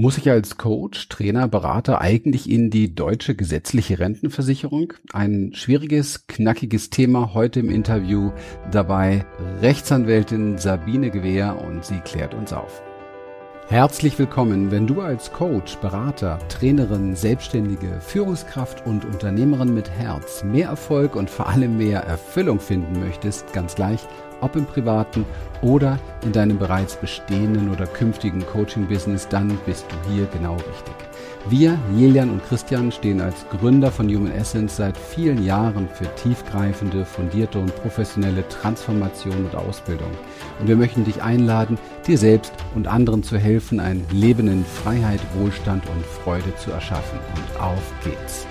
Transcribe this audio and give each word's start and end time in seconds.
Muss 0.00 0.16
ich 0.16 0.30
als 0.30 0.58
Coach, 0.58 1.08
Trainer, 1.08 1.48
Berater 1.48 2.00
eigentlich 2.00 2.48
in 2.48 2.70
die 2.70 2.94
deutsche 2.94 3.34
gesetzliche 3.34 3.98
Rentenversicherung? 3.98 4.92
Ein 5.12 5.50
schwieriges, 5.54 6.28
knackiges 6.28 6.90
Thema 6.90 7.34
heute 7.34 7.58
im 7.58 7.68
Interview. 7.68 8.30
Dabei 8.70 9.26
Rechtsanwältin 9.60 10.56
Sabine 10.56 11.10
Gewehr 11.10 11.60
und 11.60 11.84
sie 11.84 11.98
klärt 11.98 12.32
uns 12.34 12.52
auf. 12.52 12.80
Herzlich 13.66 14.16
willkommen, 14.20 14.70
wenn 14.70 14.86
du 14.86 15.00
als 15.00 15.32
Coach, 15.32 15.78
Berater, 15.78 16.38
Trainerin, 16.48 17.16
Selbstständige, 17.16 18.00
Führungskraft 18.00 18.86
und 18.86 19.04
Unternehmerin 19.04 19.74
mit 19.74 19.90
Herz 19.90 20.44
mehr 20.44 20.68
Erfolg 20.68 21.16
und 21.16 21.28
vor 21.28 21.48
allem 21.48 21.76
mehr 21.76 22.04
Erfüllung 22.04 22.60
finden 22.60 23.00
möchtest, 23.00 23.52
ganz 23.52 23.74
gleich, 23.74 24.06
ob 24.40 24.56
im 24.56 24.66
privaten 24.66 25.24
oder 25.62 25.98
in 26.24 26.32
deinem 26.32 26.58
bereits 26.58 26.96
bestehenden 26.96 27.70
oder 27.70 27.86
künftigen 27.86 28.44
Coaching-Business, 28.46 29.28
dann 29.28 29.58
bist 29.66 29.86
du 29.90 30.12
hier 30.12 30.26
genau 30.26 30.54
richtig. 30.54 30.94
Wir, 31.48 31.78
Jelian 31.96 32.30
und 32.30 32.44
Christian, 32.44 32.92
stehen 32.92 33.20
als 33.20 33.46
Gründer 33.48 33.90
von 33.90 34.08
Human 34.08 34.32
Essence 34.32 34.76
seit 34.76 34.96
vielen 34.96 35.44
Jahren 35.44 35.88
für 35.88 36.12
tiefgreifende, 36.16 37.04
fundierte 37.04 37.58
und 37.58 37.74
professionelle 37.76 38.46
Transformation 38.48 39.46
und 39.46 39.54
Ausbildung. 39.54 40.10
Und 40.60 40.68
wir 40.68 40.76
möchten 40.76 41.04
dich 41.04 41.22
einladen, 41.22 41.78
dir 42.06 42.18
selbst 42.18 42.52
und 42.74 42.88
anderen 42.88 43.22
zu 43.22 43.38
helfen, 43.38 43.80
ein 43.80 44.04
Leben 44.10 44.48
in 44.48 44.64
Freiheit, 44.64 45.20
Wohlstand 45.38 45.84
und 45.88 46.04
Freude 46.04 46.54
zu 46.56 46.70
erschaffen. 46.70 47.18
Und 47.34 47.60
auf 47.60 47.92
geht's! 48.04 48.47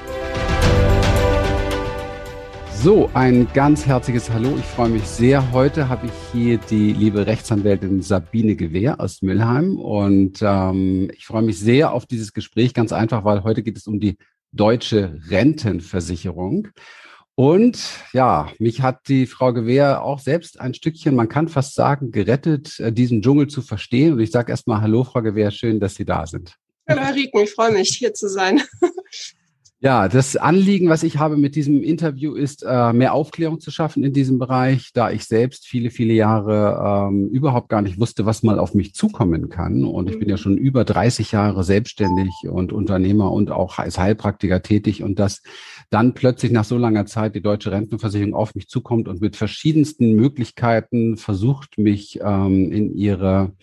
So, 2.83 3.09
ein 3.15 3.47
ganz 3.53 3.87
herzliches 3.87 4.29
Hallo. 4.29 4.55
Ich 4.55 4.65
freue 4.65 4.89
mich 4.89 5.03
sehr. 5.03 5.51
Heute 5.51 5.89
habe 5.89 6.05
ich 6.05 6.11
hier 6.31 6.59
die 6.59 6.93
liebe 6.93 7.25
Rechtsanwältin 7.25 8.03
Sabine 8.03 8.55
Gewehr 8.55 9.01
aus 9.01 9.23
Mülheim 9.23 9.79
und 9.79 10.39
ähm, 10.43 11.09
ich 11.13 11.25
freue 11.25 11.41
mich 11.41 11.59
sehr 11.59 11.91
auf 11.91 12.05
dieses 12.05 12.33
Gespräch. 12.33 12.75
Ganz 12.75 12.93
einfach, 12.93 13.25
weil 13.25 13.43
heute 13.43 13.63
geht 13.63 13.77
es 13.77 13.87
um 13.87 13.99
die 13.99 14.17
deutsche 14.51 15.19
Rentenversicherung. 15.27 16.67
Und 17.33 17.79
ja, 18.13 18.51
mich 18.59 18.83
hat 18.83 19.07
die 19.07 19.25
Frau 19.25 19.53
Gewehr 19.53 20.03
auch 20.03 20.19
selbst 20.19 20.59
ein 20.61 20.75
Stückchen, 20.75 21.15
man 21.15 21.29
kann 21.29 21.47
fast 21.47 21.73
sagen, 21.73 22.11
gerettet, 22.11 22.79
äh, 22.79 22.93
diesen 22.93 23.23
Dschungel 23.23 23.47
zu 23.47 23.63
verstehen. 23.63 24.13
Und 24.13 24.19
ich 24.19 24.31
sage 24.31 24.51
erstmal 24.51 24.81
Hallo, 24.81 25.03
Frau 25.03 25.23
Gewehr, 25.23 25.49
schön, 25.49 25.79
dass 25.79 25.95
Sie 25.95 26.05
da 26.05 26.27
sind. 26.27 26.55
Hallo, 26.87 27.01
Herr 27.01 27.15
Rieken, 27.15 27.41
ich 27.41 27.51
freue 27.51 27.71
mich, 27.71 27.89
hier 27.89 28.13
zu 28.13 28.29
sein. 28.29 28.61
Ja, 29.79 30.07
das 30.07 30.35
Anliegen, 30.35 30.89
was 30.89 31.03
ich 31.03 31.19
habe 31.19 31.37
mit 31.37 31.55
diesem 31.55 31.83
Interview, 31.83 32.33
ist, 32.33 32.65
äh, 32.67 32.93
mehr 32.93 33.13
Aufklärung 33.13 33.59
zu 33.59 33.69
schaffen 33.69 34.03
in 34.03 34.11
diesem 34.11 34.39
Bereich, 34.39 34.89
da 34.91 35.11
ich 35.11 35.25
selbst 35.25 35.67
viele, 35.67 35.91
viele 35.91 36.13
Jahre 36.13 37.09
ähm, 37.09 37.27
überhaupt 37.27 37.69
gar 37.69 37.83
nicht 37.83 37.99
wusste, 37.99 38.25
was 38.25 38.41
mal 38.41 38.57
auf 38.57 38.73
mich 38.73 38.95
zukommen 38.95 39.49
kann. 39.49 39.85
Und 39.85 40.09
ich 40.09 40.17
bin 40.17 40.29
ja 40.29 40.35
mhm. 40.35 40.39
schon 40.39 40.57
über 40.57 40.83
30 40.83 41.31
Jahre 41.31 41.63
selbstständig 41.63 42.31
und 42.49 42.73
Unternehmer 42.73 43.31
und 43.31 43.51
auch 43.51 43.77
als 43.77 43.99
Heilpraktiker 43.99 44.63
tätig 44.63 45.03
und 45.03 45.19
dass 45.19 45.43
dann 45.91 46.15
plötzlich 46.15 46.51
nach 46.51 46.65
so 46.65 46.79
langer 46.79 47.05
Zeit 47.05 47.35
die 47.35 47.41
deutsche 47.41 47.71
Rentenversicherung 47.71 48.33
auf 48.33 48.55
mich 48.55 48.69
zukommt 48.69 49.07
und 49.07 49.21
mit 49.21 49.35
verschiedensten 49.35 50.15
Möglichkeiten 50.15 51.17
versucht, 51.17 51.77
mich 51.77 52.19
ähm, 52.23 52.71
in 52.71 52.95
ihre 52.95 53.53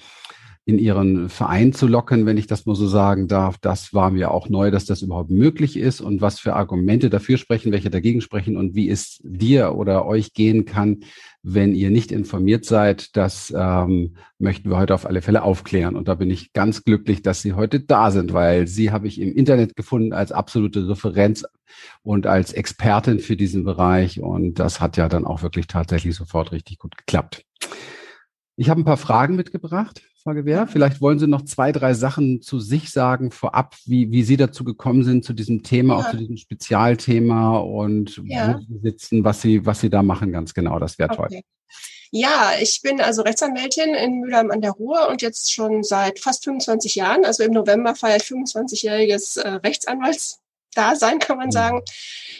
in 0.66 0.78
ihren 0.78 1.28
Verein 1.28 1.74
zu 1.74 1.86
locken, 1.86 2.24
wenn 2.24 2.38
ich 2.38 2.46
das 2.46 2.64
mal 2.64 2.74
so 2.74 2.86
sagen 2.86 3.28
darf. 3.28 3.58
Das 3.58 3.92
war 3.92 4.10
mir 4.10 4.30
auch 4.30 4.48
neu, 4.48 4.70
dass 4.70 4.86
das 4.86 5.02
überhaupt 5.02 5.30
möglich 5.30 5.76
ist 5.76 6.00
und 6.00 6.22
was 6.22 6.40
für 6.40 6.54
Argumente 6.54 7.10
dafür 7.10 7.36
sprechen, 7.36 7.70
welche 7.70 7.90
dagegen 7.90 8.22
sprechen 8.22 8.56
und 8.56 8.74
wie 8.74 8.88
es 8.88 9.20
dir 9.22 9.74
oder 9.74 10.06
euch 10.06 10.32
gehen 10.32 10.64
kann, 10.64 11.00
wenn 11.42 11.74
ihr 11.74 11.90
nicht 11.90 12.10
informiert 12.10 12.64
seid. 12.64 13.14
Das 13.14 13.52
ähm, 13.54 14.16
möchten 14.38 14.70
wir 14.70 14.78
heute 14.78 14.94
auf 14.94 15.04
alle 15.04 15.20
Fälle 15.20 15.42
aufklären. 15.42 15.96
Und 15.96 16.08
da 16.08 16.14
bin 16.14 16.30
ich 16.30 16.54
ganz 16.54 16.82
glücklich, 16.82 17.20
dass 17.20 17.42
Sie 17.42 17.52
heute 17.52 17.80
da 17.80 18.10
sind, 18.10 18.32
weil 18.32 18.66
Sie 18.66 18.90
habe 18.90 19.06
ich 19.06 19.20
im 19.20 19.34
Internet 19.34 19.76
gefunden 19.76 20.14
als 20.14 20.32
absolute 20.32 20.88
Referenz 20.88 21.44
und 22.02 22.26
als 22.26 22.54
Expertin 22.54 23.18
für 23.18 23.36
diesen 23.36 23.64
Bereich. 23.64 24.20
Und 24.22 24.58
das 24.58 24.80
hat 24.80 24.96
ja 24.96 25.10
dann 25.10 25.26
auch 25.26 25.42
wirklich 25.42 25.66
tatsächlich 25.66 26.14
sofort 26.14 26.52
richtig 26.52 26.78
gut 26.78 26.96
geklappt. 26.96 27.44
Ich 28.56 28.70
habe 28.70 28.80
ein 28.80 28.84
paar 28.84 28.96
Fragen 28.96 29.36
mitgebracht. 29.36 30.02
Frau 30.24 30.32
Gewehr. 30.32 30.66
Vielleicht 30.66 31.02
wollen 31.02 31.18
Sie 31.18 31.26
noch 31.26 31.42
zwei, 31.42 31.70
drei 31.70 31.92
Sachen 31.92 32.40
zu 32.40 32.58
sich 32.58 32.90
sagen 32.90 33.30
vorab, 33.30 33.76
wie, 33.84 34.10
wie 34.10 34.22
Sie 34.22 34.38
dazu 34.38 34.64
gekommen 34.64 35.04
sind 35.04 35.22
zu 35.22 35.34
diesem 35.34 35.62
Thema, 35.62 35.98
ja. 35.98 36.00
auch 36.00 36.10
zu 36.10 36.16
diesem 36.16 36.38
Spezialthema 36.38 37.58
und 37.58 38.22
ja. 38.24 38.54
wo 38.54 38.60
Sie 38.60 38.80
sitzen, 38.80 39.22
was 39.22 39.42
Sie, 39.42 39.66
was 39.66 39.80
Sie 39.80 39.90
da 39.90 40.02
machen, 40.02 40.32
ganz 40.32 40.54
genau. 40.54 40.78
Das 40.78 40.98
wäre 40.98 41.10
okay. 41.10 41.28
toll. 41.28 41.40
Ja, 42.10 42.52
ich 42.58 42.80
bin 42.80 43.02
also 43.02 43.22
Rechtsanwältin 43.22 43.92
in 43.94 44.20
Mülheim 44.20 44.50
an 44.50 44.62
der 44.62 44.70
Ruhr 44.70 45.08
und 45.10 45.20
jetzt 45.20 45.52
schon 45.52 45.82
seit 45.82 46.18
fast 46.20 46.44
25 46.44 46.94
Jahren. 46.94 47.24
Also 47.26 47.42
im 47.42 47.52
November 47.52 47.94
feiere 47.94 48.16
ich 48.16 48.22
25-jähriges 48.22 49.40
äh, 49.40 49.48
Rechtsanwalts 49.56 50.38
Dasein, 50.74 51.18
kann 51.18 51.36
man 51.36 51.48
mhm. 51.48 51.52
sagen. 51.52 51.82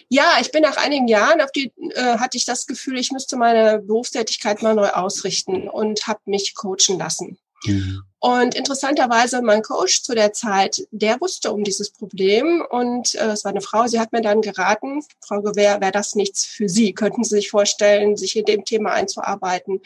Ja, 0.09 0.39
ich 0.41 0.53
bin 0.53 0.62
nach 0.62 0.77
einigen 0.77 1.09
Jahren 1.09 1.41
auf 1.41 1.50
die, 1.53 1.73
äh, 1.94 2.19
hatte 2.19 2.37
ich 2.37 2.47
das 2.47 2.67
Gefühl, 2.67 2.99
ich 2.99 3.12
müsste 3.12 3.37
meine 3.37 3.81
Berufstätigkeit 3.81 4.62
mal 4.62 4.75
neu 4.75 4.89
ausrichten 4.89 5.69
und 5.69 6.06
habe 6.06 6.21
mich 6.27 6.55
coachen 6.55 6.99
lassen. 6.99 7.39
Mhm. 7.65 8.03
Und 8.19 8.55
interessanterweise, 8.55 9.43
mein 9.43 9.63
Coach 9.63 10.03
zu 10.03 10.15
der 10.15 10.33
Zeit, 10.33 10.87
der 10.91 11.21
wusste 11.21 11.53
um 11.53 11.63
dieses 11.63 11.91
Problem 11.91 12.65
und 12.71 13.15
äh, 13.17 13.33
es 13.33 13.45
war 13.45 13.51
eine 13.51 13.61
Frau, 13.61 13.87
sie 13.87 14.01
hat 14.01 14.13
mir 14.13 14.23
dann 14.23 14.41
geraten, 14.41 15.03
Frau 15.21 15.43
Gewehr, 15.43 15.83
wäre 15.83 15.93
das 15.93 16.15
nichts 16.15 16.47
für 16.47 16.67
Sie? 16.69 16.95
Könnten 16.95 17.23
Sie 17.23 17.37
sich 17.37 17.51
vorstellen, 17.51 18.17
sich 18.17 18.35
in 18.35 18.47
dem 18.47 18.65
Thema 18.65 18.93
einzuarbeiten? 18.93 19.83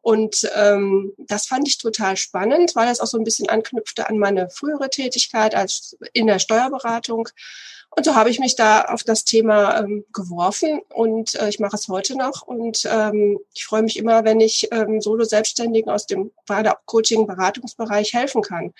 Und 0.00 0.50
ähm, 0.54 1.14
das 1.18 1.46
fand 1.46 1.66
ich 1.66 1.78
total 1.78 2.16
spannend, 2.16 2.76
weil 2.76 2.86
das 2.86 3.00
auch 3.00 3.06
so 3.06 3.18
ein 3.18 3.24
bisschen 3.24 3.48
anknüpfte 3.48 4.08
an 4.08 4.18
meine 4.18 4.50
frühere 4.50 4.90
Tätigkeit 4.90 5.54
als 5.54 5.96
in 6.12 6.26
der 6.26 6.38
Steuerberatung. 6.38 7.28
Und 7.96 8.04
so 8.04 8.14
habe 8.14 8.28
ich 8.28 8.38
mich 8.38 8.56
da 8.56 8.82
auf 8.82 9.04
das 9.04 9.24
Thema 9.24 9.80
ähm, 9.80 10.04
geworfen 10.12 10.80
und 10.94 11.34
äh, 11.36 11.48
ich 11.48 11.58
mache 11.60 11.76
es 11.76 11.88
heute 11.88 12.14
noch. 12.14 12.42
Und 12.42 12.86
ähm, 12.90 13.38
ich 13.54 13.64
freue 13.64 13.82
mich 13.82 13.96
immer, 13.96 14.22
wenn 14.24 14.38
ich 14.38 14.68
ähm, 14.70 15.00
Solo-Selbstständigen 15.00 15.90
aus 15.90 16.06
dem 16.06 16.30
gerade 16.46 16.74
Coaching-Beratungsbereich 16.84 18.12
helfen 18.12 18.42
kann. 18.42 18.74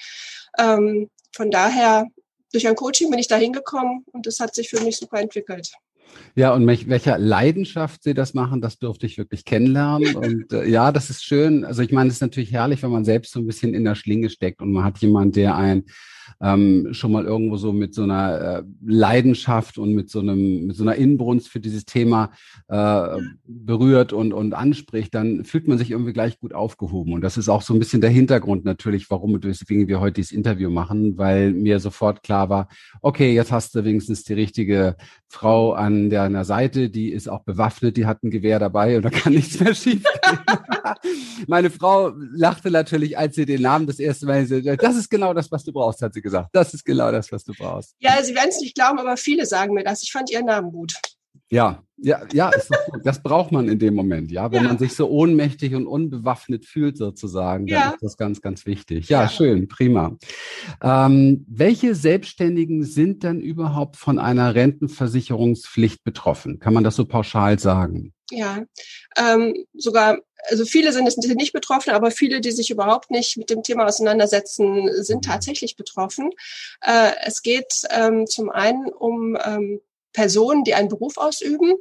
Ähm, 0.59 1.09
von 1.33 1.51
daher, 1.51 2.07
durch 2.53 2.69
ein 2.69 2.77
Coaching 2.77 3.11
bin 3.11 3.19
ich 3.19 3.27
da 3.27 3.37
hingekommen 3.37 4.05
und 4.13 4.27
das 4.27 4.39
hat 4.39 4.55
sich 4.55 4.69
für 4.69 4.81
mich 4.83 4.99
super 4.99 5.19
entwickelt. 5.19 5.73
Ja, 6.35 6.53
und 6.53 6.67
mit 6.67 6.87
welcher 6.89 7.17
Leidenschaft 7.17 8.03
Sie 8.03 8.13
das 8.13 8.35
machen, 8.35 8.61
das 8.61 8.79
durfte 8.79 9.07
ich 9.07 9.17
wirklich 9.17 9.45
kennenlernen. 9.45 10.15
Und 10.17 10.53
äh, 10.53 10.67
ja, 10.67 10.93
das 10.93 11.11
ist 11.11 11.25
schön. 11.25 11.65
Also 11.65 11.83
ich 11.83 11.93
meine, 11.93 12.09
es 12.09 12.17
ist 12.17 12.21
natürlich 12.21 12.53
herrlich, 12.53 12.83
wenn 12.83 12.91
man 12.91 13.05
selbst 13.05 13.33
so 13.33 13.41
ein 13.41 13.47
bisschen 13.47 13.75
in 13.75 13.85
der 13.85 13.95
Schlinge 13.95 14.31
steckt 14.31 14.63
und 14.63 14.73
man 14.73 14.85
hat 14.85 14.99
jemand, 14.99 15.37
der 15.37 15.57
ein 15.57 15.85
ähm, 16.41 16.89
schon 16.93 17.13
mal 17.13 17.25
irgendwo 17.25 17.57
so 17.57 17.73
mit 17.73 17.95
so 17.95 18.03
einer 18.03 18.41
äh, 18.41 18.63
Leidenschaft 18.85 19.79
und 19.79 19.93
mit 19.93 20.11
so 20.11 20.21
einem 20.21 20.67
mit 20.67 20.77
so 20.77 20.83
einer 20.83 20.97
Inbrunst 20.97 21.49
für 21.49 21.61
dieses 21.61 21.85
Thema 21.85 22.31
äh, 22.69 23.19
berührt 23.47 24.13
und 24.13 24.33
und 24.33 24.55
anspricht, 24.55 25.15
dann 25.15 25.45
fühlt 25.45 25.69
man 25.69 25.79
sich 25.79 25.91
irgendwie 25.91 26.13
gleich 26.13 26.39
gut 26.39 26.55
aufgehoben. 26.55 27.13
Und 27.13 27.21
das 27.23 27.37
ist 27.37 27.49
auch 27.49 27.63
so 27.63 27.75
ein 27.75 27.79
bisschen 27.79 28.01
der 28.01 28.11
Hintergrund 28.11 28.65
natürlich, 28.65 29.11
warum 29.11 29.41
deswegen 29.41 29.89
wir 29.89 30.01
heute 30.01 30.15
dieses 30.15 30.33
Interview 30.33 30.71
machen, 30.71 31.17
weil 31.19 31.53
mir 31.53 31.81
sofort 31.81 32.23
klar 32.23 32.49
war, 32.49 32.69
okay, 33.01 33.35
jetzt 33.35 33.53
hast 33.53 33.75
du 33.75 33.85
wenigstens 33.85 34.25
die 34.25 34.35
richtige 34.35 34.97
Frau 35.29 35.73
an 35.73 36.11
deiner 36.11 36.45
Seite, 36.45 36.91
die 36.91 37.11
ist 37.11 37.29
auch 37.29 37.43
bewaffnet, 37.45 37.97
die 37.97 38.07
hat 38.07 38.23
ein 38.23 38.31
Gewehr 38.31 38.59
dabei 38.59 38.97
und 38.97 39.05
da 39.05 39.11
kann 39.11 39.33
nichts 39.35 39.61
mehr 39.61 39.75
schief. 39.75 40.03
Meine 41.47 41.71
Frau 41.71 42.13
lachte 42.33 42.71
natürlich, 42.71 43.19
als 43.19 43.35
sie 43.35 43.47
den 43.47 43.63
Namen 43.63 43.87
das 43.87 43.99
erste 43.99 44.27
Mal, 44.27 44.47
das 44.47 44.97
ist 44.97 45.11
genau 45.11 45.35
das, 45.35 45.51
was 45.51 45.65
du 45.65 45.73
brauchst, 45.73 46.03
hat 46.03 46.15
sie 46.17 46.23
gesagt. 46.23 46.51
Das 46.53 46.75
ist 46.75 46.85
genau 46.85 47.13
das, 47.13 47.31
was 47.31 47.45
du 47.45 47.53
brauchst. 47.57 47.95
Ja, 48.01 48.23
Sie 48.23 48.35
werden 48.35 48.51
es 48.51 48.61
nicht 48.61 48.75
glauben, 48.75 48.99
aber 48.99 49.17
viele 49.17 49.47
sagen 49.47 49.75
mir 49.75 49.85
das. 49.85 50.03
Ich 50.03 50.13
fand 50.13 50.31
Ihren 50.31 50.47
Namen 50.47 50.73
gut. 50.73 50.95
Ja, 51.49 51.83
ja, 51.99 52.21
ja, 52.33 52.51
das 53.05 53.23
braucht 53.23 53.53
man 53.53 53.69
in 53.69 53.79
dem 53.79 53.95
Moment, 53.95 54.31
ja. 54.31 54.51
Wenn 54.51 54.65
ja. 54.65 54.69
man 54.69 54.79
sich 54.79 54.95
so 54.95 55.09
ohnmächtig 55.09 55.75
und 55.75 55.87
unbewaffnet 55.87 56.67
fühlt, 56.67 56.99
sozusagen, 56.99 57.67
dann 57.67 57.81
ja. 57.81 57.91
ist 57.91 58.03
das 58.03 58.17
ganz, 58.17 58.43
ganz 58.43 58.67
wichtig. 58.67 59.09
Ja, 59.09 59.23
ja. 59.23 59.29
schön, 59.29 59.69
prima. 59.69 60.17
Ähm, 60.83 61.47
welche 61.49 61.95
Selbstständigen 61.95 62.83
sind 62.85 63.23
denn 63.23 63.41
überhaupt 63.41 63.97
von 63.97 64.19
einer 64.19 64.55
Rentenversicherungspflicht 64.55 66.05
betroffen? 66.05 66.59
Kann 66.59 66.75
man 66.75 66.85
das 66.85 66.97
so 66.97 67.07
pauschal 67.07 67.59
sagen? 67.59 68.13
Ja, 68.31 68.65
ähm, 69.17 69.55
sogar, 69.73 70.19
also 70.49 70.65
viele 70.65 70.93
sind 70.93 71.07
es 71.09 71.17
nicht 71.17 71.53
betroffen, 71.53 71.91
aber 71.91 72.11
viele, 72.11 72.41
die 72.41 72.53
sich 72.53 72.71
überhaupt 72.71 73.11
nicht 73.11 73.37
mit 73.37 73.51
dem 73.51 73.63
Thema 73.63 73.87
auseinandersetzen, 73.87 74.91
sind 75.03 75.25
mhm. 75.25 75.31
tatsächlich 75.31 75.77
betroffen. 75.77 76.31
Äh, 76.83 77.13
es 77.25 77.43
geht 77.43 77.83
ähm, 77.91 78.27
zum 78.27 78.51
einen 78.51 78.89
um 78.89 79.37
ähm, 79.45 79.81
Personen, 80.13 80.65
die 80.65 80.75
einen 80.75 80.89
Beruf 80.89 81.19
ausüben, 81.19 81.75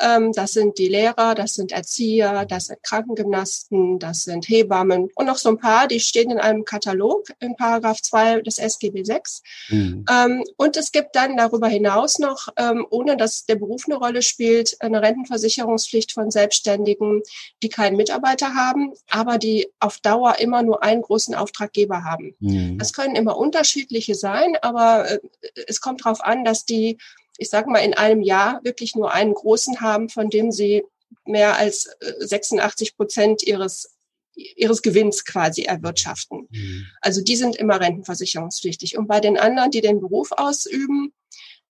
das 0.00 0.52
sind 0.52 0.78
die 0.78 0.88
Lehrer, 0.88 1.34
das 1.34 1.54
sind 1.54 1.72
Erzieher, 1.72 2.46
das 2.46 2.66
sind 2.66 2.82
Krankengymnasten, 2.82 3.98
das 3.98 4.24
sind 4.24 4.48
Hebammen 4.48 5.08
und 5.14 5.26
noch 5.26 5.36
so 5.36 5.50
ein 5.50 5.58
paar, 5.58 5.88
die 5.88 6.00
stehen 6.00 6.30
in 6.30 6.38
einem 6.38 6.64
Katalog 6.64 7.28
in 7.38 7.56
Paragraph 7.56 8.00
2 8.00 8.40
des 8.42 8.58
SGB 8.58 9.04
6. 9.04 9.42
Mhm. 9.68 10.04
Ähm, 10.10 10.44
und 10.56 10.76
es 10.76 10.92
gibt 10.92 11.16
dann 11.16 11.36
darüber 11.36 11.68
hinaus 11.68 12.18
noch, 12.18 12.48
ähm, 12.56 12.86
ohne 12.90 13.16
dass 13.16 13.44
der 13.44 13.56
Beruf 13.56 13.84
eine 13.86 13.96
Rolle 13.96 14.22
spielt, 14.22 14.76
eine 14.80 15.02
Rentenversicherungspflicht 15.02 16.12
von 16.12 16.30
Selbstständigen, 16.30 17.22
die 17.62 17.68
keinen 17.68 17.96
Mitarbeiter 17.96 18.54
haben, 18.54 18.92
aber 19.10 19.38
die 19.38 19.68
auf 19.80 19.98
Dauer 19.98 20.38
immer 20.38 20.62
nur 20.62 20.82
einen 20.82 21.02
großen 21.02 21.34
Auftraggeber 21.34 22.04
haben. 22.04 22.34
Mhm. 22.40 22.78
Das 22.78 22.92
können 22.92 23.16
immer 23.16 23.36
unterschiedliche 23.36 24.14
sein, 24.14 24.56
aber 24.62 25.10
äh, 25.10 25.18
es 25.66 25.80
kommt 25.80 26.04
darauf 26.04 26.24
an, 26.24 26.44
dass 26.44 26.64
die 26.64 26.98
ich 27.38 27.50
sage 27.50 27.70
mal, 27.70 27.78
in 27.78 27.94
einem 27.94 28.22
Jahr 28.22 28.60
wirklich 28.64 28.94
nur 28.94 29.12
einen 29.12 29.34
großen 29.34 29.80
haben, 29.80 30.08
von 30.08 30.30
dem 30.30 30.52
sie 30.52 30.84
mehr 31.24 31.56
als 31.56 31.88
86 32.18 32.88
äh, 32.88 32.92
Prozent 32.96 33.42
ihres 33.42 33.96
ihres 34.34 34.82
Gewinns 34.82 35.24
quasi 35.24 35.62
erwirtschaften. 35.62 36.48
Mhm. 36.50 36.86
Also 37.00 37.22
die 37.22 37.36
sind 37.36 37.56
immer 37.56 37.80
rentenversicherungspflichtig. 37.80 38.96
Und 38.96 39.06
bei 39.06 39.20
den 39.20 39.38
anderen, 39.38 39.70
die 39.70 39.80
den 39.80 40.00
Beruf 40.00 40.32
ausüben, 40.32 41.12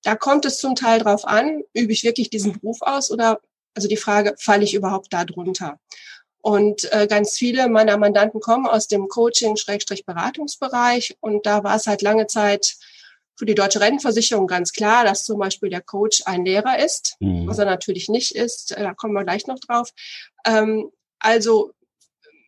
da 0.03 0.15
kommt 0.15 0.45
es 0.45 0.59
zum 0.59 0.77
Teil 0.77 1.01
drauf 1.01 1.27
an, 1.27 1.63
übe 1.75 1.93
ich 1.93 2.05
wirklich 2.05 2.31
diesen 2.31 2.53
Beruf 2.53 2.83
aus 2.83 3.11
oder 3.11 3.41
also 3.75 3.89
die 3.89 3.97
Frage, 3.97 4.35
falle 4.39 4.65
ich 4.65 4.75
überhaupt 4.75 5.13
da 5.13 5.25
drunter? 5.25 5.81
Und 6.43 6.91
äh, 6.93 7.07
ganz 7.07 7.37
viele 7.37 7.69
meiner 7.69 7.99
Mandanten 7.99 8.41
kommen 8.41 8.67
aus 8.67 8.89
dem 8.89 9.09
Coaching-Beratungsbereich 9.09 11.19
und 11.21 11.45
da 11.45 11.63
war 11.65 11.77
es 11.77 11.87
halt 11.87 12.01
lange 12.01 12.29
Zeit 12.29 12.77
für 13.41 13.47
die 13.47 13.55
deutsche 13.55 13.81
Rentenversicherung 13.81 14.47
ganz 14.47 14.71
klar, 14.71 15.03
dass 15.03 15.25
zum 15.25 15.39
Beispiel 15.39 15.71
der 15.71 15.81
Coach 15.81 16.21
ein 16.27 16.45
Lehrer 16.45 16.79
ist, 16.79 17.17
mhm. 17.21 17.47
was 17.47 17.57
er 17.57 17.65
natürlich 17.65 18.11
nicht 18.11 18.35
ist. 18.35 18.73
Äh, 18.73 18.83
da 18.83 18.93
kommen 18.93 19.15
wir 19.15 19.25
gleich 19.25 19.47
noch 19.47 19.59
drauf. 19.59 19.95
Ähm, 20.45 20.91
also 21.21 21.73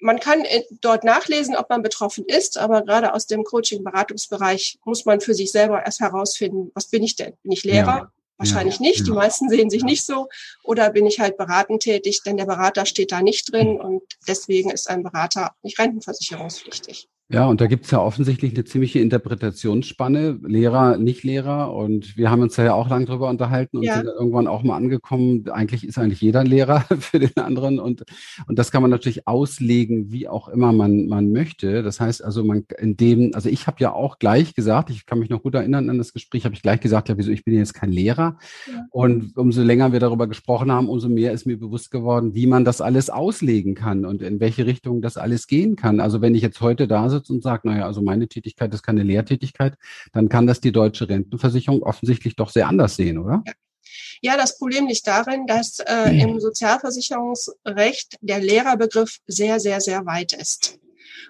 man 0.01 0.21
kann 0.21 0.45
dort 0.83 1.03
nachlesen, 1.03 1.57
ob 1.57 1.71
man 1.71 1.81
betroffen 1.81 2.27
ist, 2.27 2.59
aber 2.59 2.83
gerade 2.83 3.15
aus 3.15 3.27
dem 3.27 3.43
Coaching-Beratungsbereich 3.43 4.81
muss 4.85 5.07
man 5.07 5.23
für 5.23 5.33
sich 5.33 5.51
selber 5.51 5.83
erst 5.83 6.01
herausfinden, 6.01 6.71
was 6.75 6.89
bin 6.89 7.03
ich 7.03 7.17
denn? 7.17 7.33
Bin 7.43 7.53
ich 7.53 7.65
Lehrer? 7.65 7.87
Ja. 7.87 8.13
Wahrscheinlich 8.37 8.77
ja, 8.77 8.83
nicht. 8.83 8.99
Ja. 8.99 9.05
Die 9.07 9.13
meisten 9.13 9.49
sehen 9.49 9.71
sich 9.71 9.85
nicht 9.85 10.05
so. 10.05 10.29
Oder 10.63 10.91
bin 10.91 11.07
ich 11.07 11.21
halt 11.21 11.39
beratend 11.39 11.85
tätig, 11.85 12.21
denn 12.27 12.37
der 12.37 12.45
Berater 12.45 12.85
steht 12.85 13.13
da 13.13 13.23
nicht 13.23 13.51
drin 13.51 13.81
und 13.81 14.03
deswegen 14.29 14.71
ist 14.71 14.91
ein 14.91 15.03
Berater 15.03 15.55
nicht 15.63 15.79
rentenversicherungspflichtig. 15.79 17.09
Ja, 17.33 17.47
und 17.47 17.63
da 17.63 17.67
gibt's 17.67 17.91
ja 17.91 17.99
offensichtlich 17.99 18.53
eine 18.53 18.65
ziemliche 18.65 18.99
Interpretationsspanne, 18.99 20.39
Lehrer, 20.43 20.99
Nicht-Lehrer. 20.99 21.75
Und 21.75 22.19
wir 22.19 22.31
haben 22.31 22.43
uns 22.43 22.57
da 22.57 22.65
ja 22.65 22.75
auch 22.75 22.91
lang 22.91 23.07
drüber 23.07 23.31
unterhalten 23.31 23.79
und 23.79 23.85
ja. 23.85 23.95
sind 23.95 24.05
irgendwann 24.07 24.47
auch 24.47 24.63
mal 24.63 24.77
angekommen, 24.77 25.49
eigentlich 25.51 25.87
ist 25.87 25.97
eigentlich 25.97 26.21
jeder 26.21 26.41
ein 26.41 26.47
Lehrer 26.47 26.81
für 26.99 27.19
den 27.19 27.35
anderen. 27.39 27.81
Und, 27.81 28.05
und 28.47 28.59
das 28.59 28.71
kann 28.71 28.83
man 28.83 28.91
natürlich 28.91 29.27
auslegen, 29.27 30.13
wie 30.13 30.29
auch 30.29 30.49
immer 30.49 30.73
man, 30.73 31.07
man 31.07 31.33
möchte. 31.33 31.83
Das 31.83 32.01
heißt 32.01 32.23
also, 32.23 32.45
man 32.45 32.67
in 32.79 32.99
dem, 32.99 33.31
also 33.35 33.49
ich 33.49 33.67
habe 33.67 33.79
ja 33.81 33.93
auch 33.93 34.19
gleich 34.19 34.55
gesagt, 34.55 34.91
ich 34.91 35.07
kann 35.07 35.19
mich 35.19 35.31
noch 35.31 35.43
gut 35.43 35.55
erinnern 35.55 35.89
an 35.89 35.97
das 35.97 36.13
Gespräch, 36.13 36.45
habe 36.45 36.55
ich 36.55 36.61
gleich 36.61 36.81
gesagt, 36.81 37.09
ja, 37.09 37.17
wieso, 37.17 37.31
ich 37.31 37.45
bin 37.45 37.55
jetzt 37.55 37.73
kein 37.73 37.91
Lehrer. 37.91 38.37
Ja. 38.71 38.85
Und 38.91 39.39
umso 39.39 39.63
länger 39.63 39.93
wir 39.93 40.01
darüber 40.01 40.27
gesprochen 40.27 40.71
haben, 40.71 40.87
umso 40.87 41.09
mehr 41.09 41.33
ist 41.33 41.47
mir 41.47 41.59
bewusst 41.59 41.91
geworden, 41.91 42.35
wie 42.35 42.47
man 42.47 42.67
das 42.67 42.83
alles 42.83 43.09
auslegen 43.09 43.75
kann 43.75 44.05
und 44.05 44.21
in 44.21 44.39
welche 44.39 44.67
Richtung 44.67 45.01
das 45.01 45.17
alles 45.17 45.47
gehen 45.47 45.77
kann. 45.77 45.99
Also 45.99 46.21
wenn 46.21 46.35
ich 46.35 46.43
jetzt 46.43 46.61
heute 46.61 46.87
da 46.87 47.09
sitze 47.09 47.22
und 47.31 47.43
sagt, 47.43 47.65
naja, 47.65 47.87
also 47.87 48.03
meine 48.03 48.29
Tätigkeit 48.29 48.73
ist 48.75 48.83
keine 48.83 49.03
Lehrtätigkeit, 49.03 49.77
dann 50.13 50.29
kann 50.29 50.47
das 50.47 50.61
die 50.61 50.73
deutsche 50.73 51.09
Rentenversicherung 51.09 51.83
offensichtlich 51.83 52.37
doch 52.37 52.51
sehr 52.51 52.69
anders 52.69 52.97
sehen, 52.97 53.19
oder? 53.19 53.43
Ja. 53.47 53.53
Ja, 54.21 54.37
das 54.37 54.57
Problem 54.57 54.87
liegt 54.87 55.07
darin, 55.07 55.47
dass 55.47 55.81
äh, 55.81 56.11
im 56.23 56.41
Sozialversicherungsrecht 56.41 58.17
der 58.21 58.39
Lehrerbegriff 58.39 59.19
sehr, 59.27 59.61
sehr, 59.61 59.81
sehr 59.81 60.07
weit 60.07 60.33
ist. 60.33 60.79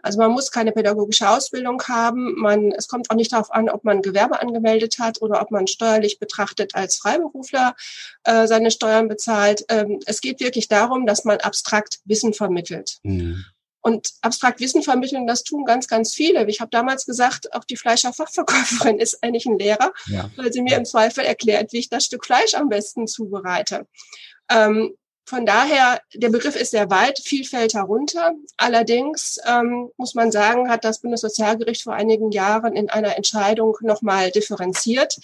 Also 0.03 0.19
man 0.19 0.33
muss 0.33 0.51
keine 0.51 0.73
pädagogische 0.73 1.29
Ausbildung 1.29 1.83
haben. 1.85 2.35
Man, 2.39 2.73
es 2.73 2.89
kommt 2.89 3.11
auch 3.11 3.15
nicht 3.15 3.33
darauf 3.33 3.53
an, 3.53 3.69
ob 3.69 3.85
man 3.85 4.03
Gewerbe 4.03 4.41
angemeldet 4.41 4.99
hat 4.99 5.23
oder 5.23 5.41
ob 5.41 5.51
man 5.51 5.67
steuerlich 5.67 6.19
betrachtet 6.19 6.75
als 6.75 6.97
Freiberufler 6.97 7.75
äh, 8.25 8.47
seine 8.47 8.71
Steuern 8.71 9.09
bezahlt. 9.09 9.65
Ähm, 9.69 10.01
es 10.07 10.21
geht 10.21 10.41
wirklich 10.41 10.69
darum, 10.69 11.07
dass 11.07 11.25
man 11.25 11.39
abstrakt 11.39 12.01
Wissen 12.05 12.35
vermittelt. 12.35 12.99
Mhm. 13.03 13.45
Und 13.83 14.11
abstrakt 14.21 14.61
Wissen 14.61 14.83
vermitteln, 14.83 15.27
das 15.27 15.43
tun 15.43 15.65
ganz, 15.65 15.89
ganz 15.89 16.15
viele. 16.15 16.49
Ich 16.49 16.61
habe 16.61 16.71
damals 16.71 17.05
gesagt, 17.05 17.53
auch 17.53 17.65
die 17.65 17.77
Fleischerfachverkäuferin 17.77 18.99
ist 19.01 19.23
eigentlich 19.23 19.47
ein 19.47 19.59
Lehrer, 19.59 19.93
ja. 20.07 20.31
weil 20.37 20.53
sie 20.53 20.63
mir 20.63 20.77
im 20.77 20.85
Zweifel 20.85 21.25
erklärt, 21.25 21.73
wie 21.73 21.79
ich 21.79 21.89
das 21.89 22.07
Stück 22.07 22.25
Fleisch 22.25 22.55
am 22.55 22.69
besten 22.69 23.07
zubereite. 23.09 23.87
Ähm, 24.49 24.95
von 25.25 25.47
daher, 25.47 26.01
der 26.15 26.31
Begriff 26.31 26.57
ist 26.57 26.73
sehr 26.73 26.91
weit, 26.91 27.19
viel 27.19 27.45
fällt 27.45 27.75
herunter. 27.75 28.33
Allerdings 28.57 29.39
ähm, 29.47 29.91
muss 29.97 30.15
man 30.15 30.33
sagen, 30.33 30.69
hat 30.69 30.85
das 30.85 31.01
Bundessozialgericht 31.01 31.83
vor 31.83 31.95
einigen 31.95 32.33
Jahren 32.33 32.77
in 32.77 32.91
einer 32.91 33.17
Entscheidung 33.17 33.77
nochmal 33.81 34.31
differenziert. 34.31 35.17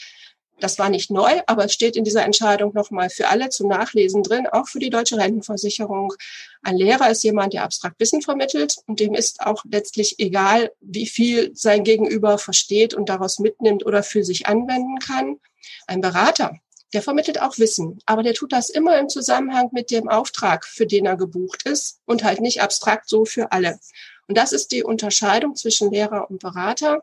Das 0.60 0.78
war 0.78 0.88
nicht 0.88 1.10
neu, 1.10 1.40
aber 1.46 1.66
es 1.66 1.72
steht 1.72 1.96
in 1.96 2.04
dieser 2.04 2.24
Entscheidung 2.24 2.72
nochmal 2.74 3.10
für 3.10 3.28
alle 3.28 3.48
zum 3.48 3.68
Nachlesen 3.68 4.22
drin, 4.22 4.46
auch 4.46 4.66
für 4.66 4.80
die 4.80 4.90
deutsche 4.90 5.16
Rentenversicherung. 5.16 6.12
Ein 6.62 6.76
Lehrer 6.76 7.10
ist 7.10 7.22
jemand, 7.22 7.52
der 7.52 7.62
abstrakt 7.64 8.00
Wissen 8.00 8.22
vermittelt 8.22 8.76
und 8.86 9.00
dem 9.00 9.14
ist 9.14 9.40
auch 9.40 9.64
letztlich 9.70 10.18
egal, 10.18 10.72
wie 10.80 11.06
viel 11.06 11.52
sein 11.54 11.84
Gegenüber 11.84 12.38
versteht 12.38 12.94
und 12.94 13.08
daraus 13.08 13.38
mitnimmt 13.38 13.86
oder 13.86 14.02
für 14.02 14.24
sich 14.24 14.46
anwenden 14.46 14.98
kann. 14.98 15.38
Ein 15.86 16.00
Berater, 16.00 16.54
der 16.92 17.02
vermittelt 17.02 17.40
auch 17.40 17.58
Wissen, 17.58 18.00
aber 18.06 18.22
der 18.22 18.34
tut 18.34 18.52
das 18.52 18.70
immer 18.70 18.98
im 18.98 19.08
Zusammenhang 19.08 19.68
mit 19.72 19.90
dem 19.90 20.08
Auftrag, 20.08 20.66
für 20.66 20.86
den 20.86 21.06
er 21.06 21.16
gebucht 21.16 21.64
ist 21.64 22.00
und 22.06 22.24
halt 22.24 22.40
nicht 22.40 22.62
abstrakt 22.62 23.08
so 23.08 23.24
für 23.24 23.52
alle. 23.52 23.78
Und 24.26 24.36
das 24.36 24.52
ist 24.52 24.72
die 24.72 24.82
Unterscheidung 24.82 25.54
zwischen 25.54 25.90
Lehrer 25.90 26.30
und 26.30 26.40
Berater. 26.40 27.02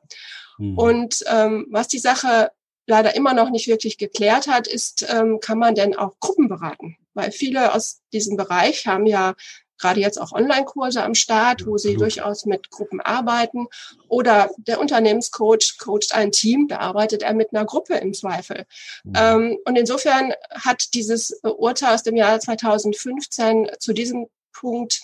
Mhm. 0.57 0.77
Und 0.77 1.23
ähm, 1.27 1.67
was 1.69 1.87
die 1.87 1.99
Sache 1.99 2.51
leider 2.87 3.15
immer 3.15 3.33
noch 3.33 3.49
nicht 3.49 3.67
wirklich 3.67 3.97
geklärt 3.97 4.47
hat, 4.47 4.67
ist, 4.67 5.05
ähm, 5.09 5.39
kann 5.39 5.59
man 5.59 5.75
denn 5.75 5.95
auch 5.95 6.19
Gruppen 6.19 6.47
beraten? 6.47 6.97
Weil 7.13 7.31
viele 7.31 7.73
aus 7.73 8.01
diesem 8.13 8.37
Bereich 8.37 8.87
haben 8.87 9.05
ja 9.05 9.35
gerade 9.77 9.99
jetzt 9.99 10.19
auch 10.19 10.31
Online-Kurse 10.31 11.03
am 11.03 11.15
Start, 11.15 11.65
wo 11.65 11.77
sie 11.77 11.95
durchaus 11.95 12.45
mit 12.45 12.69
Gruppen 12.69 13.01
arbeiten. 13.01 13.67
Oder 14.07 14.49
der 14.57 14.79
Unternehmenscoach 14.79 15.77
coacht 15.79 16.13
ein 16.13 16.31
Team, 16.31 16.67
da 16.67 16.77
arbeitet 16.77 17.23
er 17.23 17.33
mit 17.33 17.53
einer 17.53 17.65
Gruppe 17.65 17.95
im 17.95 18.13
Zweifel. 18.13 18.65
Mhm. 19.03 19.13
Ähm, 19.15 19.57
und 19.65 19.77
insofern 19.77 20.33
hat 20.51 20.93
dieses 20.93 21.39
Urteil 21.43 21.95
aus 21.95 22.03
dem 22.03 22.15
Jahr 22.15 22.39
2015 22.39 23.71
zu 23.79 23.93
diesem 23.93 24.27
Punkt 24.53 25.01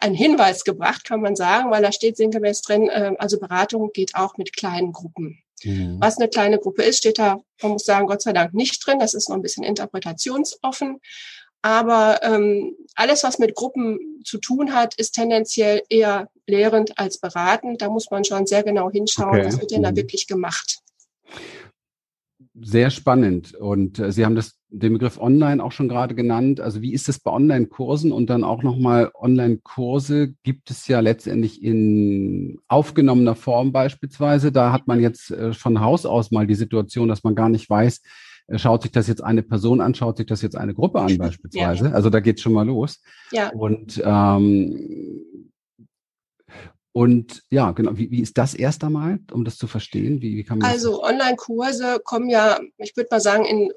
einen 0.00 0.14
Hinweis 0.14 0.64
gebracht, 0.64 1.04
kann 1.04 1.20
man 1.20 1.36
sagen, 1.36 1.70
weil 1.70 1.82
da 1.82 1.92
steht 1.92 2.16
sinngemäß 2.16 2.62
drin, 2.62 2.88
äh, 2.88 3.12
also 3.18 3.38
Beratung 3.38 3.90
geht 3.92 4.14
auch 4.14 4.36
mit 4.36 4.56
kleinen 4.56 4.92
Gruppen. 4.92 5.42
Mhm. 5.62 5.96
Was 6.00 6.18
eine 6.18 6.28
kleine 6.28 6.58
Gruppe 6.58 6.82
ist, 6.82 6.98
steht 6.98 7.18
da, 7.18 7.40
man 7.62 7.72
muss 7.72 7.84
sagen, 7.84 8.06
Gott 8.06 8.22
sei 8.22 8.32
Dank 8.32 8.54
nicht 8.54 8.84
drin. 8.84 8.98
Das 8.98 9.14
ist 9.14 9.28
noch 9.28 9.36
ein 9.36 9.42
bisschen 9.42 9.64
interpretationsoffen. 9.64 11.00
Aber 11.62 12.20
ähm, 12.22 12.74
alles, 12.94 13.22
was 13.22 13.38
mit 13.38 13.54
Gruppen 13.54 14.22
zu 14.24 14.38
tun 14.38 14.72
hat, 14.72 14.94
ist 14.94 15.12
tendenziell 15.12 15.82
eher 15.90 16.30
lehrend 16.46 16.98
als 16.98 17.18
beratend. 17.18 17.82
Da 17.82 17.90
muss 17.90 18.10
man 18.10 18.24
schon 18.24 18.46
sehr 18.46 18.62
genau 18.62 18.90
hinschauen, 18.90 19.40
okay. 19.40 19.46
was 19.46 19.60
wird 19.60 19.70
denn 19.70 19.82
da 19.82 19.90
mhm. 19.90 19.96
wirklich 19.96 20.26
gemacht 20.26 20.78
sehr 22.60 22.90
spannend. 22.90 23.54
Und 23.54 23.98
äh, 23.98 24.12
Sie 24.12 24.24
haben 24.24 24.34
das, 24.34 24.58
den 24.68 24.92
Begriff 24.92 25.20
Online 25.20 25.62
auch 25.62 25.72
schon 25.72 25.88
gerade 25.88 26.14
genannt. 26.14 26.60
Also 26.60 26.82
wie 26.82 26.92
ist 26.92 27.08
es 27.08 27.20
bei 27.20 27.30
Online-Kursen 27.30 28.12
und 28.12 28.28
dann 28.28 28.44
auch 28.44 28.62
nochmal 28.62 29.10
Online-Kurse 29.14 30.34
gibt 30.42 30.70
es 30.70 30.88
ja 30.88 31.00
letztendlich 31.00 31.62
in 31.62 32.58
aufgenommener 32.68 33.34
Form 33.34 33.72
beispielsweise. 33.72 34.52
Da 34.52 34.72
hat 34.72 34.86
man 34.86 35.00
jetzt 35.00 35.30
äh, 35.30 35.52
von 35.52 35.80
Haus 35.80 36.06
aus 36.06 36.30
mal 36.30 36.46
die 36.46 36.54
Situation, 36.54 37.08
dass 37.08 37.24
man 37.24 37.34
gar 37.34 37.48
nicht 37.48 37.70
weiß, 37.70 38.02
äh, 38.48 38.58
schaut 38.58 38.82
sich 38.82 38.92
das 38.92 39.06
jetzt 39.06 39.22
eine 39.22 39.42
Person 39.42 39.80
an, 39.80 39.94
schaut 39.94 40.16
sich 40.16 40.26
das 40.26 40.42
jetzt 40.42 40.56
eine 40.56 40.74
Gruppe 40.74 41.00
an 41.00 41.18
beispielsweise. 41.18 41.86
Ja. 41.86 41.92
Also 41.92 42.10
da 42.10 42.20
geht's 42.20 42.42
schon 42.42 42.52
mal 42.52 42.66
los. 42.66 43.00
Ja. 43.32 43.50
Und 43.50 44.02
ähm, 44.04 45.20
und 46.92 47.44
ja, 47.50 47.70
genau, 47.70 47.96
wie, 47.96 48.10
wie 48.10 48.20
ist 48.20 48.36
das 48.36 48.52
erst 48.52 48.82
einmal, 48.82 49.20
um 49.30 49.44
das 49.44 49.56
zu 49.58 49.68
verstehen? 49.68 50.20
Wie, 50.22 50.36
wie 50.36 50.42
kann 50.42 50.58
man 50.58 50.68
also 50.68 51.04
Online-Kurse 51.04 52.00
kommen 52.02 52.28
ja, 52.28 52.58
ich 52.78 52.96
würde 52.96 53.08
mal 53.12 53.20
sagen, 53.20 53.44
in, 53.44 53.72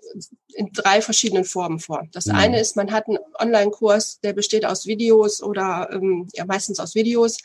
in 0.55 0.71
drei 0.73 0.99
verschiedenen 0.99 1.45
Formen 1.45 1.79
vor. 1.79 2.07
Das 2.11 2.25
mhm. 2.25 2.35
eine 2.35 2.59
ist, 2.59 2.75
man 2.75 2.91
hat 2.91 3.07
einen 3.07 3.19
Online-Kurs, 3.39 4.19
der 4.21 4.33
besteht 4.33 4.65
aus 4.65 4.87
Videos 4.87 5.43
oder 5.43 5.89
ähm, 5.91 6.27
ja 6.33 6.45
meistens 6.45 6.79
aus 6.79 6.95
Videos 6.95 7.37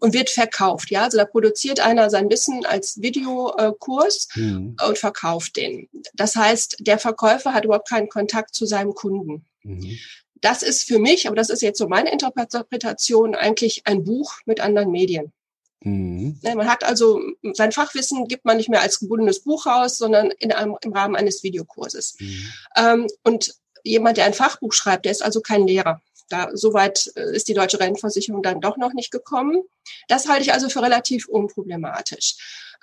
und 0.00 0.12
wird 0.12 0.28
verkauft. 0.28 0.90
Ja, 0.90 1.04
also 1.04 1.18
da 1.18 1.24
produziert 1.24 1.78
einer 1.78 2.10
sein 2.10 2.28
Wissen 2.28 2.66
als 2.66 3.00
Videokurs 3.00 4.26
mhm. 4.34 4.74
und 4.88 4.98
verkauft 4.98 5.56
den. 5.56 5.88
Das 6.14 6.34
heißt, 6.34 6.78
der 6.80 6.98
Verkäufer 6.98 7.54
hat 7.54 7.64
überhaupt 7.64 7.88
keinen 7.88 8.08
Kontakt 8.08 8.56
zu 8.56 8.66
seinem 8.66 8.92
Kunden. 8.92 9.44
Mhm 9.62 9.98
das 10.42 10.62
ist 10.62 10.84
für 10.84 10.98
mich, 10.98 11.26
aber 11.26 11.36
das 11.36 11.48
ist 11.48 11.62
jetzt 11.62 11.78
so 11.78 11.88
meine 11.88 12.12
Interpretation, 12.12 13.34
eigentlich 13.34 13.82
ein 13.86 14.04
Buch 14.04 14.34
mit 14.44 14.60
anderen 14.60 14.90
Medien. 14.90 15.32
Mhm. 15.80 16.38
Ne, 16.42 16.54
man 16.54 16.68
hat 16.68 16.84
also 16.84 17.20
sein 17.54 17.72
Fachwissen 17.72 18.28
gibt 18.28 18.44
man 18.44 18.56
nicht 18.56 18.68
mehr 18.68 18.82
als 18.82 19.00
gebundenes 19.00 19.40
Buch 19.40 19.66
raus, 19.66 19.98
sondern 19.98 20.30
in 20.30 20.52
einem, 20.52 20.76
im 20.82 20.92
Rahmen 20.92 21.16
eines 21.16 21.42
Videokurses. 21.42 22.16
Mhm. 22.18 22.52
Ähm, 22.76 23.06
und 23.24 23.54
jemand, 23.84 24.16
der 24.16 24.26
ein 24.26 24.34
Fachbuch 24.34 24.72
schreibt, 24.72 25.04
der 25.04 25.12
ist 25.12 25.22
also 25.22 25.40
kein 25.40 25.66
Lehrer. 25.66 26.00
Da, 26.28 26.50
soweit 26.54 27.12
äh, 27.16 27.34
ist 27.34 27.48
die 27.48 27.54
deutsche 27.54 27.80
Rentenversicherung 27.80 28.42
dann 28.42 28.60
doch 28.60 28.76
noch 28.76 28.92
nicht 28.92 29.10
gekommen. 29.10 29.62
Das 30.08 30.28
halte 30.28 30.42
ich 30.42 30.52
also 30.52 30.68
für 30.68 30.82
relativ 30.82 31.28
unproblematisch. 31.28 32.36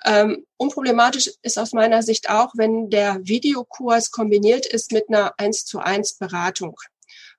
Ähm, 0.04 0.46
unproblematisch 0.56 1.30
ist 1.42 1.58
aus 1.58 1.72
meiner 1.72 2.02
Sicht 2.02 2.30
auch, 2.30 2.52
wenn 2.54 2.90
der 2.90 3.18
Videokurs 3.22 4.10
kombiniert 4.10 4.66
ist 4.66 4.92
mit 4.92 5.08
einer 5.08 5.34
1 5.38 5.66
zu 5.66 5.78
1 5.78 6.14
Beratung. 6.14 6.78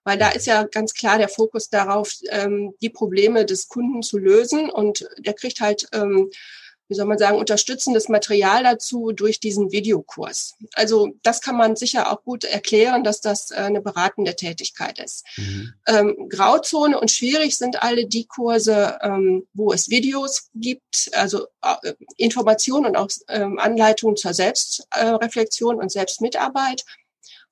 Weil 0.03 0.17
da 0.17 0.29
ist 0.29 0.48
ja 0.48 0.63
ganz 0.63 0.93
klar 0.93 1.17
der 1.17 1.29
Fokus 1.29 1.70
darauf, 1.70 2.13
ähm, 2.29 2.74
die 2.81 2.89
Probleme 2.89 3.46
des 3.46 3.67
Kunden 3.67 4.01
zu 4.01 4.17
lösen 4.17 4.70
und 4.70 5.08
der 5.20 5.34
kriegt 5.34 5.62
halt 5.62 5.88
ähm, 5.93 6.31
wie 6.91 6.96
soll 6.96 7.05
man 7.05 7.17
sagen, 7.17 7.38
unterstützendes 7.38 8.10
Material 8.10 8.63
dazu 8.63 9.13
durch 9.13 9.39
diesen 9.39 9.72
Videokurs. 9.72 10.55
Also 10.74 11.13
das 11.24 11.39
kann 11.39 11.55
man 11.55 11.77
sicher 11.77 12.12
auch 12.12 12.22
gut 12.25 12.43
erklären, 12.43 13.05
dass 13.05 13.22
das 13.22 13.50
äh, 13.50 13.55
eine 13.55 13.81
beratende 13.81 14.36
Tätigkeit 14.36 15.00
ist. 15.00 15.25
Mhm. 15.38 15.74
Ähm, 15.88 16.27
Grauzone 16.27 17.00
und 17.00 17.10
schwierig 17.10 17.55
sind 17.55 17.81
alle 17.81 18.08
die 18.08 18.25
Kurse, 18.25 19.00
ähm, 19.03 19.48
wo 19.53 19.72
es 19.72 19.88
Videos 19.88 20.50
gibt, 20.53 21.10
also 21.13 21.48
äh, 21.63 21.93
Informationen 22.17 22.88
und 22.88 22.98
auch 22.98 23.10
ähm, 23.29 23.58
Anleitungen 23.58 24.17
zur 24.17 24.34
Selbstreflexion 24.34 25.77
äh, 25.77 25.79
und 25.79 25.93
Selbstmitarbeit, 25.93 26.84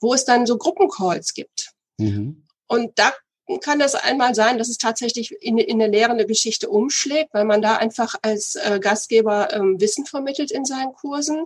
wo 0.02 0.14
es 0.14 0.26
dann 0.26 0.48
so 0.48 0.58
Gruppencalls 0.58 1.34
gibt. 1.34 1.72
Mhm. 2.00 2.44
Und 2.68 2.98
da 2.98 3.14
kann 3.62 3.80
das 3.80 3.96
einmal 3.96 4.36
sein, 4.36 4.58
dass 4.58 4.70
es 4.70 4.78
tatsächlich 4.78 5.32
in, 5.42 5.58
in 5.58 5.82
eine 5.82 5.92
lehrende 5.92 6.26
Geschichte 6.26 6.70
umschlägt, 6.70 7.34
weil 7.34 7.46
man 7.46 7.62
da 7.62 7.78
einfach 7.78 8.16
als 8.22 8.56
äh, 8.56 8.80
Gastgeber 8.80 9.54
ähm, 9.54 9.80
Wissen 9.82 10.06
vermittelt 10.06 10.52
in 10.52 10.66
seinen 10.66 10.94
Kursen. 10.94 11.46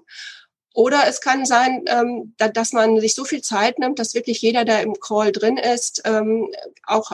Oder 0.74 1.04
es 1.08 1.22
kann 1.22 1.46
sein, 1.46 1.86
ähm, 1.88 2.34
da, 2.38 2.50
dass 2.50 2.74
man 2.74 3.00
sich 3.00 3.14
so 3.14 3.26
viel 3.26 3.42
Zeit 3.42 3.80
nimmt, 3.80 4.00
dass 4.00 4.16
wirklich 4.16 4.42
jeder, 4.42 4.66
der 4.66 4.82
im 4.82 4.96
Call 5.00 5.32
drin 5.32 5.58
ist, 5.58 6.02
ähm, 6.06 6.50
auch 6.86 7.12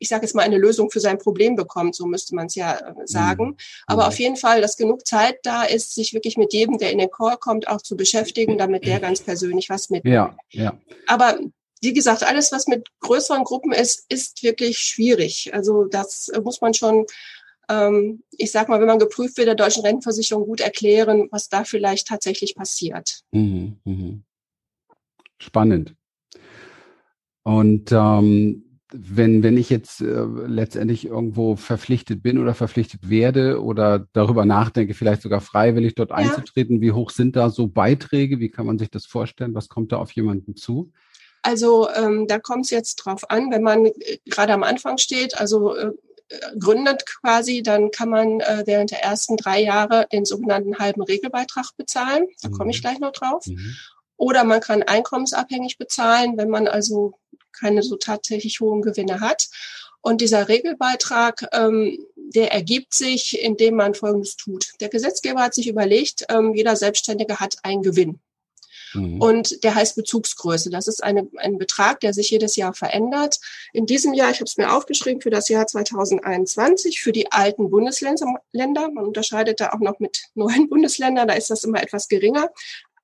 ich 0.00 0.08
sage 0.08 0.22
jetzt 0.22 0.34
mal, 0.34 0.42
eine 0.42 0.58
Lösung 0.58 0.90
für 0.90 1.00
sein 1.00 1.18
Problem 1.18 1.56
bekommt, 1.56 1.94
so 1.94 2.06
müsste 2.06 2.34
man 2.34 2.46
es 2.46 2.54
ja 2.54 2.76
äh, 2.76 2.94
sagen. 3.06 3.46
Mhm. 3.46 3.56
Aber 3.86 4.02
mhm. 4.02 4.08
auf 4.08 4.18
jeden 4.18 4.36
Fall, 4.36 4.60
dass 4.60 4.76
genug 4.76 5.06
Zeit 5.06 5.38
da 5.42 5.64
ist, 5.64 5.94
sich 5.94 6.14
wirklich 6.14 6.36
mit 6.36 6.52
jedem, 6.52 6.78
der 6.78 6.92
in 6.92 6.98
den 6.98 7.10
Call 7.10 7.36
kommt, 7.36 7.68
auch 7.68 7.82
zu 7.82 7.96
beschäftigen, 7.96 8.58
damit 8.58 8.86
der 8.86 9.00
ganz 9.00 9.20
persönlich 9.20 9.68
was 9.70 9.90
mitnimmt. 9.90 10.14
Ja, 10.14 10.36
ja. 10.50 10.78
Aber 11.06 11.38
wie 11.82 11.92
gesagt, 11.92 12.24
alles, 12.24 12.52
was 12.52 12.66
mit 12.66 12.88
größeren 13.00 13.44
Gruppen 13.44 13.72
ist, 13.72 14.04
ist 14.08 14.42
wirklich 14.42 14.78
schwierig. 14.78 15.50
Also 15.54 15.84
das 15.84 16.30
muss 16.42 16.60
man 16.60 16.74
schon, 16.74 17.06
ähm, 17.68 18.22
ich 18.30 18.50
sag 18.50 18.68
mal, 18.68 18.80
wenn 18.80 18.86
man 18.86 18.98
geprüft 18.98 19.36
wird, 19.36 19.48
der 19.48 19.54
deutschen 19.54 19.84
Rentenversicherung 19.84 20.46
gut 20.46 20.60
erklären, 20.60 21.28
was 21.30 21.48
da 21.48 21.64
vielleicht 21.64 22.08
tatsächlich 22.08 22.54
passiert. 22.54 23.20
Mhm, 23.32 23.78
mh. 23.84 24.18
Spannend. 25.38 25.94
Und 27.44 27.92
ähm, 27.92 28.64
wenn, 28.92 29.42
wenn 29.42 29.56
ich 29.58 29.68
jetzt 29.68 30.00
äh, 30.00 30.24
letztendlich 30.46 31.06
irgendwo 31.06 31.56
verpflichtet 31.56 32.22
bin 32.22 32.38
oder 32.38 32.54
verpflichtet 32.54 33.08
werde 33.10 33.62
oder 33.62 34.06
darüber 34.12 34.44
nachdenke, 34.44 34.94
vielleicht 34.94 35.22
sogar 35.22 35.40
freiwillig 35.40 35.94
dort 35.94 36.10
ja. 36.10 36.16
einzutreten, 36.16 36.80
wie 36.80 36.92
hoch 36.92 37.10
sind 37.10 37.36
da 37.36 37.50
so 37.50 37.68
Beiträge? 37.68 38.38
Wie 38.40 38.48
kann 38.48 38.66
man 38.66 38.78
sich 38.78 38.90
das 38.90 39.04
vorstellen? 39.06 39.54
Was 39.54 39.68
kommt 39.68 39.92
da 39.92 39.98
auf 39.98 40.12
jemanden 40.12 40.56
zu? 40.56 40.90
Also 41.42 41.88
ähm, 41.90 42.26
da 42.26 42.38
kommt 42.38 42.64
es 42.64 42.70
jetzt 42.70 42.96
drauf 42.96 43.30
an, 43.30 43.50
wenn 43.50 43.62
man 43.62 43.86
äh, 43.86 44.18
gerade 44.26 44.52
am 44.52 44.62
Anfang 44.62 44.98
steht, 44.98 45.38
also 45.38 45.74
äh, 45.74 45.92
gründet 46.58 47.04
quasi, 47.06 47.62
dann 47.62 47.90
kann 47.90 48.10
man 48.10 48.40
äh, 48.40 48.62
während 48.66 48.90
der 48.90 49.02
ersten 49.02 49.36
drei 49.36 49.62
Jahre 49.62 50.06
den 50.12 50.24
sogenannten 50.24 50.78
halben 50.78 51.02
Regelbeitrag 51.02 51.76
bezahlen. 51.76 52.26
Da 52.42 52.48
komme 52.48 52.70
ich 52.70 52.78
mhm. 52.78 52.82
gleich 52.82 52.98
noch 52.98 53.12
drauf. 53.12 53.46
Mhm. 53.46 53.76
Oder 54.16 54.44
man 54.44 54.60
kann 54.60 54.82
einkommensabhängig 54.82 55.78
bezahlen, 55.78 56.36
wenn 56.36 56.50
man 56.50 56.66
also 56.68 57.14
keine 57.52 57.82
so 57.82 57.96
tatsächlich 57.96 58.60
hohen 58.60 58.82
Gewinne 58.82 59.20
hat. 59.20 59.48
Und 60.00 60.20
dieser 60.20 60.48
Regelbeitrag, 60.48 61.48
ähm, 61.52 61.98
der 62.16 62.52
ergibt 62.52 62.94
sich, 62.94 63.40
indem 63.42 63.76
man 63.76 63.94
Folgendes 63.94 64.36
tut. 64.36 64.72
Der 64.80 64.88
Gesetzgeber 64.88 65.40
hat 65.42 65.54
sich 65.54 65.68
überlegt, 65.68 66.24
ähm, 66.28 66.54
jeder 66.54 66.76
Selbstständige 66.76 67.40
hat 67.40 67.56
einen 67.62 67.82
Gewinn. 67.82 68.20
Mhm. 68.94 69.20
Und 69.20 69.64
der 69.64 69.74
heißt 69.74 69.96
Bezugsgröße. 69.96 70.70
Das 70.70 70.88
ist 70.88 71.02
eine, 71.02 71.28
ein 71.36 71.58
Betrag, 71.58 72.00
der 72.00 72.12
sich 72.12 72.30
jedes 72.30 72.56
Jahr 72.56 72.74
verändert. 72.74 73.38
In 73.72 73.86
diesem 73.86 74.14
Jahr, 74.14 74.30
ich 74.30 74.36
habe 74.36 74.44
es 74.44 74.56
mir 74.56 74.72
aufgeschrieben, 74.74 75.20
für 75.20 75.30
das 75.30 75.48
Jahr 75.48 75.66
2021, 75.66 77.00
für 77.00 77.12
die 77.12 77.30
alten 77.32 77.70
Bundesländer, 77.70 78.26
man 78.90 79.04
unterscheidet 79.04 79.60
da 79.60 79.70
auch 79.70 79.80
noch 79.80 79.98
mit 79.98 80.28
neuen 80.34 80.68
Bundesländern, 80.68 81.28
da 81.28 81.34
ist 81.34 81.50
das 81.50 81.64
immer 81.64 81.82
etwas 81.82 82.08
geringer, 82.08 82.50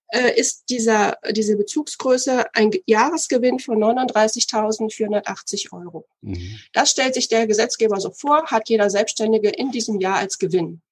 äh, 0.08 0.38
ist 0.38 0.64
dieser, 0.68 1.18
diese 1.30 1.56
Bezugsgröße 1.56 2.46
ein 2.54 2.70
Jahresgewinn 2.86 3.58
von 3.58 3.78
39.480 3.78 5.72
Euro. 5.72 6.06
Mhm. 6.20 6.60
Das 6.72 6.90
stellt 6.90 7.14
sich 7.14 7.28
der 7.28 7.46
Gesetzgeber 7.46 8.00
so 8.00 8.10
vor, 8.10 8.46
hat 8.46 8.68
jeder 8.68 8.90
Selbstständige 8.90 9.48
in 9.48 9.70
diesem 9.70 10.00
Jahr 10.00 10.16
als 10.16 10.38
Gewinn. 10.38 10.82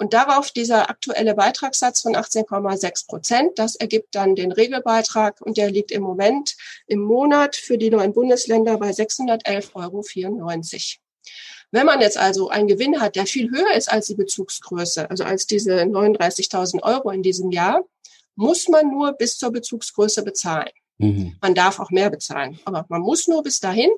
Und 0.00 0.14
darauf 0.14 0.50
dieser 0.50 0.88
aktuelle 0.88 1.34
Beitragssatz 1.34 2.00
von 2.00 2.16
18,6 2.16 3.06
Prozent, 3.06 3.58
das 3.58 3.76
ergibt 3.76 4.14
dann 4.14 4.34
den 4.34 4.50
Regelbeitrag 4.50 5.42
und 5.42 5.58
der 5.58 5.70
liegt 5.70 5.90
im 5.90 6.02
Moment 6.02 6.56
im 6.86 7.00
Monat 7.00 7.54
für 7.54 7.76
die 7.76 7.90
neuen 7.90 8.14
Bundesländer 8.14 8.78
bei 8.78 8.92
611,94 8.92 9.74
Euro. 9.74 10.02
Wenn 11.70 11.84
man 11.84 12.00
jetzt 12.00 12.16
also 12.16 12.48
einen 12.48 12.66
Gewinn 12.66 12.98
hat, 12.98 13.14
der 13.14 13.26
viel 13.26 13.50
höher 13.50 13.74
ist 13.76 13.92
als 13.92 14.06
die 14.06 14.14
Bezugsgröße, 14.14 15.10
also 15.10 15.24
als 15.24 15.46
diese 15.46 15.82
39.000 15.82 16.82
Euro 16.82 17.10
in 17.10 17.22
diesem 17.22 17.50
Jahr, 17.50 17.84
muss 18.36 18.68
man 18.68 18.90
nur 18.90 19.12
bis 19.12 19.36
zur 19.36 19.52
Bezugsgröße 19.52 20.22
bezahlen. 20.22 20.70
Mhm. 21.00 21.36
Man 21.40 21.54
darf 21.54 21.80
auch 21.80 21.90
mehr 21.90 22.10
bezahlen, 22.10 22.58
aber 22.64 22.84
man 22.88 23.00
muss 23.00 23.26
nur 23.26 23.42
bis 23.42 23.60
dahin. 23.60 23.90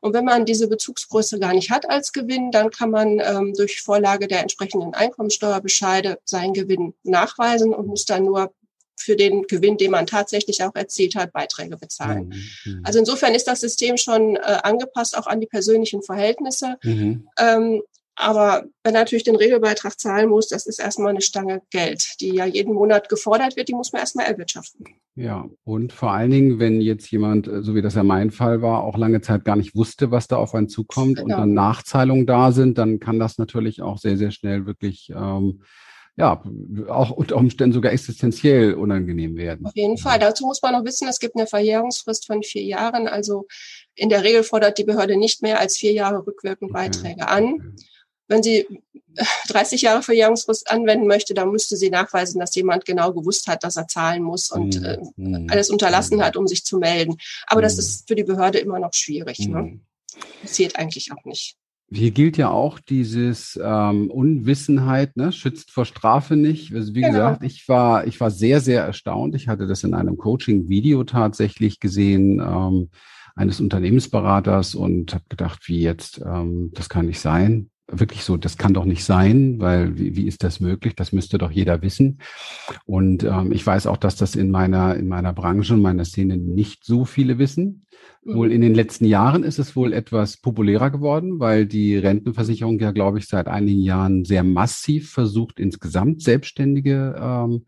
Und 0.00 0.12
wenn 0.12 0.24
man 0.24 0.44
diese 0.44 0.68
Bezugsgröße 0.68 1.38
gar 1.38 1.54
nicht 1.54 1.70
hat 1.70 1.88
als 1.88 2.12
Gewinn, 2.12 2.50
dann 2.50 2.70
kann 2.70 2.90
man 2.90 3.20
ähm, 3.20 3.54
durch 3.56 3.80
Vorlage 3.80 4.26
der 4.26 4.42
entsprechenden 4.42 4.94
Einkommensteuerbescheide 4.94 6.18
seinen 6.24 6.54
Gewinn 6.54 6.94
nachweisen 7.04 7.72
und 7.72 7.86
muss 7.86 8.04
dann 8.04 8.24
nur 8.24 8.52
für 8.96 9.14
den 9.14 9.44
Gewinn, 9.46 9.76
den 9.76 9.92
man 9.92 10.06
tatsächlich 10.06 10.62
auch 10.64 10.74
erzielt 10.74 11.14
hat, 11.14 11.32
Beiträge 11.32 11.76
bezahlen. 11.76 12.28
Mhm. 12.64 12.72
mhm. 12.72 12.80
Also 12.84 12.98
insofern 12.98 13.34
ist 13.34 13.46
das 13.46 13.60
System 13.60 13.96
schon 13.96 14.36
äh, 14.36 14.58
angepasst 14.62 15.16
auch 15.16 15.26
an 15.26 15.40
die 15.40 15.46
persönlichen 15.46 16.02
Verhältnisse. 16.02 16.76
Mhm. 16.82 17.28
Ähm, 17.38 17.82
aber 18.18 18.64
wenn 18.82 18.94
natürlich 18.94 19.22
den 19.22 19.36
Regelbeitrag 19.36 19.98
zahlen 19.98 20.28
muss, 20.28 20.48
das 20.48 20.66
ist 20.66 20.80
erstmal 20.80 21.10
eine 21.10 21.20
Stange 21.20 21.62
Geld, 21.70 22.20
die 22.20 22.34
ja 22.34 22.44
jeden 22.44 22.74
Monat 22.74 23.08
gefordert 23.08 23.56
wird, 23.56 23.68
die 23.68 23.74
muss 23.74 23.92
man 23.92 24.00
erstmal 24.00 24.26
erwirtschaften. 24.26 24.86
Ja, 25.14 25.48
und 25.62 25.92
vor 25.92 26.10
allen 26.10 26.32
Dingen, 26.32 26.58
wenn 26.58 26.80
jetzt 26.80 27.08
jemand, 27.12 27.46
äh, 27.46 27.62
so 27.62 27.76
wie 27.76 27.82
das 27.82 27.94
ja 27.94 28.02
mein 28.02 28.32
Fall 28.32 28.60
war, 28.60 28.82
auch 28.82 28.98
lange 28.98 29.20
Zeit 29.20 29.44
gar 29.44 29.54
nicht 29.54 29.76
wusste, 29.76 30.10
was 30.10 30.26
da 30.26 30.36
auf 30.36 30.54
einen 30.54 30.68
zukommt 30.68 31.16
genau. 31.16 31.24
und 31.24 31.30
dann 31.30 31.54
Nachzahlungen 31.54 32.26
da 32.26 32.50
sind, 32.50 32.76
dann 32.76 32.98
kann 32.98 33.20
das 33.20 33.38
natürlich 33.38 33.82
auch 33.82 33.98
sehr, 33.98 34.16
sehr 34.16 34.32
schnell 34.32 34.66
wirklich 34.66 35.12
ähm, 35.14 35.62
ja, 36.18 36.42
auch 36.88 37.10
unter 37.12 37.36
Umständen 37.36 37.72
sogar 37.72 37.92
existenziell 37.92 38.74
unangenehm 38.74 39.36
werden. 39.36 39.64
Auf 39.64 39.76
jeden 39.76 39.98
Fall. 39.98 40.18
Dazu 40.18 40.44
muss 40.46 40.60
man 40.60 40.72
noch 40.72 40.84
wissen, 40.84 41.06
es 41.06 41.20
gibt 41.20 41.36
eine 41.36 41.46
Verjährungsfrist 41.46 42.26
von 42.26 42.42
vier 42.42 42.64
Jahren. 42.64 43.06
Also 43.06 43.46
in 43.94 44.08
der 44.08 44.24
Regel 44.24 44.42
fordert 44.42 44.78
die 44.78 44.84
Behörde 44.84 45.16
nicht 45.16 45.42
mehr 45.42 45.60
als 45.60 45.76
vier 45.76 45.92
Jahre 45.92 46.26
rückwirkend 46.26 46.72
okay. 46.72 46.82
Beiträge 46.88 47.28
an. 47.28 47.44
Okay. 47.54 47.84
Wenn 48.28 48.42
sie 48.42 48.66
30 49.48 49.82
Jahre 49.82 50.02
Verjährungsfrist 50.02 50.70
anwenden 50.70 51.06
möchte, 51.06 51.34
dann 51.34 51.50
müsste 51.50 51.76
sie 51.76 51.90
nachweisen, 51.90 52.38
dass 52.38 52.54
jemand 52.54 52.84
genau 52.84 53.12
gewusst 53.12 53.46
hat, 53.48 53.64
dass 53.64 53.76
er 53.76 53.88
zahlen 53.88 54.22
muss 54.22 54.50
und 54.50 54.82
äh, 54.82 54.98
mm. 55.16 55.46
alles 55.50 55.70
unterlassen 55.70 56.22
hat, 56.22 56.36
um 56.36 56.46
sich 56.46 56.64
zu 56.64 56.78
melden. 56.78 57.16
Aber 57.46 57.62
das 57.62 57.78
ist 57.78 58.06
für 58.06 58.14
die 58.14 58.24
Behörde 58.24 58.58
immer 58.58 58.78
noch 58.78 58.92
schwierig. 58.92 59.40
Ne? 59.40 59.80
Passiert 60.42 60.76
eigentlich 60.76 61.10
auch 61.12 61.24
nicht. 61.24 61.56
Hier 61.90 62.10
gilt 62.10 62.36
ja 62.36 62.50
auch 62.50 62.80
dieses 62.80 63.58
ähm, 63.62 64.10
Unwissenheit, 64.10 65.16
ne, 65.16 65.32
schützt 65.32 65.70
vor 65.70 65.86
Strafe 65.86 66.36
nicht. 66.36 66.74
Also 66.74 66.94
wie 66.94 67.00
genau. 67.00 67.12
gesagt, 67.12 67.42
ich 67.44 67.66
war, 67.66 68.06
ich 68.06 68.20
war 68.20 68.30
sehr, 68.30 68.60
sehr 68.60 68.84
erstaunt. 68.84 69.34
Ich 69.34 69.48
hatte 69.48 69.66
das 69.66 69.84
in 69.84 69.94
einem 69.94 70.18
Coaching-Video 70.18 71.04
tatsächlich 71.04 71.80
gesehen. 71.80 72.40
Ähm, 72.40 72.90
eines 73.34 73.60
Unternehmensberaters 73.60 74.74
und 74.74 75.14
habe 75.14 75.22
gedacht, 75.28 75.68
wie 75.68 75.80
jetzt, 75.80 76.20
ähm, 76.26 76.72
das 76.74 76.88
kann 76.88 77.06
nicht 77.06 77.20
sein 77.20 77.70
wirklich 77.90 78.22
so, 78.22 78.36
das 78.36 78.58
kann 78.58 78.74
doch 78.74 78.84
nicht 78.84 79.04
sein, 79.04 79.60
weil 79.60 79.98
wie, 79.98 80.14
wie 80.16 80.26
ist 80.26 80.44
das 80.44 80.60
möglich? 80.60 80.94
Das 80.94 81.12
müsste 81.12 81.38
doch 81.38 81.50
jeder 81.50 81.82
wissen. 81.82 82.18
Und 82.84 83.24
ähm, 83.24 83.50
ich 83.52 83.66
weiß 83.66 83.86
auch, 83.86 83.96
dass 83.96 84.16
das 84.16 84.36
in 84.36 84.50
meiner, 84.50 84.94
in 84.96 85.08
meiner 85.08 85.32
Branche 85.32 85.74
und 85.74 85.82
meiner 85.82 86.04
Szene 86.04 86.36
nicht 86.36 86.84
so 86.84 87.04
viele 87.04 87.38
wissen. 87.38 87.86
Mhm. 88.22 88.34
Wohl 88.34 88.52
in 88.52 88.60
den 88.60 88.74
letzten 88.74 89.06
Jahren 89.06 89.42
ist 89.42 89.58
es 89.58 89.74
wohl 89.74 89.92
etwas 89.92 90.36
populärer 90.36 90.90
geworden, 90.90 91.40
weil 91.40 91.66
die 91.66 91.96
Rentenversicherung 91.96 92.78
ja, 92.78 92.90
glaube 92.90 93.18
ich, 93.18 93.26
seit 93.26 93.48
einigen 93.48 93.80
Jahren 93.80 94.24
sehr 94.24 94.44
massiv 94.44 95.10
versucht, 95.10 95.58
insgesamt 95.58 96.22
Selbstständige 96.22 97.16
ähm, 97.18 97.64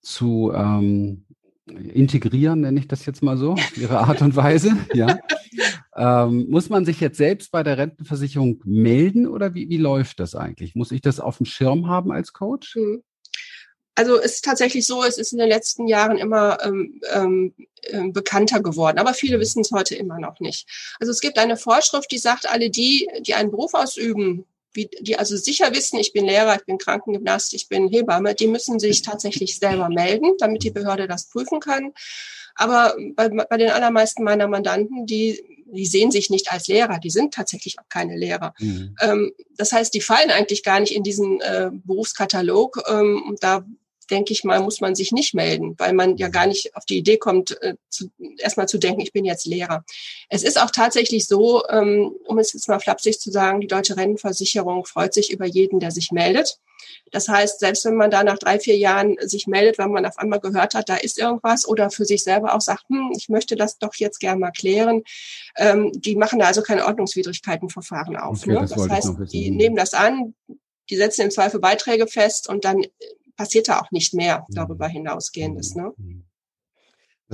zu 0.00 0.52
ähm, 0.54 1.24
integrieren, 1.66 2.60
nenne 2.60 2.80
ich 2.80 2.88
das 2.88 3.06
jetzt 3.06 3.22
mal 3.22 3.36
so, 3.36 3.56
ihre 3.76 4.00
Art 4.00 4.20
und 4.20 4.36
Weise, 4.36 4.76
ja. 4.92 5.18
Ähm, 5.96 6.46
muss 6.48 6.68
man 6.70 6.84
sich 6.84 7.00
jetzt 7.00 7.18
selbst 7.18 7.50
bei 7.52 7.62
der 7.62 7.78
Rentenversicherung 7.78 8.60
melden 8.64 9.26
oder 9.26 9.54
wie, 9.54 9.68
wie 9.68 9.76
läuft 9.76 10.20
das 10.20 10.34
eigentlich? 10.34 10.74
Muss 10.74 10.92
ich 10.92 11.00
das 11.00 11.20
auf 11.20 11.36
dem 11.36 11.46
Schirm 11.46 11.88
haben 11.88 12.10
als 12.10 12.32
Coach? 12.32 12.74
Hm. 12.74 13.02
Also 13.96 14.18
es 14.18 14.34
ist 14.34 14.44
tatsächlich 14.44 14.86
so, 14.86 15.04
es 15.04 15.18
ist 15.18 15.32
in 15.32 15.38
den 15.38 15.48
letzten 15.48 15.86
Jahren 15.86 16.18
immer 16.18 16.58
ähm, 16.64 17.00
ähm, 17.12 17.54
ähm 17.90 18.12
bekannter 18.12 18.60
geworden, 18.60 18.98
aber 18.98 19.14
viele 19.14 19.38
wissen 19.38 19.60
es 19.60 19.70
heute 19.70 19.94
immer 19.94 20.18
noch 20.18 20.40
nicht. 20.40 20.68
Also 20.98 21.12
es 21.12 21.20
gibt 21.20 21.38
eine 21.38 21.56
Vorschrift, 21.56 22.10
die 22.10 22.18
sagt, 22.18 22.50
alle 22.50 22.70
die, 22.70 23.08
die 23.20 23.34
einen 23.34 23.52
Beruf 23.52 23.74
ausüben, 23.74 24.46
wie, 24.72 24.90
die 25.00 25.16
also 25.16 25.36
sicher 25.36 25.72
wissen, 25.72 26.00
ich 26.00 26.12
bin 26.12 26.26
Lehrer, 26.26 26.56
ich 26.56 26.64
bin 26.64 26.78
Krankengymnast, 26.78 27.54
ich 27.54 27.68
bin 27.68 27.88
Hebamme, 27.88 28.34
die 28.34 28.48
müssen 28.48 28.80
sich 28.80 29.02
tatsächlich 29.02 29.58
selber 29.60 29.88
melden, 29.88 30.32
damit 30.38 30.64
die 30.64 30.72
Behörde 30.72 31.06
das 31.06 31.28
prüfen 31.28 31.60
kann. 31.60 31.92
Aber 32.56 32.96
bei, 33.14 33.28
bei 33.28 33.56
den 33.56 33.70
allermeisten 33.70 34.24
meiner 34.24 34.48
Mandanten, 34.48 35.06
die 35.06 35.53
die 35.74 35.86
sehen 35.86 36.10
sich 36.10 36.30
nicht 36.30 36.52
als 36.52 36.68
Lehrer, 36.68 36.98
die 36.98 37.10
sind 37.10 37.34
tatsächlich 37.34 37.78
auch 37.78 37.88
keine 37.88 38.16
Lehrer. 38.16 38.54
Mhm. 38.58 38.96
Ähm, 39.00 39.32
das 39.56 39.72
heißt, 39.72 39.92
die 39.94 40.00
fallen 40.00 40.30
eigentlich 40.30 40.62
gar 40.62 40.80
nicht 40.80 40.94
in 40.94 41.02
diesen 41.02 41.40
äh, 41.40 41.70
Berufskatalog. 41.72 42.82
Ähm, 42.88 43.22
und 43.28 43.42
da 43.42 43.64
denke 44.10 44.32
ich 44.32 44.44
mal, 44.44 44.60
muss 44.60 44.80
man 44.80 44.94
sich 44.94 45.12
nicht 45.12 45.34
melden, 45.34 45.74
weil 45.78 45.92
man 45.92 46.16
ja 46.16 46.28
gar 46.28 46.46
nicht 46.46 46.76
auf 46.76 46.84
die 46.84 46.98
Idee 46.98 47.16
kommt, 47.16 47.60
äh, 47.62 47.74
zu, 47.88 48.10
erstmal 48.38 48.68
zu 48.68 48.78
denken, 48.78 49.00
ich 49.00 49.12
bin 49.12 49.24
jetzt 49.24 49.46
Lehrer. 49.46 49.84
Es 50.28 50.42
ist 50.42 50.60
auch 50.60 50.70
tatsächlich 50.70 51.26
so, 51.26 51.62
ähm, 51.68 52.14
um 52.26 52.38
es 52.38 52.52
jetzt 52.52 52.68
mal 52.68 52.80
flapsig 52.80 53.20
zu 53.20 53.30
sagen, 53.30 53.60
die 53.60 53.66
deutsche 53.66 53.96
Rentenversicherung 53.96 54.84
freut 54.84 55.14
sich 55.14 55.32
über 55.32 55.46
jeden, 55.46 55.80
der 55.80 55.90
sich 55.90 56.10
meldet. 56.12 56.58
Das 57.10 57.28
heißt, 57.28 57.60
selbst 57.60 57.84
wenn 57.84 57.96
man 57.96 58.10
da 58.10 58.24
nach 58.24 58.38
drei, 58.38 58.58
vier 58.58 58.76
Jahren 58.76 59.16
sich 59.20 59.46
meldet, 59.46 59.78
weil 59.78 59.88
man 59.88 60.06
auf 60.06 60.18
einmal 60.18 60.40
gehört 60.40 60.74
hat, 60.74 60.88
da 60.88 60.96
ist 60.96 61.18
irgendwas 61.18 61.66
oder 61.66 61.90
für 61.90 62.04
sich 62.04 62.24
selber 62.24 62.54
auch 62.54 62.60
sagt, 62.60 62.84
hm, 62.88 63.12
ich 63.16 63.28
möchte 63.28 63.56
das 63.56 63.78
doch 63.78 63.94
jetzt 63.94 64.18
gerne 64.18 64.40
mal 64.40 64.50
klären, 64.50 65.02
ähm, 65.56 65.92
die 65.94 66.16
machen 66.16 66.38
da 66.38 66.46
also 66.46 66.62
keine 66.62 66.86
Ordnungswidrigkeitenverfahren 66.86 68.16
auf. 68.16 68.42
Okay, 68.42 68.52
ne? 68.52 68.60
Das, 68.60 68.70
das 68.70 68.88
heißt, 68.88 69.12
die 69.32 69.50
nehmen 69.50 69.76
das 69.76 69.94
an, 69.94 70.34
die 70.90 70.96
setzen 70.96 71.22
im 71.22 71.30
Zweifel 71.30 71.60
Beiträge 71.60 72.06
fest 72.06 72.48
und 72.48 72.64
dann 72.64 72.82
passiert 73.36 73.68
da 73.68 73.80
auch 73.80 73.90
nicht 73.90 74.14
mehr 74.14 74.44
mhm. 74.48 74.54
darüber 74.54 74.88
hinausgehendes. 74.88 75.74
Ne? 75.74 75.92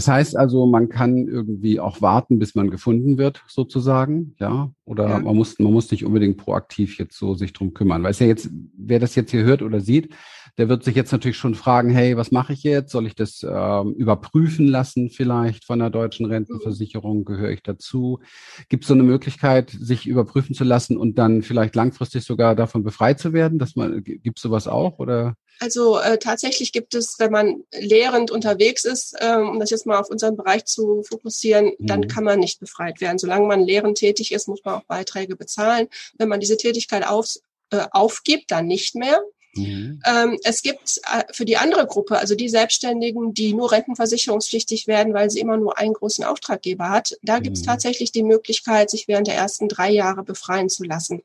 Das 0.01 0.09
heißt 0.09 0.35
also, 0.35 0.65
man 0.65 0.89
kann 0.89 1.29
irgendwie 1.29 1.79
auch 1.79 2.01
warten, 2.01 2.39
bis 2.39 2.55
man 2.55 2.71
gefunden 2.71 3.19
wird, 3.19 3.45
sozusagen, 3.47 4.35
ja? 4.39 4.73
Oder 4.87 5.11
ja. 5.11 5.19
man 5.19 5.37
muss, 5.37 5.59
man 5.59 5.75
muss 5.75 5.91
nicht 5.91 6.07
unbedingt 6.07 6.39
proaktiv 6.39 6.97
jetzt 6.97 7.19
so 7.19 7.35
sich 7.35 7.53
drum 7.53 7.75
kümmern. 7.75 8.03
Weil 8.03 8.13
es 8.13 8.19
ja 8.19 8.27
jetzt, 8.27 8.49
wer 8.79 8.99
das 8.99 9.15
jetzt 9.15 9.31
hier 9.31 9.45
hört 9.45 9.61
oder 9.61 9.81
sieht, 9.81 10.15
der 10.59 10.69
wird 10.69 10.85
sich 10.85 10.95
jetzt 10.95 11.13
natürlich 11.13 11.37
schon 11.37 11.55
fragen, 11.55 11.91
hey, 11.91 12.17
was 12.17 12.31
mache 12.31 12.53
ich 12.53 12.63
jetzt? 12.63 12.93
Soll 12.93 13.07
ich 13.07 13.15
das 13.15 13.43
ähm, 13.43 13.95
überprüfen 13.95 14.67
lassen 14.67 15.11
vielleicht 15.11 15.65
von 15.65 15.79
der 15.79 15.91
deutschen 15.91 16.27
Rentenversicherung? 16.27 17.25
Gehöre 17.25 17.51
ich 17.51 17.63
dazu? 17.63 18.21
Gibt 18.69 18.85
es 18.85 18.89
so 18.89 18.95
eine 18.95 19.03
Möglichkeit, 19.03 19.71
sich 19.71 20.07
überprüfen 20.07 20.55
zu 20.55 20.65
lassen 20.65 20.97
und 20.97 21.19
dann 21.19 21.43
vielleicht 21.43 21.75
langfristig 21.75 22.25
sogar 22.25 22.55
davon 22.55 22.83
befreit 22.83 23.19
zu 23.21 23.33
werden? 23.33 23.59
Dass 23.59 23.77
man, 23.77 24.03
gibt 24.05 24.39
es 24.39 24.43
sowas 24.43 24.69
auch? 24.69 24.99
Oder? 24.99 25.37
Also 25.61 25.99
äh, 25.99 26.19
tatsächlich 26.19 26.73
gibt 26.73 26.95
es, 26.95 27.19
wenn 27.19 27.33
man 27.33 27.65
lehrend 27.79 28.31
unterwegs 28.31 28.85
ist, 28.87 29.15
ähm, 29.21 29.51
um 29.51 29.61
das 29.61 29.71
jetzt 29.71 29.87
mal 29.87 29.99
auf 29.99 30.11
unseren 30.11 30.37
Bereich 30.37 30.65
zu 30.65 31.03
fokussieren, 31.03 31.73
mhm. 31.79 31.87
dann 31.87 32.09
kann 32.09 32.25
man 32.25 32.41
nicht 32.41 32.61
befreit 32.61 33.01
werden. 33.01 33.19
Solange 33.19 33.47
man 33.47 33.61
lehrend 33.61 33.99
tätig 33.99 34.33
ist, 34.33 34.49
muss 34.49 34.65
man 34.65 34.77
auch 34.77 34.85
Beiträge 34.85 35.37
bezahlen. 35.37 35.89
Wenn 36.17 36.29
man 36.29 36.41
diese 36.41 36.57
Tätigkeit 36.57 37.07
auf, 37.07 37.35
äh, 37.71 37.87
aufgibt, 37.91 38.51
dann 38.51 38.67
nicht 38.67 38.95
mehr. 38.95 39.21
Mhm. 39.55 40.01
Ähm, 40.07 40.39
es 40.45 40.63
gibt 40.63 41.01
äh, 41.13 41.25
für 41.33 41.45
die 41.45 41.57
andere 41.57 41.87
Gruppe, 41.87 42.19
also 42.19 42.35
die 42.35 42.49
Selbstständigen, 42.49 43.35
die 43.35 43.53
nur 43.53 43.73
rentenversicherungspflichtig 43.73 44.87
werden, 44.87 45.13
weil 45.13 45.31
sie 45.31 45.41
immer 45.41 45.57
nur 45.57 45.79
einen 45.79 45.95
großen 45.95 46.25
Auftraggeber 46.25 46.91
hat, 46.91 47.17
da 47.23 47.39
mhm. 47.39 47.43
gibt 47.43 47.57
es 47.57 47.63
tatsächlich 47.63 48.13
die 48.13 48.23
Möglichkeit, 48.23 48.91
sich 48.91 49.09
während 49.09 49.27
der 49.27 49.35
ersten 49.35 49.69
drei 49.69 49.91
Jahre 49.91 50.23
befreien 50.23 50.69
zu 50.69 50.85
lassen. 50.85 51.23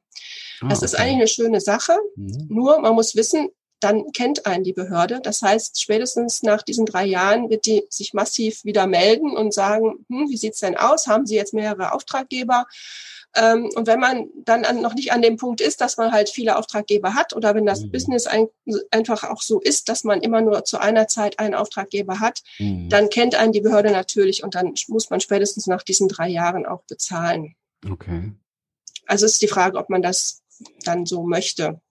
Ah, 0.62 0.70
das 0.70 0.82
ist 0.82 0.96
eigentlich 0.96 1.16
eine 1.16 1.28
schöne 1.28 1.62
Sache. 1.62 1.98
Mhm. 2.16 2.48
Nur 2.50 2.80
man 2.80 2.96
muss 2.96 3.16
wissen, 3.16 3.50
dann 3.80 4.12
kennt 4.14 4.46
einen 4.46 4.64
die 4.64 4.74
Behörde. 4.74 5.20
Das 5.22 5.42
heißt, 5.42 5.80
spätestens 5.80 6.42
nach 6.44 6.64
diesen 6.64 6.86
drei 6.86 7.06
Jahren 7.06 7.50
wird 7.50 7.66
die 7.66 7.84
sich 7.90 8.14
massiv 8.14 8.64
wieder 8.64 8.88
melden 8.88 9.36
und 9.36 9.54
sagen, 9.54 10.06
hm, 10.10 10.30
wie 10.30 10.38
sieht's 10.38 10.62
denn 10.62 10.78
aus? 10.78 11.08
Haben 11.08 11.26
Sie 11.26 11.36
jetzt 11.36 11.54
mehrere 11.54 11.92
Auftraggeber? 11.92 12.66
Ähm, 13.36 13.70
und 13.76 13.86
wenn 13.88 14.00
man 14.00 14.30
dann 14.46 14.64
an, 14.64 14.82
noch 14.82 14.94
nicht 14.94 15.12
an 15.12 15.22
dem 15.22 15.36
Punkt 15.36 15.60
ist, 15.60 15.82
dass 15.82 15.98
man 15.98 16.12
halt 16.12 16.30
viele 16.30 16.58
Auftraggeber 16.58 17.14
hat 17.14 17.36
oder 17.36 17.54
wenn 17.54 17.66
das 17.66 17.82
mhm. 17.82 17.92
Business 17.92 18.28
ein, 18.28 18.48
einfach 18.92 19.24
auch 19.24 19.42
so 19.42 19.60
ist, 19.60 19.90
dass 19.90 20.04
man 20.04 20.22
immer 20.22 20.42
nur 20.42 20.64
zu 20.64 20.80
einer 20.80 21.08
Zeit 21.08 21.40
einen 21.40 21.54
Auftraggeber 21.54 22.20
hat, 22.20 22.42
mhm. 22.60 22.90
dann 22.90 23.10
kennt 23.10 23.36
einen 23.36 23.52
die 23.52 23.62
Behörde 23.62 23.92
natürlich 23.92 24.44
und 24.44 24.56
dann 24.56 24.74
muss 24.88 25.10
man 25.10 25.20
spätestens 25.20 25.68
nach 25.68 25.84
diesen 25.84 26.08
drei 26.08 26.30
Jahren 26.30 26.66
auch 26.66 26.84
bezahlen. 26.84 27.56
Okay. 27.90 28.32
Also 29.06 29.26
ist 29.26 29.42
die 29.42 29.48
Frage, 29.48 29.78
ob 29.78 29.90
man 29.90 30.02
das 30.02 30.42
dann 30.84 31.06
so 31.06 31.24
möchte. 31.24 31.82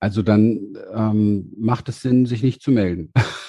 Also 0.00 0.22
dann 0.22 0.76
ähm, 0.92 1.52
macht 1.56 1.88
es 1.88 2.02
Sinn, 2.02 2.26
sich 2.26 2.42
nicht 2.42 2.60
zu 2.60 2.72
melden. 2.72 3.12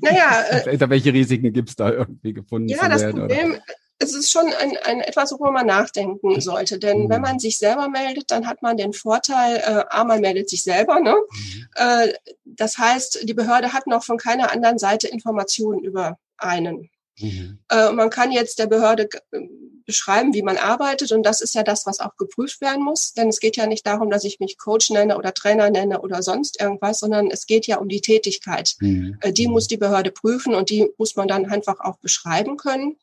Naja. 0.00 0.44
Äh, 0.66 0.90
welche 0.90 1.12
Risiken 1.12 1.52
gibt 1.52 1.70
es 1.70 1.76
da 1.76 1.90
irgendwie 1.90 2.32
gefunden? 2.32 2.68
Ja, 2.68 2.88
das 2.88 3.02
werden, 3.02 3.20
Problem, 3.20 3.52
oder? 3.52 3.62
es 3.98 4.14
ist 4.14 4.30
schon 4.30 4.46
ein, 4.46 4.76
ein 4.84 5.00
etwas, 5.00 5.32
worüber 5.32 5.50
man 5.50 5.66
nachdenken 5.66 6.40
sollte. 6.40 6.78
Denn 6.78 7.04
mhm. 7.04 7.10
wenn 7.10 7.20
man 7.20 7.38
sich 7.38 7.58
selber 7.58 7.88
meldet, 7.88 8.30
dann 8.30 8.46
hat 8.46 8.62
man 8.62 8.76
den 8.76 8.92
Vorteil, 8.92 9.56
äh, 9.56 9.84
A, 9.90 10.04
man 10.04 10.20
meldet 10.20 10.48
sich 10.48 10.62
selber. 10.62 11.00
Ne? 11.00 11.14
Mhm. 11.14 11.66
Äh, 11.74 12.12
das 12.44 12.78
heißt, 12.78 13.28
die 13.28 13.34
Behörde 13.34 13.72
hat 13.72 13.86
noch 13.86 14.04
von 14.04 14.16
keiner 14.16 14.52
anderen 14.52 14.78
Seite 14.78 15.08
Informationen 15.08 15.82
über 15.82 16.18
einen. 16.36 16.90
Mhm. 17.18 17.58
Äh, 17.68 17.92
man 17.92 18.10
kann 18.10 18.30
jetzt 18.30 18.58
der 18.60 18.66
Behörde 18.66 19.08
beschreiben, 19.88 20.34
wie 20.34 20.42
man 20.42 20.58
arbeitet. 20.58 21.12
Und 21.12 21.24
das 21.24 21.40
ist 21.40 21.54
ja 21.54 21.62
das, 21.62 21.86
was 21.86 21.98
auch 21.98 22.14
geprüft 22.18 22.60
werden 22.60 22.84
muss. 22.84 23.14
Denn 23.14 23.28
es 23.28 23.40
geht 23.40 23.56
ja 23.56 23.66
nicht 23.66 23.86
darum, 23.86 24.10
dass 24.10 24.22
ich 24.22 24.38
mich 24.38 24.58
Coach 24.58 24.90
nenne 24.90 25.16
oder 25.16 25.32
Trainer 25.32 25.70
nenne 25.70 26.02
oder 26.02 26.22
sonst 26.22 26.60
irgendwas, 26.60 27.00
sondern 27.00 27.30
es 27.30 27.46
geht 27.46 27.66
ja 27.66 27.78
um 27.78 27.88
die 27.88 28.02
Tätigkeit. 28.02 28.76
Mhm. 28.80 29.16
Äh, 29.22 29.32
die 29.32 29.48
muss 29.48 29.66
die 29.66 29.78
Behörde 29.78 30.12
prüfen 30.12 30.54
und 30.54 30.68
die 30.68 30.90
muss 30.98 31.16
man 31.16 31.26
dann 31.26 31.46
einfach 31.46 31.80
auch 31.80 31.96
beschreiben 31.96 32.58
können. 32.58 32.96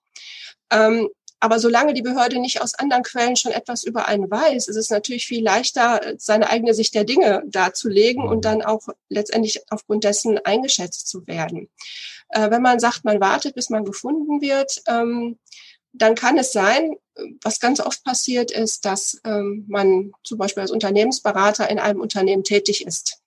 Ähm, 0.72 1.10
aber 1.40 1.60
solange 1.60 1.96
die 1.96 2.04
Behörde 2.04 2.40
nicht 2.40 2.62
aus 2.62 2.76
anderen 2.76 3.04
Quellen 3.04 3.36
schon 3.36 3.52
etwas 3.52 3.84
über 3.84 4.08
einen 4.08 4.30
weiß, 4.30 4.68
ist 4.68 4.78
es 4.78 4.92
natürlich 4.92 5.26
viel 5.26 5.44
leichter, 5.44 6.14
seine 6.18 6.52
eigene 6.52 6.76
Sicht 6.76 6.94
der 6.94 7.04
Dinge 7.04 7.44
darzulegen 7.48 8.24
und 8.24 8.38
mhm. 8.38 8.42
dann 8.42 8.62
auch 8.62 8.88
letztendlich 9.10 9.64
aufgrund 9.72 10.04
dessen 10.04 10.38
eingeschätzt 10.38 11.08
zu 11.08 11.26
werden. 11.26 11.68
Äh, 12.30 12.52
wenn 12.52 12.62
man 12.62 12.80
sagt, 12.80 13.06
man 13.06 13.20
wartet, 13.20 13.56
bis 13.56 13.72
man 13.72 13.86
gefunden 13.86 14.40
wird, 14.42 14.84
ähm, 14.88 15.40
dann 15.98 16.16
kann 16.16 16.38
es 16.38 16.52
sein, 16.52 16.96
was 17.42 17.60
ganz 17.60 17.80
oft 17.80 18.04
passiert 18.04 18.52
ist, 18.52 18.86
dass 18.86 19.20
ähm, 19.24 19.66
man 19.68 20.12
zum 20.24 20.38
Beispiel 20.38 20.62
als 20.62 20.72
Unternehmensberater 20.72 21.70
in 21.70 21.80
einem 21.80 22.02
Unternehmen 22.02 22.44
tätig 22.44 22.86
ist. 22.86 23.22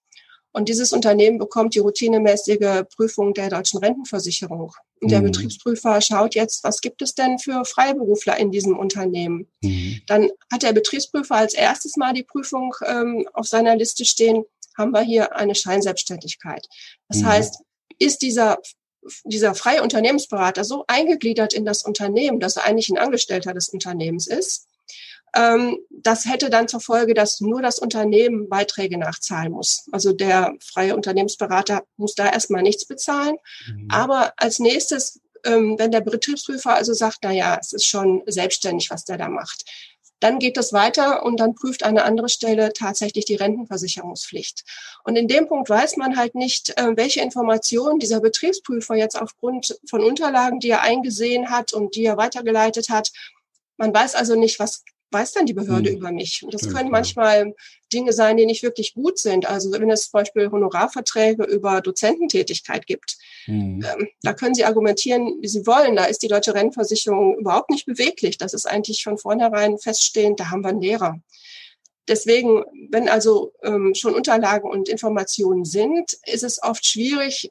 Und 0.52 0.68
dieses 0.68 0.92
Unternehmen 0.92 1.38
bekommt 1.38 1.74
die 1.74 1.78
routinemäßige 1.78 2.84
Prüfung 2.96 3.34
der 3.34 3.50
deutschen 3.50 3.78
Rentenversicherung. 3.78 4.72
Und 5.00 5.10
der 5.10 5.20
mhm. 5.20 5.26
Betriebsprüfer 5.26 6.00
schaut 6.00 6.34
jetzt, 6.34 6.64
was 6.64 6.80
gibt 6.80 7.02
es 7.02 7.14
denn 7.14 7.38
für 7.38 7.64
Freiberufler 7.64 8.36
in 8.38 8.50
diesem 8.50 8.76
Unternehmen? 8.76 9.46
Mhm. 9.62 10.00
Dann 10.06 10.30
hat 10.50 10.62
der 10.62 10.72
Betriebsprüfer 10.72 11.36
als 11.36 11.54
erstes 11.54 11.96
mal 11.96 12.12
die 12.12 12.24
Prüfung 12.24 12.74
ähm, 12.86 13.28
auf 13.34 13.46
seiner 13.46 13.76
Liste 13.76 14.04
stehen, 14.04 14.44
haben 14.76 14.92
wir 14.92 15.02
hier 15.02 15.36
eine 15.36 15.54
Scheinselbstständigkeit. 15.54 16.66
Das 17.08 17.18
mhm. 17.18 17.26
heißt, 17.26 17.62
ist 17.98 18.22
dieser 18.22 18.58
dieser 19.24 19.54
freie 19.54 19.82
Unternehmensberater 19.82 20.64
so 20.64 20.84
eingegliedert 20.86 21.54
in 21.54 21.64
das 21.64 21.82
Unternehmen, 21.82 22.40
dass 22.40 22.56
er 22.56 22.64
eigentlich 22.64 22.88
ein 22.90 22.98
Angestellter 22.98 23.54
des 23.54 23.68
Unternehmens 23.68 24.26
ist. 24.26 24.68
Ähm, 25.34 25.78
das 25.90 26.24
hätte 26.24 26.50
dann 26.50 26.68
zur 26.68 26.80
Folge, 26.80 27.14
dass 27.14 27.40
nur 27.40 27.62
das 27.62 27.78
Unternehmen 27.78 28.48
Beiträge 28.48 28.98
nachzahlen 28.98 29.52
muss. 29.52 29.86
Also 29.92 30.12
der 30.12 30.54
freie 30.60 30.94
Unternehmensberater 30.94 31.84
muss 31.96 32.14
da 32.14 32.30
erstmal 32.30 32.62
nichts 32.62 32.86
bezahlen. 32.86 33.36
Mhm. 33.66 33.88
Aber 33.90 34.32
als 34.36 34.58
nächstes, 34.58 35.20
ähm, 35.44 35.78
wenn 35.78 35.90
der 35.90 36.00
Betriebsprüfer 36.00 36.74
also 36.74 36.94
sagt, 36.94 37.18
na 37.22 37.32
ja, 37.32 37.58
es 37.60 37.72
ist 37.72 37.86
schon 37.86 38.22
selbstständig, 38.26 38.90
was 38.90 39.04
der 39.04 39.18
da 39.18 39.28
macht, 39.28 39.64
dann 40.20 40.38
geht 40.38 40.56
es 40.56 40.72
weiter 40.72 41.24
und 41.24 41.38
dann 41.38 41.54
prüft 41.54 41.84
eine 41.84 42.04
andere 42.04 42.28
Stelle 42.28 42.72
tatsächlich 42.72 43.24
die 43.24 43.36
Rentenversicherungspflicht. 43.36 44.64
Und 45.04 45.16
in 45.16 45.28
dem 45.28 45.46
Punkt 45.46 45.68
weiß 45.70 45.96
man 45.96 46.16
halt 46.16 46.34
nicht, 46.34 46.76
äh, 46.76 46.96
welche 46.96 47.20
Informationen 47.20 47.98
dieser 47.98 48.20
Betriebsprüfer 48.20 48.96
jetzt 48.96 49.20
aufgrund 49.20 49.78
von 49.88 50.02
Unterlagen, 50.02 50.60
die 50.60 50.70
er 50.70 50.82
eingesehen 50.82 51.50
hat 51.50 51.72
und 51.72 51.94
die 51.94 52.04
er 52.04 52.16
weitergeleitet 52.16 52.88
hat, 52.90 53.10
man 53.76 53.94
weiß 53.94 54.16
also 54.16 54.34
nicht, 54.34 54.58
was 54.58 54.82
weiß 55.10 55.32
dann 55.32 55.46
die 55.46 55.54
Behörde 55.54 55.90
hm. 55.90 55.96
über 55.96 56.12
mich. 56.12 56.42
Und 56.44 56.54
das 56.54 56.62
ja, 56.62 56.72
können 56.72 56.90
manchmal 56.90 57.54
Dinge 57.92 58.12
sein, 58.12 58.36
die 58.36 58.46
nicht 58.46 58.62
wirklich 58.62 58.94
gut 58.94 59.18
sind. 59.18 59.48
Also 59.48 59.72
wenn 59.72 59.90
es 59.90 60.10
zum 60.10 60.18
Beispiel 60.18 60.50
Honorarverträge 60.50 61.44
über 61.44 61.80
Dozententätigkeit 61.80 62.86
gibt, 62.86 63.16
hm. 63.44 63.82
ähm, 63.82 64.08
da 64.22 64.32
können 64.34 64.54
Sie 64.54 64.64
argumentieren, 64.64 65.38
wie 65.40 65.48
Sie 65.48 65.66
wollen. 65.66 65.96
Da 65.96 66.04
ist 66.04 66.22
die 66.22 66.28
deutsche 66.28 66.54
Rentenversicherung 66.54 67.38
überhaupt 67.38 67.70
nicht 67.70 67.86
beweglich. 67.86 68.38
Das 68.38 68.54
ist 68.54 68.66
eigentlich 68.66 69.02
von 69.02 69.18
vornherein 69.18 69.78
feststehend, 69.78 70.40
da 70.40 70.50
haben 70.50 70.62
wir 70.62 70.68
einen 70.68 70.82
Lehrer. 70.82 71.20
Deswegen, 72.08 72.64
wenn 72.90 73.08
also 73.08 73.52
ähm, 73.62 73.94
schon 73.94 74.14
Unterlagen 74.14 74.68
und 74.68 74.88
Informationen 74.88 75.66
sind, 75.66 76.16
ist 76.24 76.42
es 76.42 76.62
oft 76.62 76.86
schwierig, 76.86 77.50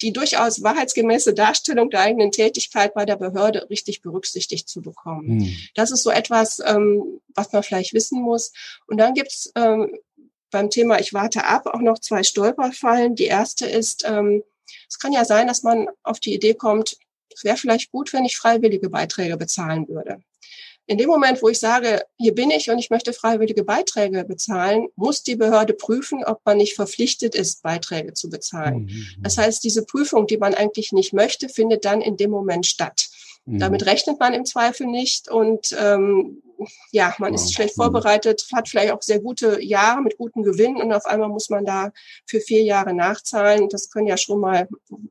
die 0.00 0.12
durchaus 0.12 0.62
wahrheitsgemäße 0.62 1.34
Darstellung 1.34 1.90
der 1.90 2.00
eigenen 2.00 2.30
Tätigkeit 2.30 2.94
bei 2.94 3.04
der 3.04 3.16
Behörde 3.16 3.68
richtig 3.70 4.00
berücksichtigt 4.02 4.68
zu 4.68 4.82
bekommen. 4.82 5.40
Hm. 5.40 5.56
Das 5.74 5.90
ist 5.90 6.02
so 6.02 6.10
etwas, 6.10 6.60
ähm, 6.64 7.20
was 7.34 7.52
man 7.52 7.62
vielleicht 7.62 7.94
wissen 7.94 8.22
muss. 8.22 8.52
Und 8.86 8.98
dann 8.98 9.14
gibt's 9.14 9.52
ähm, 9.56 9.92
beim 10.50 10.70
Thema 10.70 10.98
Ich 11.00 11.12
warte 11.12 11.44
ab 11.44 11.66
auch 11.66 11.80
noch 11.80 11.98
zwei 11.98 12.22
Stolperfallen. 12.22 13.14
Die 13.16 13.24
erste 13.24 13.66
ist, 13.66 14.04
ähm, 14.06 14.42
es 14.88 14.98
kann 14.98 15.12
ja 15.12 15.24
sein, 15.24 15.46
dass 15.46 15.62
man 15.62 15.88
auf 16.02 16.20
die 16.20 16.34
Idee 16.34 16.54
kommt, 16.54 16.96
es 17.38 17.44
wäre 17.44 17.56
vielleicht 17.56 17.92
gut, 17.92 18.12
wenn 18.12 18.24
ich 18.24 18.36
freiwillige 18.36 18.90
Beiträge 18.90 19.36
bezahlen 19.36 19.86
würde. 19.86 20.20
In 20.88 20.96
dem 20.96 21.08
Moment, 21.08 21.42
wo 21.42 21.50
ich 21.50 21.58
sage, 21.58 22.02
hier 22.16 22.34
bin 22.34 22.50
ich 22.50 22.70
und 22.70 22.78
ich 22.78 22.88
möchte 22.88 23.12
freiwillige 23.12 23.62
Beiträge 23.62 24.24
bezahlen, 24.24 24.88
muss 24.96 25.22
die 25.22 25.36
Behörde 25.36 25.74
prüfen, 25.74 26.24
ob 26.24 26.40
man 26.46 26.56
nicht 26.56 26.74
verpflichtet 26.74 27.34
ist, 27.34 27.62
Beiträge 27.62 28.14
zu 28.14 28.30
bezahlen. 28.30 28.86
Mhm. 28.86 29.06
Das 29.22 29.36
heißt, 29.36 29.62
diese 29.62 29.84
Prüfung, 29.84 30.26
die 30.26 30.38
man 30.38 30.54
eigentlich 30.54 30.92
nicht 30.92 31.12
möchte, 31.12 31.50
findet 31.50 31.84
dann 31.84 32.00
in 32.00 32.16
dem 32.16 32.30
Moment 32.30 32.64
statt. 32.64 33.10
Mhm. 33.44 33.58
Damit 33.58 33.84
rechnet 33.84 34.18
man 34.18 34.32
im 34.32 34.46
Zweifel 34.46 34.86
nicht 34.86 35.30
und 35.30 35.76
ähm, 35.78 36.42
ja, 36.90 37.14
man 37.18 37.34
ist 37.34 37.52
schlecht 37.52 37.74
vorbereitet, 37.74 38.46
hat 38.52 38.68
vielleicht 38.68 38.92
auch 38.92 39.02
sehr 39.02 39.20
gute 39.20 39.62
Jahre 39.62 40.02
mit 40.02 40.16
guten 40.16 40.42
Gewinnen 40.42 40.76
und 40.76 40.92
auf 40.92 41.06
einmal 41.06 41.28
muss 41.28 41.50
man 41.50 41.64
da 41.64 41.92
für 42.26 42.40
vier 42.40 42.62
Jahre 42.62 42.94
nachzahlen. 42.94 43.68
Das 43.68 43.90
können 43.90 44.06
ja 44.06 44.16
schon 44.16 44.40
mal 44.40 44.68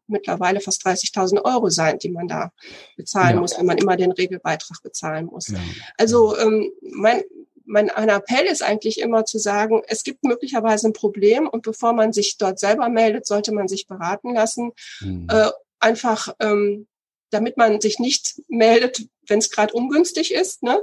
mittlerweile 0.07 0.59
fast 0.59 0.85
30.000 0.85 1.43
Euro 1.43 1.69
sein, 1.69 1.99
die 1.99 2.09
man 2.09 2.27
da 2.27 2.51
bezahlen 2.95 3.35
ja. 3.35 3.41
muss, 3.41 3.57
wenn 3.57 3.65
man 3.65 3.77
immer 3.77 3.97
den 3.97 4.11
Regelbeitrag 4.11 4.81
bezahlen 4.83 5.25
muss. 5.27 5.47
Ja. 5.47 5.59
Also 5.97 6.37
ähm, 6.37 6.71
mein, 6.81 7.23
mein 7.65 7.89
ein 7.89 8.09
Appell 8.09 8.45
ist 8.45 8.63
eigentlich 8.63 8.99
immer 8.99 9.25
zu 9.25 9.37
sagen, 9.37 9.81
es 9.87 10.03
gibt 10.03 10.23
möglicherweise 10.23 10.87
ein 10.87 10.93
Problem 10.93 11.47
und 11.47 11.63
bevor 11.63 11.93
man 11.93 12.13
sich 12.13 12.37
dort 12.37 12.59
selber 12.59 12.89
meldet, 12.89 13.25
sollte 13.25 13.53
man 13.53 13.67
sich 13.67 13.87
beraten 13.87 14.33
lassen. 14.33 14.71
Mhm. 15.01 15.27
Äh, 15.29 15.49
einfach 15.79 16.33
ähm, 16.39 16.87
damit 17.29 17.57
man 17.57 17.81
sich 17.81 17.99
nicht 17.99 18.41
meldet, 18.47 19.07
wenn 19.27 19.39
es 19.39 19.49
gerade 19.49 19.73
ungünstig 19.73 20.33
ist. 20.33 20.63
Ne? 20.63 20.79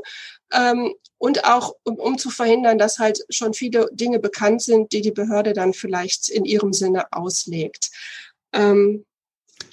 Ähm, 0.54 0.94
und 1.18 1.44
auch, 1.44 1.74
um, 1.84 1.96
um 1.96 2.18
zu 2.18 2.30
verhindern, 2.30 2.78
dass 2.78 2.98
halt 2.98 3.24
schon 3.30 3.54
viele 3.54 3.88
Dinge 3.92 4.18
bekannt 4.18 4.62
sind, 4.62 4.92
die 4.92 5.00
die 5.00 5.12
Behörde 5.12 5.52
dann 5.52 5.72
vielleicht 5.72 6.28
in 6.28 6.44
ihrem 6.44 6.72
Sinne 6.72 7.12
auslegt. 7.12 7.90
Ähm, 8.52 9.04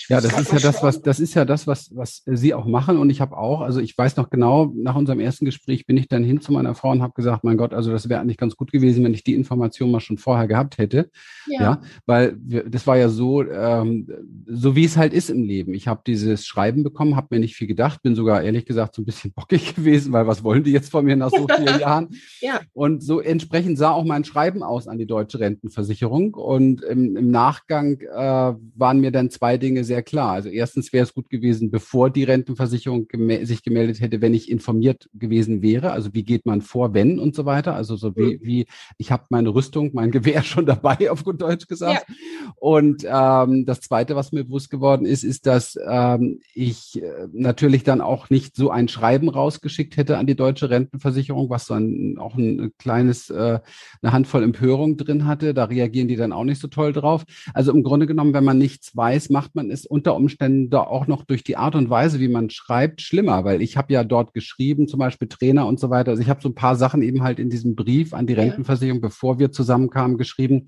ja, 0.09 0.21
das 0.21 0.39
ist 0.39 0.51
ja 0.51 0.59
das, 0.59 0.83
was 0.83 1.01
das 1.01 1.19
ist 1.19 1.33
ja 1.33 1.45
das, 1.45 1.67
was 1.67 1.95
was 1.95 2.23
Sie 2.25 2.53
auch 2.53 2.65
machen 2.65 2.97
und 2.97 3.09
ich 3.09 3.21
habe 3.21 3.37
auch, 3.37 3.61
also 3.61 3.79
ich 3.79 3.97
weiß 3.97 4.17
noch 4.17 4.29
genau, 4.29 4.71
nach 4.75 4.95
unserem 4.95 5.19
ersten 5.19 5.45
Gespräch 5.45 5.85
bin 5.85 5.97
ich 5.97 6.07
dann 6.07 6.23
hin 6.23 6.41
zu 6.41 6.51
meiner 6.51 6.75
Frau 6.75 6.91
und 6.91 7.01
habe 7.01 7.13
gesagt, 7.13 7.43
mein 7.43 7.57
Gott, 7.57 7.73
also 7.73 7.91
das 7.91 8.09
wäre 8.09 8.21
eigentlich 8.21 8.37
ganz 8.37 8.55
gut 8.55 8.71
gewesen, 8.71 9.03
wenn 9.03 9.13
ich 9.13 9.23
die 9.23 9.35
Information 9.35 9.91
mal 9.91 9.99
schon 9.99 10.17
vorher 10.17 10.47
gehabt 10.47 10.77
hätte, 10.77 11.09
ja, 11.47 11.61
ja 11.61 11.81
weil 12.05 12.35
wir, 12.39 12.69
das 12.69 12.87
war 12.87 12.97
ja 12.97 13.09
so, 13.09 13.43
ähm, 13.43 14.07
so 14.47 14.75
wie 14.75 14.85
es 14.85 14.97
halt 14.97 15.13
ist 15.13 15.29
im 15.29 15.43
Leben. 15.43 15.73
Ich 15.73 15.87
habe 15.87 16.01
dieses 16.05 16.45
Schreiben 16.45 16.83
bekommen, 16.83 17.15
habe 17.15 17.27
mir 17.31 17.39
nicht 17.39 17.55
viel 17.55 17.67
gedacht, 17.67 18.01
bin 18.01 18.15
sogar 18.15 18.41
ehrlich 18.41 18.65
gesagt 18.65 18.95
so 18.95 19.01
ein 19.01 19.05
bisschen 19.05 19.31
bockig 19.35 19.75
gewesen, 19.75 20.13
weil 20.13 20.27
was 20.27 20.43
wollen 20.43 20.63
die 20.63 20.71
jetzt 20.71 20.91
von 20.91 21.05
mir 21.05 21.15
nach 21.15 21.29
so 21.29 21.47
vielen 21.47 21.79
Jahren? 21.79 22.09
Ja. 22.41 22.61
Und 22.73 23.03
so 23.03 23.19
entsprechend 23.19 23.77
sah 23.77 23.91
auch 23.91 24.05
mein 24.05 24.23
Schreiben 24.23 24.63
aus 24.63 24.87
an 24.87 24.97
die 24.97 25.07
deutsche 25.07 25.39
Rentenversicherung 25.39 26.33
und 26.33 26.81
im, 26.83 27.15
im 27.15 27.31
Nachgang 27.31 27.99
äh, 28.01 28.53
waren 28.75 28.99
mir 28.99 29.11
dann 29.11 29.29
zwei 29.29 29.57
Dinge 29.57 29.80
sehr 29.83 30.03
klar. 30.03 30.31
Also 30.31 30.49
erstens 30.49 30.93
wäre 30.93 31.03
es 31.03 31.13
gut 31.13 31.29
gewesen, 31.29 31.71
bevor 31.71 32.09
die 32.09 32.23
Rentenversicherung 32.23 33.07
gem 33.07 33.45
sich 33.45 33.63
gemeldet 33.63 34.01
hätte, 34.01 34.21
wenn 34.21 34.33
ich 34.33 34.49
informiert 34.49 35.09
gewesen 35.13 35.61
wäre. 35.61 35.91
Also 35.91 36.09
wie 36.13 36.23
geht 36.23 36.45
man 36.45 36.61
vor, 36.61 36.93
wenn 36.93 37.19
und 37.19 37.35
so 37.35 37.45
weiter. 37.45 37.75
Also 37.75 37.95
so 37.95 38.15
wie, 38.15 38.37
mhm. 38.37 38.39
wie 38.41 38.65
ich 38.97 39.11
habe 39.11 39.25
meine 39.29 39.49
Rüstung, 39.49 39.91
mein 39.93 40.11
Gewehr 40.11 40.43
schon 40.43 40.65
dabei, 40.65 41.09
auf 41.09 41.23
gut 41.23 41.41
Deutsch 41.41 41.67
gesagt. 41.67 42.05
Ja. 42.07 42.15
Und 42.57 43.05
ähm, 43.07 43.65
das 43.65 43.81
Zweite, 43.81 44.15
was 44.15 44.31
mir 44.31 44.43
bewusst 44.43 44.69
geworden 44.69 45.05
ist, 45.05 45.23
ist, 45.23 45.45
dass 45.45 45.77
ähm, 45.87 46.39
ich 46.53 47.01
äh, 47.01 47.27
natürlich 47.31 47.83
dann 47.83 48.01
auch 48.01 48.29
nicht 48.29 48.55
so 48.55 48.69
ein 48.69 48.87
Schreiben 48.87 49.29
rausgeschickt 49.29 49.97
hätte 49.97 50.17
an 50.17 50.27
die 50.27 50.35
deutsche 50.35 50.69
Rentenversicherung, 50.69 51.49
was 51.49 51.67
dann 51.67 52.15
auch 52.17 52.35
ein 52.35 52.71
kleines, 52.77 53.29
äh, 53.29 53.59
eine 54.01 54.13
Handvoll 54.13 54.43
Empörung 54.43 54.97
drin 54.97 55.25
hatte. 55.25 55.53
Da 55.53 55.65
reagieren 55.65 56.07
die 56.07 56.15
dann 56.15 56.33
auch 56.33 56.43
nicht 56.43 56.61
so 56.61 56.67
toll 56.67 56.93
drauf. 56.93 57.23
Also 57.53 57.71
im 57.71 57.83
Grunde 57.83 58.07
genommen, 58.07 58.33
wenn 58.33 58.43
man 58.43 58.57
nichts 58.57 58.95
weiß, 58.95 59.29
macht 59.29 59.55
man 59.55 59.60
es 59.69 59.85
unter 59.85 60.15
Umständen 60.15 60.69
da 60.69 60.81
auch 60.81 61.07
noch 61.07 61.23
durch 61.23 61.43
die 61.43 61.57
Art 61.57 61.75
und 61.75 61.89
Weise, 61.89 62.19
wie 62.19 62.27
man 62.27 62.49
schreibt, 62.49 63.01
schlimmer, 63.01 63.43
weil 63.43 63.61
ich 63.61 63.77
habe 63.77 63.93
ja 63.93 64.03
dort 64.03 64.33
geschrieben, 64.33 64.87
zum 64.87 64.99
Beispiel 64.99 65.27
Trainer 65.27 65.67
und 65.67 65.79
so 65.79 65.89
weiter. 65.89 66.11
Also 66.11 66.23
ich 66.23 66.29
habe 66.29 66.41
so 66.41 66.49
ein 66.49 66.55
paar 66.55 66.75
Sachen 66.75 67.01
eben 67.01 67.21
halt 67.21 67.39
in 67.39 67.49
diesem 67.49 67.75
Brief 67.75 68.13
an 68.13 68.25
die 68.25 68.33
Rentenversicherung, 68.33 69.01
bevor 69.01 69.37
wir 69.37 69.51
zusammenkamen, 69.51 70.17
geschrieben, 70.17 70.67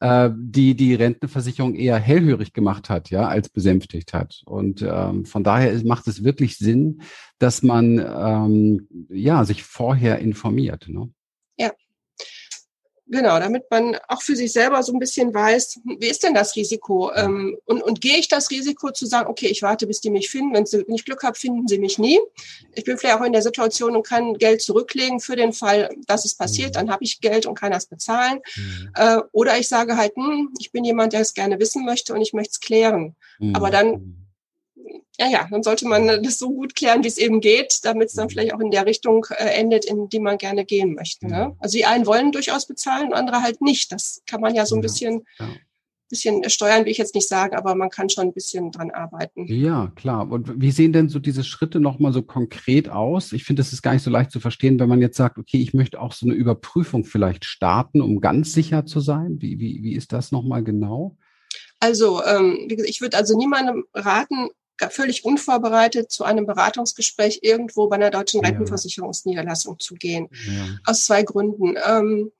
äh, 0.00 0.30
die 0.36 0.74
die 0.74 0.94
Rentenversicherung 0.94 1.74
eher 1.74 1.96
hellhörig 1.96 2.52
gemacht 2.52 2.90
hat, 2.90 3.10
ja, 3.10 3.28
als 3.28 3.48
besänftigt 3.48 4.12
hat. 4.12 4.42
Und 4.44 4.82
ähm, 4.82 5.24
von 5.24 5.44
daher 5.44 5.80
macht 5.84 6.08
es 6.08 6.24
wirklich 6.24 6.58
Sinn, 6.58 7.00
dass 7.38 7.62
man 7.62 7.98
ähm, 7.98 8.88
ja 9.08 9.44
sich 9.44 9.62
vorher 9.62 10.18
informiert. 10.18 10.88
Ne? 10.88 11.08
Genau, 13.08 13.38
damit 13.38 13.70
man 13.70 13.96
auch 14.08 14.20
für 14.20 14.34
sich 14.34 14.52
selber 14.52 14.82
so 14.82 14.92
ein 14.92 14.98
bisschen 14.98 15.32
weiß, 15.32 15.80
wie 15.84 16.08
ist 16.08 16.24
denn 16.24 16.34
das 16.34 16.56
Risiko? 16.56 17.12
Ähm, 17.14 17.56
und, 17.64 17.80
und 17.82 18.00
gehe 18.00 18.16
ich 18.16 18.26
das 18.26 18.50
Risiko 18.50 18.90
zu 18.90 19.06
sagen, 19.06 19.30
okay, 19.30 19.46
ich 19.46 19.62
warte, 19.62 19.86
bis 19.86 20.00
die 20.00 20.10
mich 20.10 20.28
finden. 20.28 20.52
Wenn 20.54 20.66
sie 20.66 20.84
nicht 20.88 21.04
Glück 21.04 21.22
haben, 21.22 21.36
finden 21.36 21.68
sie 21.68 21.78
mich 21.78 21.98
nie. 21.98 22.18
Ich 22.74 22.82
bin 22.82 22.98
vielleicht 22.98 23.20
auch 23.20 23.24
in 23.24 23.32
der 23.32 23.42
Situation 23.42 23.94
und 23.94 24.04
kann 24.04 24.34
Geld 24.34 24.60
zurücklegen 24.60 25.20
für 25.20 25.36
den 25.36 25.52
Fall, 25.52 25.90
dass 26.08 26.24
es 26.24 26.34
passiert. 26.34 26.70
Mhm. 26.70 26.72
Dann 26.72 26.90
habe 26.90 27.04
ich 27.04 27.20
Geld 27.20 27.46
und 27.46 27.56
kann 27.56 27.70
das 27.70 27.86
bezahlen. 27.86 28.40
Mhm. 28.56 28.90
Äh, 28.96 29.18
oder 29.30 29.56
ich 29.56 29.68
sage 29.68 29.96
halt, 29.96 30.16
hm, 30.16 30.52
ich 30.58 30.72
bin 30.72 30.84
jemand, 30.84 31.12
der 31.12 31.20
es 31.20 31.32
gerne 31.32 31.60
wissen 31.60 31.84
möchte 31.84 32.12
und 32.12 32.20
ich 32.20 32.32
möchte 32.32 32.52
es 32.54 32.60
klären. 32.60 33.14
Mhm. 33.38 33.54
Aber 33.54 33.70
dann 33.70 33.88
mhm 33.88 34.15
ja, 35.18 35.28
ja, 35.28 35.46
dann 35.50 35.62
sollte 35.62 35.86
man 35.86 36.06
das 36.22 36.38
so 36.38 36.50
gut 36.50 36.74
klären, 36.74 37.02
wie 37.02 37.08
es 37.08 37.16
eben 37.16 37.40
geht, 37.40 37.80
damit 37.82 38.08
es 38.08 38.14
dann 38.14 38.26
mhm. 38.26 38.30
vielleicht 38.30 38.54
auch 38.54 38.60
in 38.60 38.70
der 38.70 38.86
Richtung 38.86 39.26
äh, 39.30 39.44
endet, 39.58 39.84
in 39.84 40.08
die 40.08 40.20
man 40.20 40.36
gerne 40.36 40.64
gehen 40.64 40.94
möchte. 40.94 41.26
Ne? 41.26 41.48
Mhm. 41.48 41.56
Also 41.58 41.78
die 41.78 41.86
einen 41.86 42.06
wollen 42.06 42.32
durchaus 42.32 42.66
bezahlen, 42.66 43.12
andere 43.12 43.42
halt 43.42 43.60
nicht. 43.62 43.92
Das 43.92 44.22
kann 44.26 44.40
man 44.40 44.54
ja 44.54 44.66
so 44.66 44.74
ein 44.74 44.82
bisschen, 44.82 45.22
ja. 45.38 45.48
bisschen 46.10 46.48
steuern, 46.50 46.84
will 46.84 46.92
ich 46.92 46.98
jetzt 46.98 47.14
nicht 47.14 47.28
sagen, 47.28 47.56
aber 47.56 47.74
man 47.74 47.88
kann 47.88 48.10
schon 48.10 48.24
ein 48.24 48.32
bisschen 48.34 48.70
dran 48.72 48.90
arbeiten. 48.90 49.46
Ja, 49.46 49.90
klar. 49.96 50.30
Und 50.30 50.60
wie 50.60 50.70
sehen 50.70 50.92
denn 50.92 51.08
so 51.08 51.18
diese 51.18 51.44
Schritte 51.44 51.80
nochmal 51.80 52.12
so 52.12 52.20
konkret 52.22 52.90
aus? 52.90 53.32
Ich 53.32 53.44
finde, 53.44 53.60
das 53.60 53.72
ist 53.72 53.82
gar 53.82 53.94
nicht 53.94 54.02
so 54.02 54.10
leicht 54.10 54.30
zu 54.30 54.40
verstehen, 54.40 54.78
wenn 54.78 54.88
man 54.88 55.00
jetzt 55.00 55.16
sagt, 55.16 55.38
okay, 55.38 55.58
ich 55.58 55.72
möchte 55.72 55.98
auch 55.98 56.12
so 56.12 56.26
eine 56.26 56.34
Überprüfung 56.34 57.04
vielleicht 57.04 57.46
starten, 57.46 58.02
um 58.02 58.20
ganz 58.20 58.52
sicher 58.52 58.84
zu 58.84 59.00
sein. 59.00 59.40
Wie, 59.40 59.58
wie, 59.58 59.82
wie 59.82 59.94
ist 59.94 60.12
das 60.12 60.30
nochmal 60.30 60.62
genau? 60.62 61.16
Also, 61.80 62.22
ähm, 62.24 62.68
ich 62.68 63.00
würde 63.00 63.16
also 63.16 63.36
niemandem 63.36 63.84
raten, 63.94 64.48
völlig 64.90 65.24
unvorbereitet 65.24 66.10
zu 66.10 66.24
einem 66.24 66.46
Beratungsgespräch 66.46 67.40
irgendwo 67.42 67.88
bei 67.88 67.96
einer 67.96 68.10
deutschen 68.10 68.44
Rentenversicherungsniederlassung 68.44 69.78
zu 69.78 69.94
gehen. 69.94 70.28
Ja. 70.46 70.78
Aus 70.84 71.06
zwei 71.06 71.22
Gründen. 71.22 71.76
Ähm, 71.86 72.32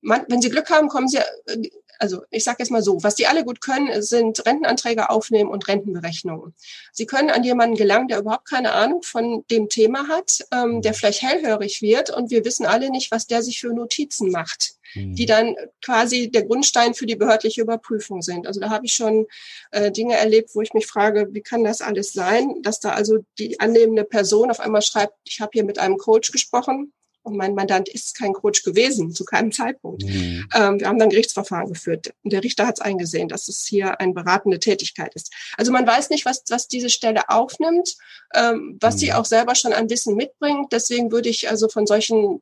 man, 0.00 0.24
wenn 0.28 0.42
Sie 0.42 0.50
Glück 0.50 0.70
haben, 0.70 0.88
kommen 0.88 1.08
Sie, 1.08 1.18
äh, 1.18 1.70
also 1.98 2.22
ich 2.30 2.44
sage 2.44 2.58
jetzt 2.60 2.70
mal 2.70 2.82
so, 2.82 3.02
was 3.02 3.14
die 3.14 3.26
alle 3.26 3.44
gut 3.44 3.60
können, 3.60 4.02
sind 4.02 4.44
Rentenanträge 4.44 5.10
aufnehmen 5.10 5.50
und 5.50 5.68
Rentenberechnungen. 5.68 6.54
Sie 6.92 7.06
können 7.06 7.30
an 7.30 7.44
jemanden 7.44 7.76
gelangen, 7.76 8.08
der 8.08 8.18
überhaupt 8.18 8.48
keine 8.48 8.72
Ahnung 8.72 9.02
von 9.02 9.44
dem 9.50 9.68
Thema 9.68 10.08
hat, 10.08 10.44
ähm, 10.52 10.82
der 10.82 10.92
mhm. 10.92 10.96
vielleicht 10.96 11.22
hellhörig 11.22 11.82
wird 11.82 12.10
und 12.10 12.30
wir 12.30 12.44
wissen 12.44 12.66
alle 12.66 12.90
nicht, 12.90 13.10
was 13.10 13.26
der 13.26 13.42
sich 13.42 13.60
für 13.60 13.72
Notizen 13.72 14.30
macht 14.30 14.76
die 14.96 15.22
mhm. 15.24 15.26
dann 15.26 15.56
quasi 15.84 16.30
der 16.30 16.44
Grundstein 16.44 16.94
für 16.94 17.06
die 17.06 17.16
behördliche 17.16 17.60
Überprüfung 17.60 18.22
sind. 18.22 18.46
Also 18.46 18.60
da 18.60 18.70
habe 18.70 18.86
ich 18.86 18.94
schon 18.94 19.26
äh, 19.70 19.90
Dinge 19.90 20.14
erlebt, 20.16 20.50
wo 20.54 20.62
ich 20.62 20.74
mich 20.74 20.86
frage, 20.86 21.28
wie 21.32 21.42
kann 21.42 21.64
das 21.64 21.80
alles 21.80 22.12
sein, 22.12 22.62
dass 22.62 22.80
da 22.80 22.90
also 22.90 23.18
die 23.38 23.60
annehmende 23.60 24.04
Person 24.04 24.50
auf 24.50 24.60
einmal 24.60 24.82
schreibt, 24.82 25.14
ich 25.24 25.40
habe 25.40 25.50
hier 25.52 25.64
mit 25.64 25.78
einem 25.78 25.98
Coach 25.98 26.32
gesprochen, 26.32 26.92
und 27.26 27.36
mein 27.36 27.54
Mandant 27.54 27.88
ist 27.88 28.16
kein 28.16 28.32
Coach 28.32 28.62
gewesen, 28.62 29.12
zu 29.12 29.24
keinem 29.24 29.50
Zeitpunkt. 29.50 30.04
Mhm. 30.04 30.48
Ähm, 30.54 30.80
wir 30.80 30.86
haben 30.86 30.98
dann 30.98 31.10
Gerichtsverfahren 31.10 31.68
geführt. 31.68 32.14
Und 32.22 32.32
der 32.32 32.44
Richter 32.44 32.66
hat 32.66 32.76
es 32.78 32.80
eingesehen, 32.80 33.28
dass 33.28 33.48
es 33.48 33.66
hier 33.66 34.00
eine 34.00 34.12
beratende 34.12 34.60
Tätigkeit 34.60 35.12
ist. 35.14 35.32
Also 35.56 35.72
man 35.72 35.86
weiß 35.86 36.10
nicht, 36.10 36.24
was, 36.24 36.44
was 36.50 36.68
diese 36.68 36.88
Stelle 36.88 37.28
aufnimmt, 37.28 37.96
ähm, 38.32 38.78
was 38.80 38.94
mhm. 38.94 38.98
sie 38.98 39.12
auch 39.12 39.24
selber 39.24 39.56
schon 39.56 39.72
an 39.72 39.90
Wissen 39.90 40.14
mitbringt. 40.14 40.72
Deswegen 40.72 41.10
würde 41.10 41.28
ich 41.28 41.50
also 41.50 41.68
von 41.68 41.86
solchen 41.86 42.40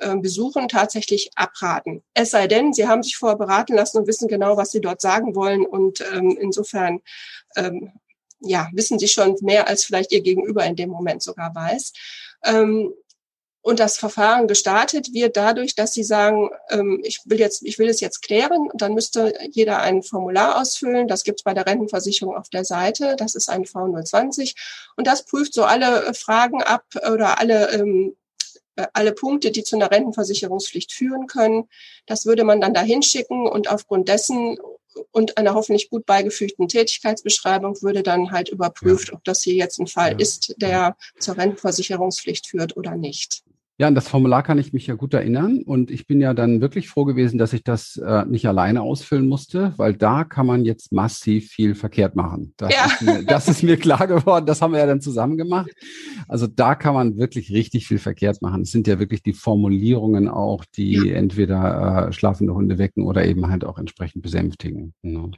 äh, 0.00 0.16
Besuchen 0.16 0.66
tatsächlich 0.66 1.30
abraten. 1.36 2.02
Es 2.12 2.32
sei 2.32 2.48
denn, 2.48 2.72
sie 2.72 2.88
haben 2.88 3.04
sich 3.04 3.16
vorher 3.16 3.38
beraten 3.38 3.74
lassen 3.74 3.98
und 3.98 4.08
wissen 4.08 4.26
genau, 4.26 4.56
was 4.56 4.72
sie 4.72 4.80
dort 4.80 5.00
sagen 5.00 5.36
wollen. 5.36 5.64
Und 5.64 6.04
ähm, 6.12 6.36
insofern 6.40 7.00
ähm, 7.54 7.92
ja, 8.40 8.68
wissen 8.72 8.98
sie 8.98 9.08
schon 9.08 9.36
mehr, 9.40 9.68
als 9.68 9.84
vielleicht 9.84 10.10
ihr 10.10 10.20
Gegenüber 10.20 10.64
in 10.64 10.74
dem 10.74 10.90
Moment 10.90 11.22
sogar 11.22 11.54
weiß. 11.54 11.92
Ähm, 12.44 12.92
und 13.66 13.80
das 13.80 13.98
Verfahren 13.98 14.46
gestartet 14.46 15.12
wird 15.12 15.36
dadurch, 15.36 15.74
dass 15.74 15.92
sie 15.92 16.04
sagen, 16.04 16.50
ähm, 16.70 17.00
ich 17.02 17.22
will 17.24 17.40
jetzt, 17.40 17.64
ich 17.64 17.80
will 17.80 17.88
es 17.88 17.98
jetzt 17.98 18.22
klären. 18.22 18.70
Und 18.70 18.80
dann 18.80 18.94
müsste 18.94 19.34
jeder 19.50 19.80
ein 19.80 20.04
Formular 20.04 20.62
ausfüllen. 20.62 21.08
Das 21.08 21.24
gibt 21.24 21.40
es 21.40 21.42
bei 21.42 21.52
der 21.52 21.66
Rentenversicherung 21.66 22.36
auf 22.36 22.48
der 22.48 22.64
Seite. 22.64 23.16
Das 23.18 23.34
ist 23.34 23.48
ein 23.48 23.64
V020. 23.64 24.54
Und 24.94 25.08
das 25.08 25.24
prüft 25.24 25.52
so 25.52 25.64
alle 25.64 26.04
äh, 26.04 26.14
Fragen 26.14 26.62
ab 26.62 26.84
oder 27.12 27.40
alle 27.40 27.72
ähm, 27.72 28.14
äh, 28.76 28.86
alle 28.92 29.10
Punkte, 29.10 29.50
die 29.50 29.64
zu 29.64 29.74
einer 29.74 29.90
Rentenversicherungspflicht 29.90 30.92
führen 30.92 31.26
können. 31.26 31.68
Das 32.06 32.24
würde 32.24 32.44
man 32.44 32.60
dann 32.60 32.72
dahin 32.72 33.02
schicken 33.02 33.48
und 33.48 33.68
aufgrund 33.68 34.08
dessen 34.08 34.58
und 35.10 35.38
einer 35.38 35.54
hoffentlich 35.54 35.90
gut 35.90 36.06
beigefügten 36.06 36.68
Tätigkeitsbeschreibung 36.68 37.82
würde 37.82 38.04
dann 38.04 38.30
halt 38.30 38.48
überprüft, 38.48 39.08
ja. 39.08 39.14
ob 39.14 39.24
das 39.24 39.42
hier 39.42 39.54
jetzt 39.54 39.80
ein 39.80 39.88
Fall 39.88 40.12
ja. 40.12 40.18
ist, 40.18 40.54
der 40.58 40.96
zur 41.18 41.36
Rentenversicherungspflicht 41.36 42.46
führt 42.46 42.76
oder 42.76 42.94
nicht. 42.94 43.42
Ja, 43.78 43.88
an 43.88 43.94
das 43.94 44.08
Formular 44.08 44.42
kann 44.42 44.58
ich 44.58 44.72
mich 44.72 44.86
ja 44.86 44.94
gut 44.94 45.12
erinnern. 45.12 45.62
Und 45.62 45.90
ich 45.90 46.06
bin 46.06 46.20
ja 46.20 46.32
dann 46.32 46.62
wirklich 46.62 46.88
froh 46.88 47.04
gewesen, 47.04 47.36
dass 47.36 47.52
ich 47.52 47.62
das 47.62 47.96
äh, 47.98 48.24
nicht 48.24 48.48
alleine 48.48 48.80
ausfüllen 48.80 49.28
musste, 49.28 49.74
weil 49.76 49.92
da 49.92 50.24
kann 50.24 50.46
man 50.46 50.64
jetzt 50.64 50.92
massiv 50.92 51.48
viel 51.50 51.74
verkehrt 51.74 52.16
machen. 52.16 52.54
Das, 52.56 52.72
ja. 52.72 52.86
ist 52.86 53.02
mir, 53.02 53.22
das 53.24 53.48
ist 53.48 53.62
mir 53.62 53.76
klar 53.76 54.06
geworden. 54.06 54.46
Das 54.46 54.62
haben 54.62 54.72
wir 54.72 54.78
ja 54.78 54.86
dann 54.86 55.02
zusammen 55.02 55.36
gemacht. 55.36 55.70
Also 56.26 56.46
da 56.46 56.74
kann 56.74 56.94
man 56.94 57.18
wirklich 57.18 57.50
richtig 57.50 57.86
viel 57.86 57.98
verkehrt 57.98 58.40
machen. 58.40 58.62
Es 58.62 58.70
sind 58.70 58.86
ja 58.86 58.98
wirklich 58.98 59.22
die 59.22 59.34
Formulierungen 59.34 60.28
auch, 60.28 60.64
die 60.64 60.94
ja. 60.94 61.14
entweder 61.14 62.08
äh, 62.08 62.12
schlafende 62.12 62.54
Hunde 62.54 62.78
wecken 62.78 63.04
oder 63.04 63.26
eben 63.26 63.48
halt 63.48 63.64
auch 63.64 63.78
entsprechend 63.78 64.22
besänftigen. 64.22 64.94
Ja. 65.02 65.28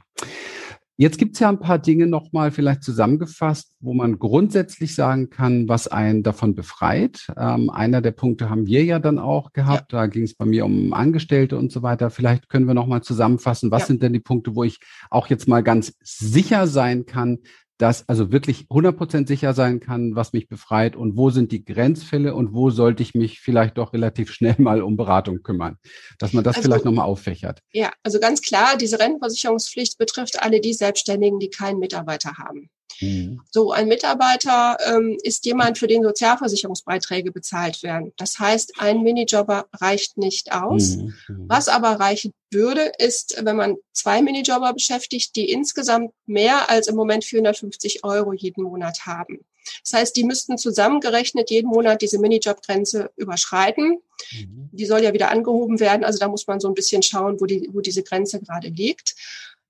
Jetzt 1.01 1.17
gibt's 1.17 1.39
ja 1.39 1.47
ein 1.47 1.61
paar 1.61 1.79
Dinge 1.79 2.07
nochmal 2.07 2.51
vielleicht 2.51 2.83
zusammengefasst, 2.83 3.71
wo 3.79 3.93
man 3.93 4.19
grundsätzlich 4.19 4.95
sagen 4.95 5.29
kann, 5.29 5.69
was 5.69 5.87
einen 5.87 6.23
davon 6.23 6.55
befreit. 6.55 7.25
Ähm, 7.37 7.69
einer 7.69 8.01
der 8.01 8.11
Punkte 8.11 8.49
haben 8.49 8.67
wir 8.67 8.83
ja 8.83 8.99
dann 8.99 9.17
auch 9.17 9.53
gehabt. 9.53 9.93
Ja. 9.93 9.99
Da 9.99 10.07
ging 10.07 10.23
es 10.23 10.35
bei 10.35 10.43
mir 10.43 10.65
um 10.65 10.91
Angestellte 10.91 11.57
und 11.57 11.71
so 11.71 11.83
weiter. 11.83 12.09
Vielleicht 12.09 12.49
können 12.49 12.65
wir 12.65 12.73
nochmal 12.73 13.01
zusammenfassen, 13.01 13.71
was 13.71 13.83
ja. 13.83 13.87
sind 13.87 14.03
denn 14.03 14.11
die 14.11 14.19
Punkte, 14.19 14.57
wo 14.57 14.65
ich 14.65 14.81
auch 15.09 15.27
jetzt 15.27 15.47
mal 15.47 15.63
ganz 15.63 15.93
sicher 16.03 16.67
sein 16.67 17.05
kann, 17.05 17.37
dass 17.79 18.07
also 18.07 18.31
wirklich 18.31 18.67
100% 18.69 19.27
sicher 19.27 19.53
sein 19.53 19.79
kann, 19.79 20.15
was 20.15 20.33
mich 20.33 20.49
befreit 20.49 20.95
und 20.95 21.17
wo 21.17 21.29
sind 21.29 21.51
die 21.51 21.63
Grenzfälle 21.63 22.35
und 22.35 22.53
wo 22.53 22.69
sollte 22.69 23.01
ich 23.01 23.15
mich 23.15 23.39
vielleicht 23.39 23.77
doch 23.77 23.93
relativ 23.93 24.31
schnell 24.31 24.55
mal 24.59 24.83
um 24.83 24.97
Beratung 24.97 25.41
kümmern, 25.41 25.77
dass 26.19 26.33
man 26.33 26.43
das 26.43 26.57
also, 26.57 26.67
vielleicht 26.67 26.85
nochmal 26.85 27.05
auffächert. 27.05 27.61
Ja, 27.71 27.91
also 28.03 28.19
ganz 28.19 28.41
klar, 28.41 28.77
diese 28.77 28.99
Rentenversicherungspflicht 28.99 29.97
betrifft 29.97 30.41
alle 30.41 30.59
die 30.59 30.73
Selbstständigen, 30.73 31.39
die 31.39 31.49
keinen 31.49 31.79
Mitarbeiter 31.79 32.33
haben. 32.37 32.69
Mhm. 32.99 33.41
So, 33.49 33.71
ein 33.71 33.87
Mitarbeiter 33.87 34.77
ähm, 34.85 35.17
ist 35.23 35.45
jemand, 35.45 35.77
für 35.77 35.87
den 35.87 36.03
Sozialversicherungsbeiträge 36.03 37.31
bezahlt 37.31 37.83
werden. 37.83 38.13
Das 38.17 38.39
heißt, 38.39 38.73
ein 38.79 39.01
Minijobber 39.01 39.67
reicht 39.73 40.17
nicht 40.17 40.51
aus. 40.51 40.97
Mhm. 40.97 41.13
mhm. 41.27 41.45
Was 41.47 41.67
aber 41.67 41.99
reichen 41.99 42.33
würde, 42.51 42.91
ist, 42.97 43.41
wenn 43.43 43.55
man 43.55 43.77
zwei 43.93 44.21
Minijobber 44.21 44.73
beschäftigt, 44.73 45.35
die 45.35 45.51
insgesamt 45.51 46.11
mehr 46.25 46.69
als 46.69 46.87
im 46.87 46.95
Moment 46.95 47.23
450 47.23 48.03
Euro 48.03 48.33
jeden 48.33 48.63
Monat 48.63 49.05
haben. 49.05 49.45
Das 49.83 49.93
heißt, 49.93 50.15
die 50.15 50.23
müssten 50.23 50.57
zusammengerechnet 50.57 51.49
jeden 51.49 51.69
Monat 51.69 52.01
diese 52.01 52.19
Minijobgrenze 52.19 53.11
überschreiten. 53.15 53.99
Mhm. 54.31 54.69
Die 54.71 54.85
soll 54.85 55.03
ja 55.03 55.13
wieder 55.13 55.29
angehoben 55.29 55.79
werden. 55.79 56.03
Also 56.03 56.19
da 56.19 56.27
muss 56.27 56.47
man 56.47 56.59
so 56.59 56.67
ein 56.67 56.73
bisschen 56.73 57.03
schauen, 57.03 57.39
wo, 57.39 57.45
die, 57.45 57.69
wo 57.71 57.81
diese 57.81 58.03
Grenze 58.03 58.39
gerade 58.39 58.69
liegt. 58.69 59.15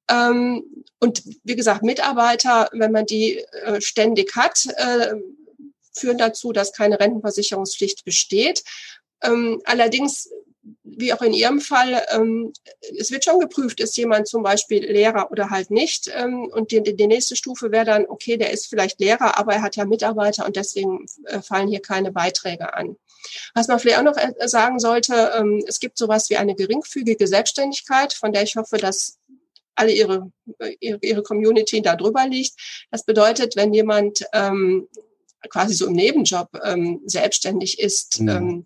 Ähm, 0.10 0.64
und 1.00 1.24
wie 1.44 1.56
gesagt, 1.56 1.84
Mitarbeiter, 1.84 2.70
wenn 2.74 2.92
man 2.92 3.06
die 3.06 3.38
äh, 3.38 3.80
ständig 3.80 4.36
hat, 4.36 4.66
äh, 4.76 5.16
führen 5.94 6.18
dazu, 6.18 6.52
dass 6.52 6.74
keine 6.74 7.00
Rentenversicherungspflicht 7.00 8.06
besteht. 8.06 8.64
Ähm, 9.22 9.62
allerdings, 9.66 10.30
wie 10.84 11.14
auch 11.14 11.22
in 11.22 11.34
Ihrem 11.34 11.62
Fall, 11.62 12.04
ähm, 12.12 12.54
es 12.98 13.12
wird 13.12 13.26
schon 13.26 13.40
geprüft, 13.40 13.80
ist 13.80 13.98
jemand 13.98 14.28
zum 14.28 14.44
Beispiel 14.44 14.86
Lehrer 14.86 15.32
oder 15.32 15.50
halt 15.50 15.72
nicht. 15.72 16.12
Ähm, 16.14 16.50
und 16.52 16.72
die, 16.72 16.84
die 16.84 17.08
nächste 17.08 17.36
Stufe 17.36 17.72
wäre 17.72 17.86
dann, 17.86 18.06
okay, 18.08 18.38
der 18.38 18.52
ist 18.52 18.68
vielleicht 18.68 19.00
Lehrer, 19.00 19.38
aber 19.38 19.54
er 19.54 19.62
hat 19.62 19.76
ja 19.76 19.86
Mitarbeiter 19.86 20.46
und 20.46 20.56
deswegen 20.56 21.06
äh, 21.26 21.42
fallen 21.42 21.68
hier 21.68 21.82
keine 21.82 22.12
Beiträge 22.12 22.74
an. 22.74 22.98
Was 23.54 23.68
man 23.68 23.80
vielleicht 23.80 24.00
auch 24.00 24.04
noch 24.04 24.18
äh, 24.18 24.48
sagen 24.48 24.80
sollte, 24.80 25.32
ähm, 25.38 25.64
es 25.68 25.80
gibt 25.80 25.98
sowas 25.98 26.30
wie 26.30 26.38
eine 26.38 26.56
geringfügige 26.56 27.28
Selbstständigkeit, 27.28 28.14
von 28.14 28.34
der 28.34 28.44
ich 28.44 28.56
hoffe, 28.56 28.78
dass 28.78 29.19
alle 29.80 29.92
ihre, 29.92 30.32
ihre, 30.80 31.00
ihre 31.02 31.24
Community 31.24 31.82
da 31.82 31.96
drüber 31.96 32.28
liegt. 32.28 32.54
Das 32.92 33.04
bedeutet, 33.04 33.56
wenn 33.56 33.74
jemand 33.74 34.26
ähm, 34.34 34.88
quasi 35.50 35.74
so 35.74 35.88
im 35.88 35.94
Nebenjob 35.94 36.50
ähm, 36.64 37.02
selbstständig 37.06 37.80
ist, 37.80 38.22
mhm. 38.22 38.30
ähm, 38.30 38.66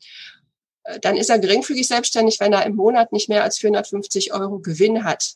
äh, 0.83 0.99
dann 0.99 1.17
ist 1.17 1.29
er 1.29 1.39
geringfügig 1.39 1.87
selbstständig, 1.87 2.39
wenn 2.39 2.53
er 2.53 2.65
im 2.65 2.75
Monat 2.75 3.11
nicht 3.11 3.29
mehr 3.29 3.43
als 3.43 3.59
450 3.59 4.33
Euro 4.33 4.59
Gewinn 4.59 5.03
hat. 5.03 5.35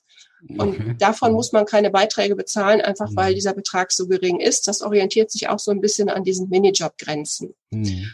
Und 0.49 0.79
okay. 0.79 0.95
davon 0.99 1.33
muss 1.33 1.51
man 1.51 1.65
keine 1.65 1.89
Beiträge 1.89 2.35
bezahlen, 2.35 2.79
einfach 2.79 3.09
weil 3.15 3.33
dieser 3.33 3.53
Betrag 3.53 3.91
so 3.91 4.07
gering 4.07 4.39
ist. 4.39 4.67
Das 4.67 4.83
orientiert 4.83 5.31
sich 5.31 5.49
auch 5.49 5.57
so 5.57 5.71
ein 5.71 5.81
bisschen 5.81 6.09
an 6.09 6.23
diesen 6.23 6.49
Minijob-Grenzen. 6.49 7.55
Mhm 7.71 8.11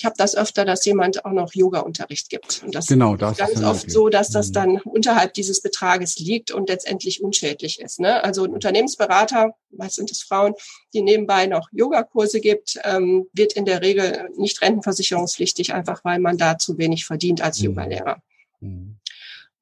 ich 0.00 0.06
habe 0.06 0.14
das 0.16 0.34
öfter, 0.34 0.64
dass 0.64 0.82
jemand 0.86 1.26
auch 1.26 1.32
noch 1.32 1.52
Yoga-Unterricht 1.52 2.30
gibt. 2.30 2.62
Und 2.64 2.74
das 2.74 2.86
genau, 2.86 3.16
das 3.16 3.32
ist 3.32 3.38
ganz 3.38 3.62
oft 3.62 3.80
möglich. 3.80 3.92
so, 3.92 4.08
dass 4.08 4.30
das 4.30 4.48
mhm. 4.48 4.52
dann 4.54 4.80
unterhalb 4.80 5.34
dieses 5.34 5.60
Betrages 5.60 6.18
liegt 6.18 6.52
und 6.52 6.70
letztendlich 6.70 7.22
unschädlich 7.22 7.82
ist. 7.82 8.00
Ne? 8.00 8.24
Also 8.24 8.44
ein 8.44 8.54
Unternehmensberater, 8.54 9.54
was 9.72 9.96
sind 9.96 10.10
es 10.10 10.22
Frauen, 10.22 10.54
die 10.94 11.02
nebenbei 11.02 11.44
noch 11.44 11.68
Yogakurse 11.70 12.40
gibt, 12.40 12.80
ähm, 12.84 13.26
wird 13.34 13.52
in 13.52 13.66
der 13.66 13.82
Regel 13.82 14.30
nicht 14.38 14.62
rentenversicherungspflichtig, 14.62 15.74
einfach 15.74 16.02
weil 16.02 16.18
man 16.18 16.38
da 16.38 16.56
zu 16.56 16.78
wenig 16.78 17.04
verdient 17.04 17.42
als 17.42 17.58
mhm. 17.58 17.66
Yogalehrer. 17.66 18.22
Mhm. 18.60 18.96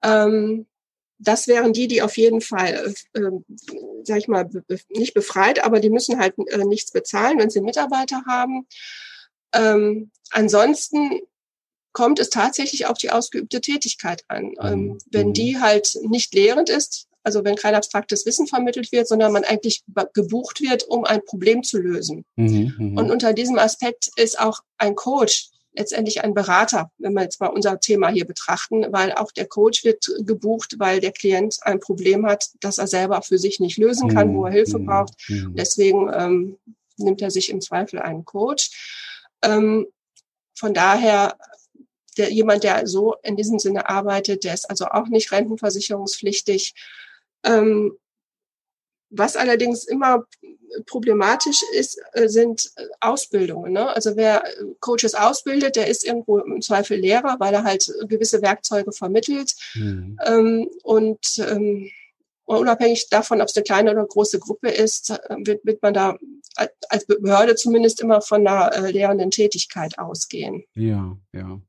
Ähm, 0.05 0.67
das 1.19 1.49
wären 1.49 1.73
die, 1.73 1.89
die 1.89 2.01
auf 2.01 2.17
jeden 2.17 2.41
Fall, 2.41 2.95
äh, 3.15 3.21
sag 4.05 4.19
ich 4.19 4.29
mal, 4.29 4.49
nicht 4.91 5.15
befreit, 5.15 5.65
aber 5.65 5.81
die 5.81 5.91
müssen 5.91 6.21
halt 6.21 6.35
äh, 6.47 6.65
nichts 6.65 6.93
bezahlen, 6.93 7.41
wenn 7.41 7.51
sie 7.51 7.61
Mitarbeiter 7.61 8.23
haben. 8.29 8.69
Ähm, 9.53 10.11
ansonsten 10.31 11.21
kommt 11.93 12.19
es 12.19 12.31
tatsächlich 12.31 12.87
auf 12.87 12.99
die 12.99 13.11
ausgeübte 13.11 13.61
Tätigkeit 13.61 14.25
an. 14.29 14.53
Ähm, 14.63 14.81
mhm. 14.81 14.99
wenn 15.11 15.33
die 15.33 15.59
halt 15.59 15.99
nicht 16.03 16.35
lehrend 16.35 16.69
ist, 16.69 17.09
also 17.23 17.45
wenn 17.45 17.57
kein 17.57 17.75
abstraktes 17.75 18.25
Wissen 18.25 18.47
vermittelt 18.47 18.93
wird, 18.93 19.09
sondern 19.09 19.33
man 19.33 19.45
eigentlich 19.45 19.83
gebucht 20.15 20.61
wird, 20.61 20.85
um 20.85 21.05
ein 21.05 21.25
Problem 21.25 21.63
zu 21.63 21.79
lösen. 21.79 22.25
Mhm, 22.37 22.75
mhm, 22.79 22.97
Und 22.97 23.11
unter 23.11 23.33
diesem 23.33 23.59
Aspekt 23.59 24.11
ist 24.17 24.39
auch 24.39 24.61
ein 24.79 24.95
Coach 24.95 25.51
letztendlich 25.75 26.25
ein 26.25 26.35
Berater, 26.35 26.91
wenn 26.99 27.13
wir 27.13 27.23
jetzt 27.23 27.41
mal 27.41 27.49
unser 27.49 27.79
Thema 27.79 28.09
hier 28.09 28.27
betrachten, 28.27 28.87
weil 28.91 29.13
auch 29.13 29.31
der 29.31 29.47
Coach 29.47 29.85
wird 29.85 30.11
gebucht, 30.21 30.77
weil 30.79 31.01
der 31.01 31.13
Klient 31.13 31.59
ein 31.63 31.81
Problem 31.81 32.27
hat, 32.27 32.49
das 32.61 32.79
er 32.79 32.87
selber 32.87 33.23
für 33.23 33.39
sich 33.39 33.61
nicht 33.61 33.79
lösen 33.79 34.09
kann, 34.09 34.35
wo 34.35 34.47
er 34.47 34.53
Hilfe 34.53 34.79
mhm, 34.79 34.87
braucht. 34.87 35.15
Mhm. 35.29 35.55
Deswegen 35.57 36.11
ähm, 36.13 36.59
nimmt 36.97 37.23
er 37.23 37.31
sich 37.31 37.51
im 37.51 37.61
Zweifel 37.61 38.01
einen 38.01 38.25
Coach. 38.25 38.71
Ähm, 39.43 39.87
von 40.55 40.75
daher, 40.75 41.37
der, 42.17 42.33
jemand, 42.33 42.65
der 42.65 42.87
so 42.87 43.15
in 43.23 43.37
diesem 43.37 43.59
Sinne 43.59 43.89
arbeitet, 43.89 44.45
der 44.45 44.55
ist 44.55 44.69
also 44.69 44.87
auch 44.87 45.07
nicht 45.09 45.31
rentenversicherungspflichtig. 45.31 46.75
Ähm, 47.45 47.97
was 49.11 49.37
allerdings 49.37 49.85
immer 49.85 50.25
problematisch 50.87 51.63
ist, 51.73 52.01
äh, 52.13 52.29
sind 52.29 52.71
Ausbildungen. 53.01 53.73
Ne? 53.73 53.89
Also 53.89 54.17
wer 54.17 54.45
Coaches 54.81 55.15
ausbildet, 55.15 55.77
der 55.77 55.89
ist 55.89 56.05
irgendwo 56.05 56.39
im 56.39 56.61
Zweifel 56.61 56.99
Lehrer, 56.99 57.37
weil 57.39 57.55
er 57.55 57.65
halt 57.65 57.91
gewisse 58.09 58.43
Werkzeuge 58.43 58.93
vermittelt. 58.93 59.55
Mhm. 59.75 60.19
Ähm, 60.25 60.71
und 60.83 61.39
ähm, 61.39 61.91
unabhängig 62.57 63.09
davon, 63.11 63.41
ob 63.41 63.49
es 63.49 63.57
eine 63.57 63.65
kleine 63.65 63.91
oder 63.93 64.07
große 64.07 64.39
Gruppe 64.39 64.69
ist, 64.71 65.11
äh, 65.11 65.19
wird, 65.45 65.65
wird 65.65 65.83
man 65.83 65.95
da 65.95 66.17
als 66.89 67.07
Behörde 67.07 67.55
zumindest 67.55 68.01
immer 68.01 68.21
von 68.21 68.47
einer 68.47 68.75
äh, 68.75 68.91
lehrenden 68.91 69.31
Tätigkeit 69.31 69.99
ausgehen. 69.99 70.65
Ja, 70.75 71.17
ja. 71.33 71.61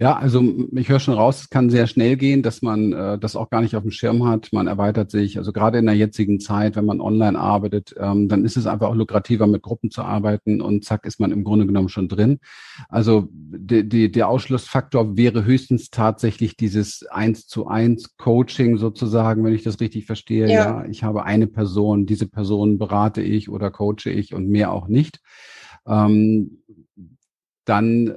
Ja, 0.00 0.16
also 0.16 0.42
ich 0.72 0.88
höre 0.88 0.98
schon 0.98 1.12
raus, 1.12 1.42
es 1.42 1.50
kann 1.50 1.68
sehr 1.68 1.86
schnell 1.86 2.16
gehen, 2.16 2.42
dass 2.42 2.62
man 2.62 2.94
äh, 2.94 3.18
das 3.18 3.36
auch 3.36 3.50
gar 3.50 3.60
nicht 3.60 3.76
auf 3.76 3.82
dem 3.82 3.90
Schirm 3.90 4.26
hat. 4.26 4.48
Man 4.50 4.66
erweitert 4.66 5.10
sich, 5.10 5.36
also 5.36 5.52
gerade 5.52 5.76
in 5.76 5.84
der 5.84 5.94
jetzigen 5.94 6.40
Zeit, 6.40 6.76
wenn 6.76 6.86
man 6.86 7.02
online 7.02 7.38
arbeitet, 7.38 7.94
ähm, 7.98 8.26
dann 8.26 8.46
ist 8.46 8.56
es 8.56 8.66
einfach 8.66 8.88
auch 8.88 8.94
lukrativer, 8.94 9.46
mit 9.46 9.60
Gruppen 9.60 9.90
zu 9.90 10.00
arbeiten 10.00 10.62
und 10.62 10.86
zack 10.86 11.04
ist 11.04 11.20
man 11.20 11.32
im 11.32 11.44
Grunde 11.44 11.66
genommen 11.66 11.90
schon 11.90 12.08
drin. 12.08 12.38
Also 12.88 13.28
die, 13.30 13.86
die, 13.86 14.10
der 14.10 14.28
Ausschlussfaktor 14.28 15.18
wäre 15.18 15.44
höchstens 15.44 15.90
tatsächlich 15.90 16.56
dieses 16.56 17.06
eins 17.10 17.46
zu 17.46 17.66
eins 17.66 18.16
Coaching 18.16 18.78
sozusagen, 18.78 19.44
wenn 19.44 19.54
ich 19.54 19.64
das 19.64 19.80
richtig 19.80 20.06
verstehe. 20.06 20.46
Ja. 20.46 20.54
ja, 20.80 20.84
ich 20.86 21.04
habe 21.04 21.24
eine 21.24 21.46
Person, 21.46 22.06
diese 22.06 22.26
Person 22.26 22.78
berate 22.78 23.20
ich 23.20 23.50
oder 23.50 23.70
coache 23.70 24.06
ich 24.08 24.32
und 24.32 24.48
mehr 24.48 24.72
auch 24.72 24.88
nicht. 24.88 25.20
Ähm, 25.86 26.62
dann 27.66 28.14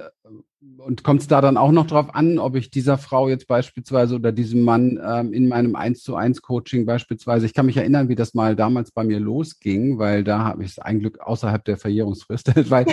und 0.84 1.02
kommt 1.02 1.22
es 1.22 1.28
da 1.28 1.40
dann 1.40 1.56
auch 1.56 1.72
noch 1.72 1.86
drauf 1.86 2.14
an, 2.14 2.38
ob 2.38 2.56
ich 2.56 2.70
dieser 2.70 2.98
Frau 2.98 3.28
jetzt 3.28 3.46
beispielsweise 3.46 4.16
oder 4.16 4.32
diesem 4.32 4.62
Mann 4.62 5.00
ähm, 5.04 5.32
in 5.32 5.48
meinem 5.48 5.76
1 5.76 6.02
zu 6.02 6.14
1 6.14 6.42
Coaching 6.42 6.84
beispielsweise, 6.84 7.46
ich 7.46 7.54
kann 7.54 7.66
mich 7.66 7.76
erinnern, 7.76 8.08
wie 8.08 8.14
das 8.14 8.34
mal 8.34 8.54
damals 8.54 8.90
bei 8.90 9.04
mir 9.04 9.18
losging, 9.18 9.98
weil 9.98 10.24
da 10.24 10.44
habe 10.44 10.62
ich 10.62 10.72
es 10.72 10.78
ein 10.78 11.00
Glück 11.00 11.20
außerhalb 11.20 11.64
der 11.64 11.76
Verjährungsfrist, 11.76 12.52
weil 12.70 12.84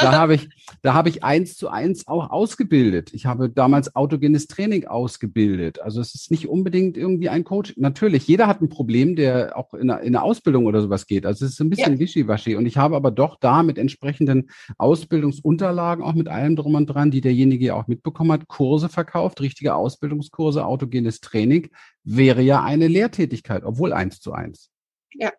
da 0.00 0.12
habe 0.12 0.34
ich, 0.34 0.48
da 0.82 0.94
habe 0.94 1.08
ich 1.08 1.24
eins 1.24 1.56
zu 1.56 1.68
eins 1.68 2.06
auch 2.06 2.30
ausgebildet. 2.30 3.12
Ich 3.12 3.26
habe 3.26 3.50
damals 3.50 3.94
autogenes 3.94 4.46
Training 4.46 4.86
ausgebildet. 4.86 5.80
Also 5.80 6.00
es 6.00 6.14
ist 6.14 6.30
nicht 6.30 6.48
unbedingt 6.48 6.96
irgendwie 6.96 7.28
ein 7.28 7.44
Coach. 7.44 7.74
Natürlich, 7.76 8.26
jeder 8.26 8.46
hat 8.46 8.60
ein 8.60 8.68
Problem, 8.68 9.16
der 9.16 9.56
auch 9.56 9.74
in 9.74 9.90
einer, 9.90 10.00
in 10.02 10.16
Ausbildung 10.16 10.66
oder 10.66 10.80
sowas 10.80 11.06
geht. 11.06 11.26
Also 11.26 11.44
es 11.44 11.52
ist 11.52 11.60
ein 11.60 11.70
bisschen 11.70 11.94
ja. 11.94 11.98
wischiwaschi. 11.98 12.56
Und 12.56 12.66
ich 12.66 12.76
habe 12.76 12.96
aber 12.96 13.10
doch 13.10 13.36
da 13.40 13.62
mit 13.62 13.78
entsprechenden 13.78 14.50
Ausbildungsunterlagen, 14.78 16.04
auch 16.04 16.14
mit 16.14 16.28
allem 16.28 16.56
drum 16.56 16.74
und 16.74 16.86
dran, 16.86 17.10
die 17.12 17.20
derjenige 17.20 17.74
auch 17.74 17.86
mitbekommen 17.86 18.32
hat, 18.32 18.48
Kurse 18.48 18.88
verkauft, 18.88 19.40
richtige 19.40 19.74
Ausbildungskurse, 19.74 20.64
autogenes 20.64 21.20
Training, 21.20 21.70
wäre 22.02 22.42
ja 22.42 22.62
eine 22.64 22.88
Lehrtätigkeit, 22.88 23.62
obwohl 23.64 23.92
eins 23.92 24.20
zu 24.20 24.32
eins. 24.32 24.70
Ja, 25.14 25.32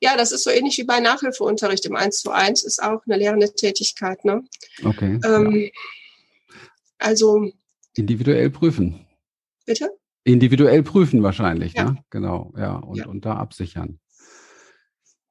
ja, 0.00 0.16
das 0.16 0.32
ist 0.32 0.44
so 0.44 0.50
ähnlich 0.50 0.76
wie 0.78 0.84
bei 0.84 1.00
Nachhilfeunterricht 1.00 1.86
im 1.86 1.94
Eins 1.94 2.20
zu 2.20 2.30
eins 2.30 2.64
ist 2.64 2.82
auch 2.82 3.02
eine 3.06 3.16
lehrende 3.16 3.54
Tätigkeit. 3.54 4.24
Ne? 4.24 4.42
Okay. 4.84 5.20
Ähm, 5.24 5.52
ja. 5.52 5.68
Also 6.98 7.50
individuell 7.96 8.50
prüfen. 8.50 9.06
Bitte? 9.66 9.90
Individuell 10.24 10.82
prüfen 10.82 11.22
wahrscheinlich, 11.22 11.74
ja. 11.74 11.92
ne? 11.92 12.04
Genau, 12.10 12.52
ja. 12.56 12.76
Und, 12.76 12.98
ja. 12.98 13.06
und 13.06 13.24
da 13.24 13.36
absichern. 13.36 14.00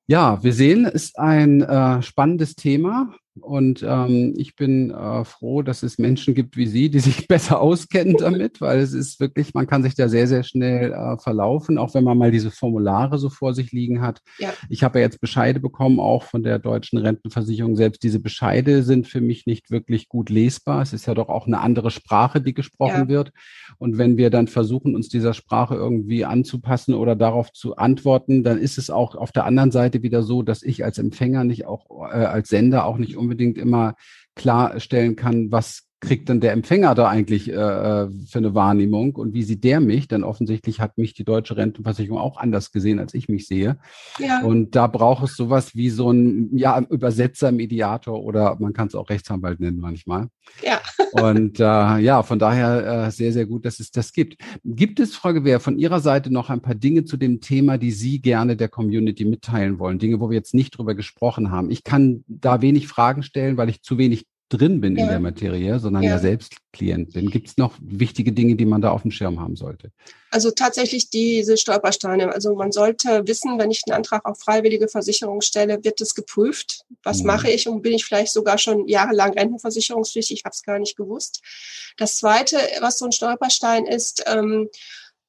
Ja, 0.08 0.42
wir 0.44 0.54
sehen, 0.54 0.86
ist 0.86 1.20
ein 1.20 1.62
äh, 1.62 2.02
spannendes 2.02 2.56
Thema. 2.56 3.16
Und 3.40 3.84
ähm, 3.88 4.34
ich 4.38 4.56
bin 4.56 4.92
äh, 4.92 5.24
froh, 5.26 5.62
dass 5.62 5.84
es 5.84 5.98
Menschen 5.98 6.34
gibt 6.34 6.58
wie 6.58 6.68
Sie, 6.68 6.90
die 6.90 7.00
sich 7.10 7.28
besser 7.28 7.62
auskennen 7.62 8.16
damit, 8.18 8.62
weil 8.62 8.80
es 8.80 8.94
ist 8.94 9.20
wirklich, 9.20 9.54
man 9.54 9.68
kann 9.68 9.84
sich 9.84 9.96
da 9.96 10.10
sehr, 10.10 10.28
sehr 10.28 10.44
schnell 10.44 10.92
äh, 10.92 11.18
verlaufen, 11.18 11.78
auch 11.78 11.94
wenn 11.94 12.04
man 12.04 12.18
mal 12.18 12.32
diese 12.32 12.52
Formulare 12.52 13.18
so 13.18 13.30
vor 13.30 13.54
sich 13.54 13.72
liegen 13.72 14.02
hat. 14.02 14.22
Ja. 14.38 14.54
Ich 14.70 14.84
habe 14.84 15.00
ja 15.00 15.06
jetzt 15.06 15.22
Bescheide 15.22 15.60
bekommen, 15.60 16.00
auch 16.00 16.24
von 16.24 16.44
der 16.44 16.60
deutschen 16.60 17.00
Rentenversicherung. 17.00 17.76
Selbst 17.76 18.04
diese 18.04 18.20
Bescheide 18.20 18.84
sind 18.84 19.08
für 19.08 19.22
mich 19.22 19.46
nicht 19.46 19.72
wirklich 19.72 20.10
gut 20.10 20.30
lesbar. 20.30 20.82
Es 20.82 20.94
ist 20.94 21.06
ja 21.06 21.14
doch 21.14 21.30
auch 21.30 21.48
eine 21.48 21.60
andere 21.60 21.92
Sprache, 21.92 22.42
die 22.42 22.54
gesprochen 22.54 23.04
ja. 23.04 23.08
wird. 23.08 23.32
Und 23.78 23.98
wenn 23.98 24.18
wir 24.18 24.30
dann 24.30 24.48
versuchen, 24.48 24.96
uns 24.96 25.10
dieser 25.10 25.34
Sprache 25.34 25.76
irgendwie 25.76 26.26
anzupassen 26.26 26.94
oder 26.94 27.16
darauf 27.16 27.52
zu 27.54 27.78
antworten, 27.78 28.44
dann 28.44 28.58
ist 28.58 28.78
es 28.78 28.90
auch 28.90 29.16
auf 29.16 29.32
der 29.32 29.46
anderen 29.46 29.72
Seite 29.72 30.04
wieder 30.04 30.24
so, 30.24 30.42
dass 30.42 30.64
ich 30.64 30.84
als 30.84 30.98
Empfänger 30.98 31.44
nicht 31.44 31.66
auch, 31.66 31.86
äh, 32.12 32.26
als 32.26 32.50
Sender 32.50 32.86
auch 32.86 32.98
nicht 32.98 33.18
unbedingt 33.18 33.29
immer 33.58 33.96
klarstellen 34.36 35.16
kann, 35.16 35.52
was 35.52 35.89
kriegt 36.02 36.30
dann 36.30 36.40
der 36.40 36.54
Empfänger 36.54 36.96
da 36.96 37.08
eigentlich 37.08 37.50
äh, 37.50 37.54
äh, 37.54 38.10
für 38.28 38.38
eine 38.38 38.56
Wahrnehmung 38.56 39.16
und 39.16 39.34
wie 39.34 39.44
sieht 39.44 39.64
der 39.64 39.82
mich? 39.82 40.08
Denn 40.08 40.24
offensichtlich 40.24 40.80
hat 40.80 40.98
mich 40.98 41.14
die 41.14 41.26
deutsche 41.26 41.58
Rentenversicherung 41.58 42.20
auch 42.20 42.38
anders 42.38 42.72
gesehen, 42.72 43.00
als 43.00 43.14
ich 43.14 43.28
mich 43.28 43.48
sehe. 43.48 43.78
Ja. 44.18 44.42
Und 44.44 44.76
da 44.76 44.88
braucht 44.88 45.26
es 45.26 45.36
sowas 45.36 45.76
wie 45.76 45.90
so 45.90 46.12
ein 46.12 46.56
ja, 46.56 46.80
Übersetzer, 46.90 47.52
Mediator 47.52 48.24
oder 48.24 48.58
man 48.60 48.74
kann 48.74 48.88
es 48.88 48.96
auch 48.96 49.10
Rechtsanwalt 49.10 49.60
nennen 49.60 49.80
manchmal. 49.80 50.28
Ja. 50.64 50.80
und 51.12 51.60
äh, 51.60 51.64
ja, 51.64 52.24
von 52.24 52.40
daher 52.40 53.08
äh, 53.08 53.12
sehr, 53.12 53.34
sehr 53.34 53.46
gut, 53.46 53.66
dass 53.66 53.80
es 53.80 53.92
das 53.92 54.14
gibt. 54.14 54.38
Gibt 54.64 55.00
es, 55.00 55.16
Frau 55.16 55.34
Gewehr, 55.34 55.60
von 55.60 55.78
Ihrer 55.78 56.00
Seite 56.00 56.32
noch 56.32 56.50
ein 56.50 56.62
paar 56.62 56.76
Dinge 56.76 57.04
zu 57.04 57.18
dem 57.18 57.42
Thema, 57.42 57.78
die 57.78 57.92
Sie 57.92 58.22
gerne 58.22 58.56
der 58.56 58.70
Community 58.70 59.26
mitteilen 59.26 59.80
wollen? 59.80 60.00
Dinge, 60.00 60.22
wo 60.22 60.30
wir 60.30 60.38
jetzt 60.38 60.54
nicht 60.54 60.78
drüber 60.78 60.96
gesprochen 60.96 61.52
haben. 61.52 61.72
Ich 61.72 61.84
kann 61.84 62.24
da 62.28 62.62
wenig 62.62 62.88
Fragen 62.88 63.22
stellen, 63.24 63.58
weil 63.58 63.70
ich 63.70 63.82
zu 63.82 63.98
wenig 63.98 64.26
drin 64.50 64.82
bin 64.82 64.96
ja. 64.96 65.04
in 65.04 65.10
der 65.10 65.20
Materie, 65.20 65.80
sondern 65.80 66.04
ja, 66.04 66.12
ja 66.12 66.20
selbst 66.20 66.56
Klient 66.74 67.14
bin. 67.14 67.30
Gibt 67.30 67.48
es 67.48 67.58
noch 67.58 67.76
wichtige 67.82 68.32
Dinge, 68.32 68.56
die 68.56 68.66
man 68.66 68.82
da 68.82 68.92
auf 68.92 69.04
dem 69.04 69.12
Schirm 69.12 69.40
haben 69.40 69.56
sollte? 69.56 69.92
Also 70.32 70.52
tatsächlich 70.52 71.10
diese 71.10 71.58
Stolpersteine. 71.58 72.34
Also 72.34 72.56
man 72.56 72.72
sollte 72.72 73.28
wissen, 73.28 73.58
wenn 73.58 73.72
ich 73.72 73.84
einen 73.88 73.98
Antrag 73.98 74.26
auf 74.26 74.40
freiwillige 74.40 74.88
Versicherung 74.88 75.42
stelle, 75.42 75.84
wird 75.84 76.02
es 76.02 76.14
geprüft. 76.14 76.86
Was 77.04 77.22
mhm. 77.22 77.28
mache 77.28 77.50
ich 77.50 77.68
und 77.68 77.82
bin 77.82 77.94
ich 77.94 78.06
vielleicht 78.06 78.34
sogar 78.34 78.58
schon 78.58 78.88
jahrelang 78.88 79.34
rentenversicherungspflichtig? 79.34 80.40
Ich 80.40 80.46
habe 80.46 80.54
es 80.54 80.64
gar 80.64 80.80
nicht 80.80 80.98
gewusst. 80.98 81.42
Das 81.98 82.18
Zweite, 82.18 82.58
was 82.82 83.00
so 83.00 83.06
ein 83.06 83.12
Stolperstein 83.12 83.86
ist, 83.86 84.24
ähm, 84.28 84.70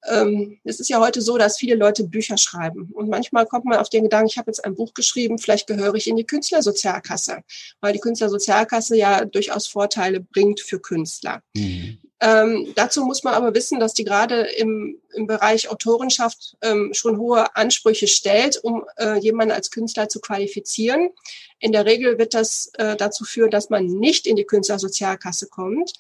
es 0.03 0.81
ist 0.81 0.89
ja 0.89 1.01
heute 1.01 1.21
so, 1.21 1.37
dass 1.37 1.59
viele 1.59 1.75
Leute 1.75 2.05
Bücher 2.05 2.39
schreiben. 2.39 2.91
Und 2.93 3.09
manchmal 3.09 3.47
kommt 3.47 3.67
man 3.67 3.79
auf 3.79 3.91
den 3.91 4.05
Gedanken, 4.05 4.29
ich 4.29 4.39
habe 4.39 4.51
jetzt 4.51 4.65
ein 4.65 4.75
Buch 4.75 4.95
geschrieben, 4.95 5.39
vielleicht 5.39 5.67
gehöre 5.67 5.95
ich 5.95 6.09
in 6.09 6.17
die 6.17 6.25
Künstlersozialkasse, 6.25 7.43
weil 7.81 7.93
die 7.93 8.01
Künstlersozialkasse 8.01 8.97
ja 8.97 9.25
durchaus 9.25 9.67
Vorteile 9.67 10.21
bringt 10.21 10.61
für 10.61 10.81
Künstler. 10.81 11.43
Mhm. 11.55 11.99
Ähm, 12.23 12.73
dazu 12.77 13.05
muss 13.05 13.25
man 13.25 13.33
aber 13.33 13.55
wissen, 13.55 13.81
dass 13.81 13.95
die 13.95 14.05
gerade 14.05 14.43
im, 14.43 15.01
im 15.15 15.27
Bereich 15.27 15.71
Autorenschaft 15.71 16.57
ähm, 16.61 16.91
schon 16.93 17.17
hohe 17.17 17.57
Ansprüche 17.57 18.09
stellt, 18.09 18.59
um 18.63 18.85
äh, 18.99 19.19
jemanden 19.19 19.53
als 19.53 19.71
Künstler 19.71 20.11
zu 20.11 20.21
qualifizieren. 20.21 21.11
In 21.61 21.73
der 21.73 21.87
Regel 21.87 22.19
wird 22.19 22.35
das 22.35 22.73
äh, 22.75 22.95
dazu 22.95 23.25
führen, 23.25 23.51
dass 23.51 23.71
man 23.71 23.87
nicht 23.87 24.27
in 24.27 24.37
die 24.37 24.45
Künstlersozialkasse 24.45 25.49
kommt. 25.49 25.95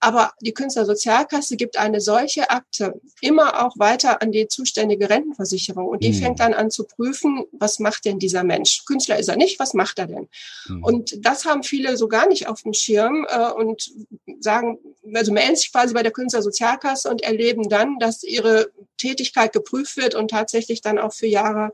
Aber 0.00 0.32
die 0.40 0.52
Künstlersozialkasse 0.52 1.56
gibt 1.56 1.78
eine 1.78 2.00
solche 2.00 2.50
Akte 2.50 3.00
immer 3.20 3.64
auch 3.64 3.78
weiter 3.78 4.20
an 4.20 4.32
die 4.32 4.48
zuständige 4.48 5.08
Rentenversicherung. 5.08 5.86
Und 5.86 6.02
die 6.02 6.12
mhm. 6.12 6.16
fängt 6.16 6.40
dann 6.40 6.52
an 6.52 6.70
zu 6.70 6.84
prüfen, 6.84 7.44
was 7.52 7.78
macht 7.78 8.04
denn 8.04 8.18
dieser 8.18 8.44
Mensch? 8.44 8.84
Künstler 8.84 9.18
ist 9.18 9.28
er 9.28 9.36
nicht, 9.36 9.58
was 9.58 9.72
macht 9.72 9.98
er 9.98 10.06
denn? 10.06 10.28
Mhm. 10.68 10.84
Und 10.84 11.24
das 11.24 11.46
haben 11.46 11.62
viele 11.62 11.96
so 11.96 12.08
gar 12.08 12.28
nicht 12.28 12.48
auf 12.48 12.62
dem 12.62 12.74
Schirm 12.74 13.26
äh, 13.28 13.50
und 13.50 13.92
sagen, 14.40 14.78
also 15.14 15.32
melden 15.32 15.56
sich 15.56 15.72
quasi 15.72 15.94
bei 15.94 16.02
der 16.02 16.12
Künstlersozialkasse 16.12 17.08
und 17.08 17.22
erleben 17.22 17.68
dann, 17.68 17.98
dass 17.98 18.22
ihre 18.22 18.70
Tätigkeit 18.98 19.52
geprüft 19.52 19.96
wird 19.96 20.14
und 20.14 20.30
tatsächlich 20.30 20.82
dann 20.82 20.98
auch 20.98 21.12
für 21.12 21.26
Jahre 21.26 21.72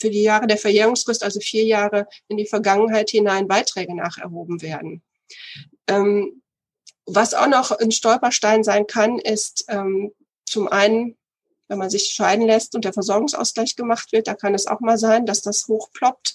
für 0.00 0.10
die 0.10 0.22
Jahre 0.22 0.46
der 0.46 0.56
Verjährungsfrist, 0.56 1.22
also 1.22 1.40
vier 1.40 1.64
Jahre 1.64 2.08
in 2.28 2.38
die 2.38 2.46
Vergangenheit 2.46 3.10
hinein 3.10 3.46
Beiträge 3.46 3.94
nacherhoben 3.94 4.62
werden. 4.62 5.02
Ähm, 5.86 6.39
was 7.06 7.34
auch 7.34 7.48
noch 7.48 7.70
ein 7.72 7.90
Stolperstein 7.90 8.62
sein 8.64 8.86
kann, 8.86 9.18
ist 9.18 9.64
ähm, 9.68 10.12
zum 10.44 10.68
einen, 10.68 11.16
wenn 11.68 11.78
man 11.78 11.90
sich 11.90 12.12
scheiden 12.12 12.46
lässt 12.46 12.74
und 12.74 12.84
der 12.84 12.92
Versorgungsausgleich 12.92 13.76
gemacht 13.76 14.12
wird, 14.12 14.26
da 14.26 14.34
kann 14.34 14.54
es 14.54 14.66
auch 14.66 14.80
mal 14.80 14.98
sein, 14.98 15.26
dass 15.26 15.42
das 15.42 15.66
hochploppt, 15.68 16.34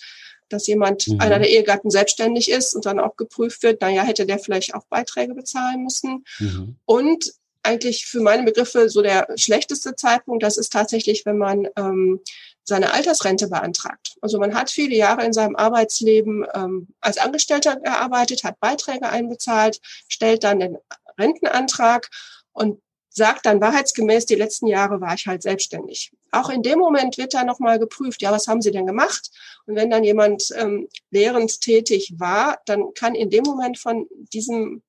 dass 0.50 0.68
jemand, 0.68 1.08
mhm. 1.08 1.20
einer 1.20 1.40
der 1.40 1.50
Ehegatten 1.50 1.90
selbstständig 1.90 2.50
ist 2.50 2.76
und 2.76 2.86
dann 2.86 3.00
auch 3.00 3.16
geprüft 3.16 3.64
wird, 3.64 3.82
naja, 3.82 4.04
hätte 4.04 4.26
der 4.26 4.40
vielleicht 4.40 4.76
auch 4.76 4.86
Beiträge 4.86 5.34
bezahlen 5.34 5.84
müssen. 5.84 6.24
Mhm. 6.40 6.78
Und 6.86 7.34
eigentlich 7.64 8.06
für 8.06 8.22
meine 8.22 8.44
Begriffe 8.44 8.90
so 8.90 9.02
der 9.02 9.28
schlechteste 9.36 9.96
Zeitpunkt, 9.96 10.44
das 10.44 10.58
ist 10.58 10.72
tatsächlich, 10.72 11.26
wenn 11.26 11.38
man 11.38 11.68
ähm, 11.76 12.22
seine 12.66 12.94
Altersrente 12.94 13.48
beantragt. 13.48 14.18
Also 14.22 14.40
man 14.40 14.56
hat 14.56 14.72
viele 14.72 14.96
Jahre 14.96 15.24
in 15.24 15.34
seinem 15.34 15.56
Arbeitsleben 15.56 16.46
ähm, 16.54 16.88
als 17.00 17.18
Angestellter 17.18 17.78
gearbeitet, 17.78 18.44
hat 18.44 18.60
Beiträge 18.60 19.08
einbezahlt, 19.08 19.80
stellt 20.08 20.44
dann 20.44 20.60
den 20.60 20.78
Rentenantrag 21.18 22.10
und 22.54 22.82
sagt 23.10 23.46
dann 23.46 23.62
wahrheitsgemäß, 23.62 24.26
die 24.26 24.36
letzten 24.36 24.68
Jahre 24.68 25.00
war 25.00 25.14
ich 25.14 25.28
halt 25.28 25.42
selbstständig. 25.42 26.12
Auch 26.36 26.50
in 26.50 26.64
dem 26.64 26.80
Moment 26.80 27.18
wird 27.18 27.34
da 27.34 27.44
nochmal 27.44 27.80
geprüft, 27.80 28.22
ja, 28.22 28.32
was 28.32 28.48
haben 28.48 28.62
Sie 28.62 28.72
denn 28.72 28.86
gemacht? 28.86 29.32
Und 29.66 29.76
wenn 29.76 29.90
dann 29.90 30.04
jemand 30.04 30.52
ähm, 30.56 30.90
lehrend 31.12 31.62
tätig 31.62 32.14
war, 32.18 32.60
dann 32.66 32.94
kann 32.94 33.16
in 33.16 33.30
dem 33.30 33.44
Moment 33.44 33.78
von 33.78 34.08
diesem 34.34 34.84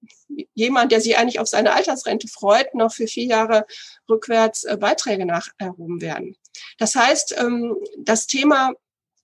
jemand, 0.54 0.92
der 0.92 1.00
sich 1.00 1.16
eigentlich 1.16 1.38
auf 1.38 1.48
seine 1.48 1.72
Altersrente 1.72 2.28
freut, 2.28 2.74
noch 2.74 2.92
für 2.92 3.06
vier 3.06 3.26
Jahre 3.26 3.66
rückwärts 4.08 4.64
äh, 4.64 4.76
Beiträge 4.76 5.24
nacherhoben 5.24 6.00
werden. 6.00 6.36
Das 6.78 6.94
heißt, 6.94 7.36
ähm, 7.38 7.76
das 7.98 8.26
Thema 8.26 8.72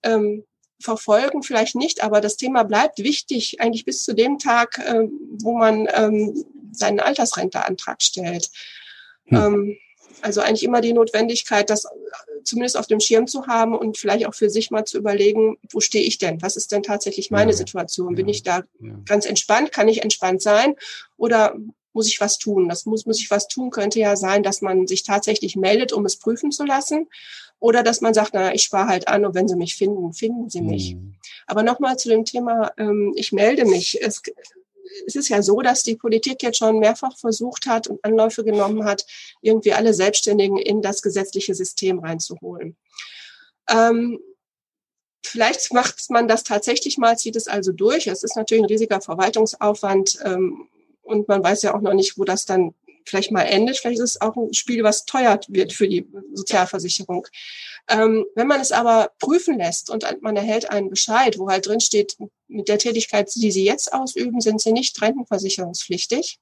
ähm, 0.03 0.45
verfolgen 0.81 1.43
vielleicht 1.43 1.75
nicht, 1.75 2.03
aber 2.03 2.21
das 2.21 2.37
Thema 2.37 2.63
bleibt 2.65 2.99
wichtig 2.99 3.61
eigentlich 3.61 3.85
bis 3.85 4.05
zu 4.05 4.15
dem 4.15 4.39
Tag, 4.39 4.79
äh, 4.79 5.09
wo 5.39 5.57
man 5.57 5.89
ähm, 5.93 6.45
seinen 6.73 7.01
Altersrenteantrag 7.01 8.03
stellt. 8.03 8.51
Hm. 9.27 9.39
Ähm, 9.39 9.79
also 10.21 10.41
eigentlich 10.41 10.65
immer 10.65 10.81
die 10.81 10.93
Notwendigkeit, 10.93 11.71
das 11.71 11.87
zumindest 12.45 12.77
auf 12.77 12.87
dem 12.87 13.01
Schirm 13.01 13.27
zu 13.27 13.47
haben 13.47 13.75
und 13.75 13.97
vielleicht 13.99 14.27
auch 14.27 14.35
für 14.35 14.51
sich 14.51 14.71
mal 14.71 14.85
zu 14.85 14.99
überlegen, 14.99 15.57
wo 15.71 15.81
stehe 15.81 16.05
ich 16.05 16.19
denn? 16.19 16.43
Was 16.43 16.57
ist 16.57 16.73
denn 16.73 16.83
tatsächlich 16.83 17.31
meine 17.31 17.53
ja, 17.53 17.57
Situation? 17.57 18.15
Bin 18.15 18.29
ja, 18.29 18.33
ich 18.33 18.43
da 18.43 18.63
ja. 18.81 18.95
ganz 19.07 19.27
entspannt? 19.27 19.73
Kann 19.73 19.89
ich 19.89 20.03
entspannt 20.03 20.43
sein? 20.43 20.75
Oder 21.17 21.57
muss 21.93 22.09
ich 22.09 22.21
was 22.21 22.39
tun? 22.39 22.69
Das 22.69 22.87
muss, 22.87 23.07
muss 23.07 23.21
ich 23.21 23.31
was 23.31 23.49
tun, 23.49 23.71
könnte 23.71 24.01
ja 24.01 24.17
sein, 24.17 24.43
dass 24.43 24.63
man 24.63 24.87
sich 24.87 25.03
tatsächlich 25.03 25.57
meldet, 25.57 25.93
um 25.93 26.05
es 26.07 26.17
prüfen 26.17 26.51
zu 26.51 26.65
lassen. 26.65 27.09
Oder 27.59 27.83
dass 27.83 28.01
man 28.01 28.13
sagt, 28.13 28.31
na, 28.35 28.53
ich 28.55 28.63
spare 28.65 28.89
halt 28.89 29.07
an 29.09 29.25
und 29.25 29.35
wenn 29.35 29.47
Sie 29.47 29.55
mich 29.55 29.77
finden, 29.77 30.13
finden 30.13 30.51
Sie 30.51 30.63
mich. 30.63 30.95
Mhm. 30.97 31.15
Aber 31.47 31.63
nochmal 31.63 31.97
zu 31.97 32.09
dem 32.09 32.25
Thema, 32.25 32.73
ähm, 32.77 33.13
ich 33.15 33.31
melde 33.31 33.65
mich. 33.65 34.03
Es, 34.03 34.21
es 35.07 35.17
ist 35.17 35.29
ja 35.29 35.43
so, 35.43 35.61
dass 35.61 35.83
die 35.83 35.97
Politik 35.97 36.43
jetzt 36.43 36.59
schon 36.59 36.79
mehrfach 36.79 37.17
versucht 37.17 37.67
hat 37.67 37.87
und 37.87 38.05
Anläufe 38.05 38.45
genommen 38.45 38.85
hat, 38.85 39.07
irgendwie 39.41 39.73
alle 39.73 39.95
Selbstständigen 39.95 40.59
in 40.59 40.83
das 40.83 41.03
gesetzliche 41.03 41.55
System 41.55 41.99
reinzuholen. 41.99 42.77
Ähm, 43.69 44.21
vielleicht 45.25 45.73
macht 45.73 46.11
man 46.11 46.29
das 46.29 46.45
tatsächlich 46.45 46.99
mal, 46.99 47.17
zieht 47.17 47.37
es 47.37 47.49
also 47.49 47.73
durch. 47.73 48.07
Es 48.07 48.23
ist 48.23 48.37
natürlich 48.37 48.65
ein 48.65 48.71
riesiger 48.71 49.01
Verwaltungsaufwand 49.01 50.19
ähm, 50.25 50.69
und 51.03 51.29
man 51.29 51.43
weiß 51.43 51.63
ja 51.63 51.75
auch 51.75 51.81
noch 51.81 51.95
nicht, 51.95 52.19
wo 52.19 52.25
das 52.25 52.47
dann 52.47 52.75
vielleicht 53.05 53.33
mal 53.33 53.43
endet. 53.43 53.79
Vielleicht 53.79 54.01
ist 54.01 54.17
es 54.17 54.21
auch 54.21 54.37
ein 54.37 54.55
Spiel, 54.55 54.85
was 54.85 55.07
teuer 55.07 55.39
wird 55.49 55.73
für 55.73 55.89
die 55.89 56.07
Sozialversicherung. 56.35 57.27
Ähm, 57.89 58.25
wenn 58.35 58.47
man 58.47 58.61
es 58.61 58.73
aber 58.73 59.11
prüfen 59.19 59.59
lässt 59.59 59.91
und 59.91 60.07
man 60.23 60.37
erhält 60.37 60.71
einen 60.71 60.91
Bescheid, 60.91 61.39
wo 61.39 61.49
halt 61.49 61.67
drin 61.67 61.81
steht, 61.81 62.17
mit 62.49 62.69
der 62.69 62.79
Tätigkeit, 62.79 63.31
die 63.35 63.51
Sie 63.51 63.65
jetzt 63.65 63.93
ausüben, 63.93 64.41
sind 64.41 64.61
Sie 64.61 64.73
nicht 64.73 65.01
rentenversicherungspflichtig, 65.01 66.39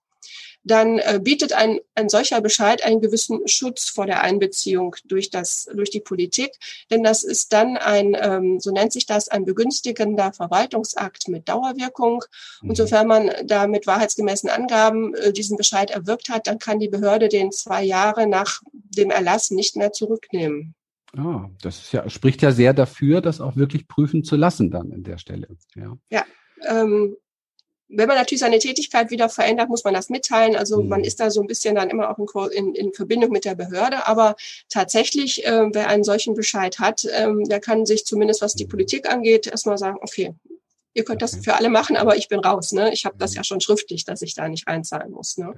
dann 0.63 0.99
äh, 0.99 1.19
bietet 1.23 1.53
ein, 1.53 1.81
ein 1.95 2.09
solcher 2.09 2.41
Bescheid 2.41 2.85
einen 2.85 3.01
gewissen 3.01 3.47
Schutz 3.49 3.89
vor 3.89 4.07
der 4.07 4.21
Einbeziehung 4.23 4.95
durch 5.05 5.31
das 5.31 5.69
durch 5.75 5.91
die 5.91 6.01
Politik, 6.01 6.53
denn 6.91 7.03
das 7.03 7.23
ist 7.23 7.53
dann 7.53 7.77
ein 7.77 8.17
ähm, 8.21 8.61
so 8.61 8.71
nennt 8.71 8.93
sich 8.93 9.07
das 9.07 9.29
ein 9.29 9.45
begünstigender 9.45 10.33
Verwaltungsakt 10.33 11.29
mit 11.29 11.49
Dauerwirkung 11.49 12.25
und 12.63 12.69
mhm. 12.69 12.75
sofern 12.75 13.07
man 13.07 13.33
da 13.45 13.67
mit 13.67 13.87
wahrheitsgemäßen 13.87 14.51
Angaben 14.51 15.15
äh, 15.15 15.33
diesen 15.33 15.57
Bescheid 15.57 15.91
erwirkt 15.91 16.29
hat, 16.29 16.47
dann 16.47 16.59
kann 16.59 16.79
die 16.79 16.89
Behörde 16.89 17.29
den 17.29 17.53
zwei 17.53 17.83
Jahre 17.83 18.27
nach 18.27 18.61
dem 18.73 19.11
Erlass 19.11 19.51
nicht 19.51 19.77
mehr 19.77 19.93
zurücknehmen. 19.93 20.75
Ah, 21.17 21.49
das 21.61 21.83
ist 21.83 21.93
ja, 21.93 22.09
spricht 22.09 22.43
ja 22.43 22.53
sehr 22.53 22.73
dafür, 22.73 23.21
das 23.21 23.41
auch 23.41 23.57
wirklich 23.57 23.89
prüfen 23.89 24.23
zu 24.23 24.37
lassen 24.37 24.71
dann 24.71 24.93
an 24.93 25.03
der 25.03 25.19
Stelle. 25.19 25.49
Ja, 25.75 25.97
ja 26.11 26.25
ähm, 26.69 27.17
wenn 27.93 28.07
man 28.07 28.17
natürlich 28.17 28.41
seine 28.41 28.59
Tätigkeit 28.59 29.11
wieder 29.11 29.29
verändert, 29.29 29.69
muss 29.69 29.83
man 29.83 29.95
das 29.95 30.11
mitteilen. 30.11 30.55
Also 30.55 30.81
mhm. 30.81 30.89
man 30.89 31.05
ist 31.05 31.19
da 31.19 31.31
so 31.31 31.41
ein 31.41 31.49
bisschen 31.49 31.75
dann 31.75 31.91
immer 31.91 32.11
auch 32.11 32.19
in, 32.51 32.69
in, 32.69 32.75
in 32.75 32.93
Verbindung 32.93 33.31
mit 33.31 33.45
der 33.45 33.57
Behörde. 33.57 34.07
Aber 34.07 34.37
tatsächlich, 34.69 35.45
äh, 35.45 35.67
wer 35.73 35.89
einen 35.89 36.05
solchen 36.05 36.35
Bescheid 36.35 36.79
hat, 36.79 37.05
ähm, 37.13 37.45
der 37.45 37.61
kann 37.61 37.87
sich 37.87 38.07
zumindest, 38.07 38.43
was 38.43 38.55
die 38.55 38.67
Politik 38.67 39.11
angeht, 39.13 39.49
erstmal 39.49 39.79
sagen, 39.79 39.99
okay, 40.01 40.35
ihr 41.01 41.05
könnt 41.05 41.23
das 41.23 41.37
für 41.37 41.55
alle 41.55 41.71
machen, 41.71 41.97
aber 41.97 42.17
ich 42.17 42.29
bin 42.29 42.41
raus. 42.41 42.73
Ne? 42.73 42.93
Ich 42.93 43.05
habe 43.05 43.17
das 43.19 43.35
ja 43.35 43.43
schon 43.43 43.61
schriftlich, 43.61 44.05
dass 44.05 44.23
ich 44.23 44.35
da 44.35 44.49
nicht 44.49 44.69
reinzahlen 44.69 45.11
muss. 45.11 45.39
Ne? 45.39 45.55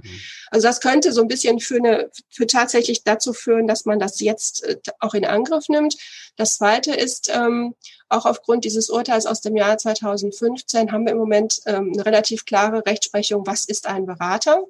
Also 0.51 0.69
das 0.69 0.81
könnte 0.81 1.13
so 1.13 1.21
ein 1.21 1.29
bisschen 1.29 1.59
für 1.59 1.77
eine, 1.77 2.11
für 2.31 2.47
tatsächlich 2.47 3.03
dazu 3.03 3.33
führen, 3.33 3.67
dass 3.67 3.85
man 3.85 3.99
das 3.99 4.21
jetzt 4.21 4.65
äh, 4.65 4.79
auch 5.01 5.15
in 5.15 5.27
Angriff 5.27 5.69
nimmt. 5.69 5.97
Das 6.37 6.57
Zweite 6.57 6.95
ist, 6.95 7.31
ähm, 7.35 7.75
auch 8.09 8.27
aufgrund 8.27 8.65
dieses 8.65 8.91
Urteils 8.91 9.25
aus 9.25 9.41
dem 9.41 9.57
Jahr 9.57 9.79
2015 9.79 10.93
haben 10.93 11.07
wir 11.07 11.13
im 11.13 11.19
Moment 11.19 11.61
ähm, 11.65 11.93
eine 11.95 12.05
relativ 12.05 12.45
klare 12.45 12.85
Rechtsprechung, 12.85 13.47
was 13.47 13.65
ist 13.65 13.87
ein 13.87 14.05
Berater. 14.05 14.65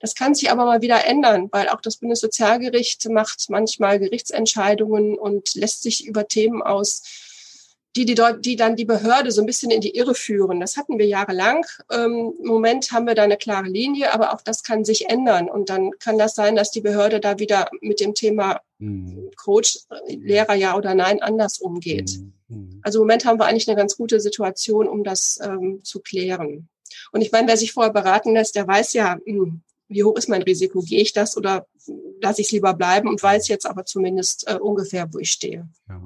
Das 0.00 0.14
kann 0.14 0.34
sich 0.34 0.50
aber 0.50 0.66
mal 0.66 0.82
wieder 0.82 1.06
ändern, 1.06 1.48
weil 1.50 1.68
auch 1.70 1.80
das 1.80 1.96
Bundessozialgericht 1.96 3.08
macht 3.08 3.46
manchmal 3.48 3.98
Gerichtsentscheidungen 3.98 5.18
und 5.18 5.54
lässt 5.54 5.82
sich 5.82 6.06
über 6.06 6.28
Themen 6.28 6.62
aus, 6.62 7.02
die, 7.96 8.04
die, 8.04 8.20
die 8.40 8.56
dann 8.56 8.76
die 8.76 8.84
Behörde 8.84 9.30
so 9.30 9.40
ein 9.40 9.46
bisschen 9.46 9.70
in 9.70 9.80
die 9.80 9.96
Irre 9.96 10.14
führen. 10.14 10.60
Das 10.60 10.76
hatten 10.76 10.98
wir 10.98 11.06
jahrelang. 11.06 11.64
Ähm, 11.92 12.34
Im 12.40 12.46
Moment 12.46 12.90
haben 12.90 13.06
wir 13.06 13.14
da 13.14 13.22
eine 13.22 13.36
klare 13.36 13.68
Linie, 13.68 14.12
aber 14.12 14.34
auch 14.34 14.40
das 14.40 14.64
kann 14.64 14.84
sich 14.84 15.08
ändern. 15.08 15.48
Und 15.48 15.70
dann 15.70 15.92
kann 16.00 16.18
das 16.18 16.34
sein, 16.34 16.56
dass 16.56 16.72
die 16.72 16.80
Behörde 16.80 17.20
da 17.20 17.38
wieder 17.38 17.70
mit 17.80 18.00
dem 18.00 18.14
Thema 18.14 18.60
mhm. 18.78 19.30
Coach, 19.36 19.78
Lehrer 20.08 20.54
ja 20.54 20.76
oder 20.76 20.94
nein 20.94 21.22
anders 21.22 21.58
umgeht. 21.58 22.18
Mhm. 22.48 22.80
Also 22.82 22.98
im 22.98 23.02
Moment 23.06 23.24
haben 23.24 23.38
wir 23.38 23.46
eigentlich 23.46 23.68
eine 23.68 23.76
ganz 23.76 23.96
gute 23.96 24.18
Situation, 24.18 24.88
um 24.88 25.04
das 25.04 25.38
ähm, 25.42 25.80
zu 25.84 26.00
klären. 26.00 26.68
Und 27.12 27.20
ich 27.20 27.30
meine, 27.30 27.46
wer 27.46 27.56
sich 27.56 27.72
vorher 27.72 27.92
beraten 27.92 28.34
lässt, 28.34 28.56
der 28.56 28.66
weiß 28.66 28.92
ja, 28.94 29.18
mh, 29.24 29.44
hm, 29.44 29.62
wie 29.88 30.02
hoch 30.02 30.16
ist 30.16 30.28
mein 30.28 30.42
Risiko? 30.42 30.80
Gehe 30.80 31.00
ich 31.00 31.12
das 31.12 31.36
oder 31.36 31.66
lasse 32.20 32.40
ich 32.40 32.48
es 32.48 32.52
lieber 32.52 32.74
bleiben 32.74 33.08
und 33.08 33.22
weiß 33.22 33.48
jetzt 33.48 33.66
aber 33.66 33.84
zumindest 33.84 34.48
äh, 34.48 34.56
ungefähr, 34.56 35.06
wo 35.12 35.18
ich 35.18 35.30
stehe. 35.30 35.68
Ja. 35.88 36.02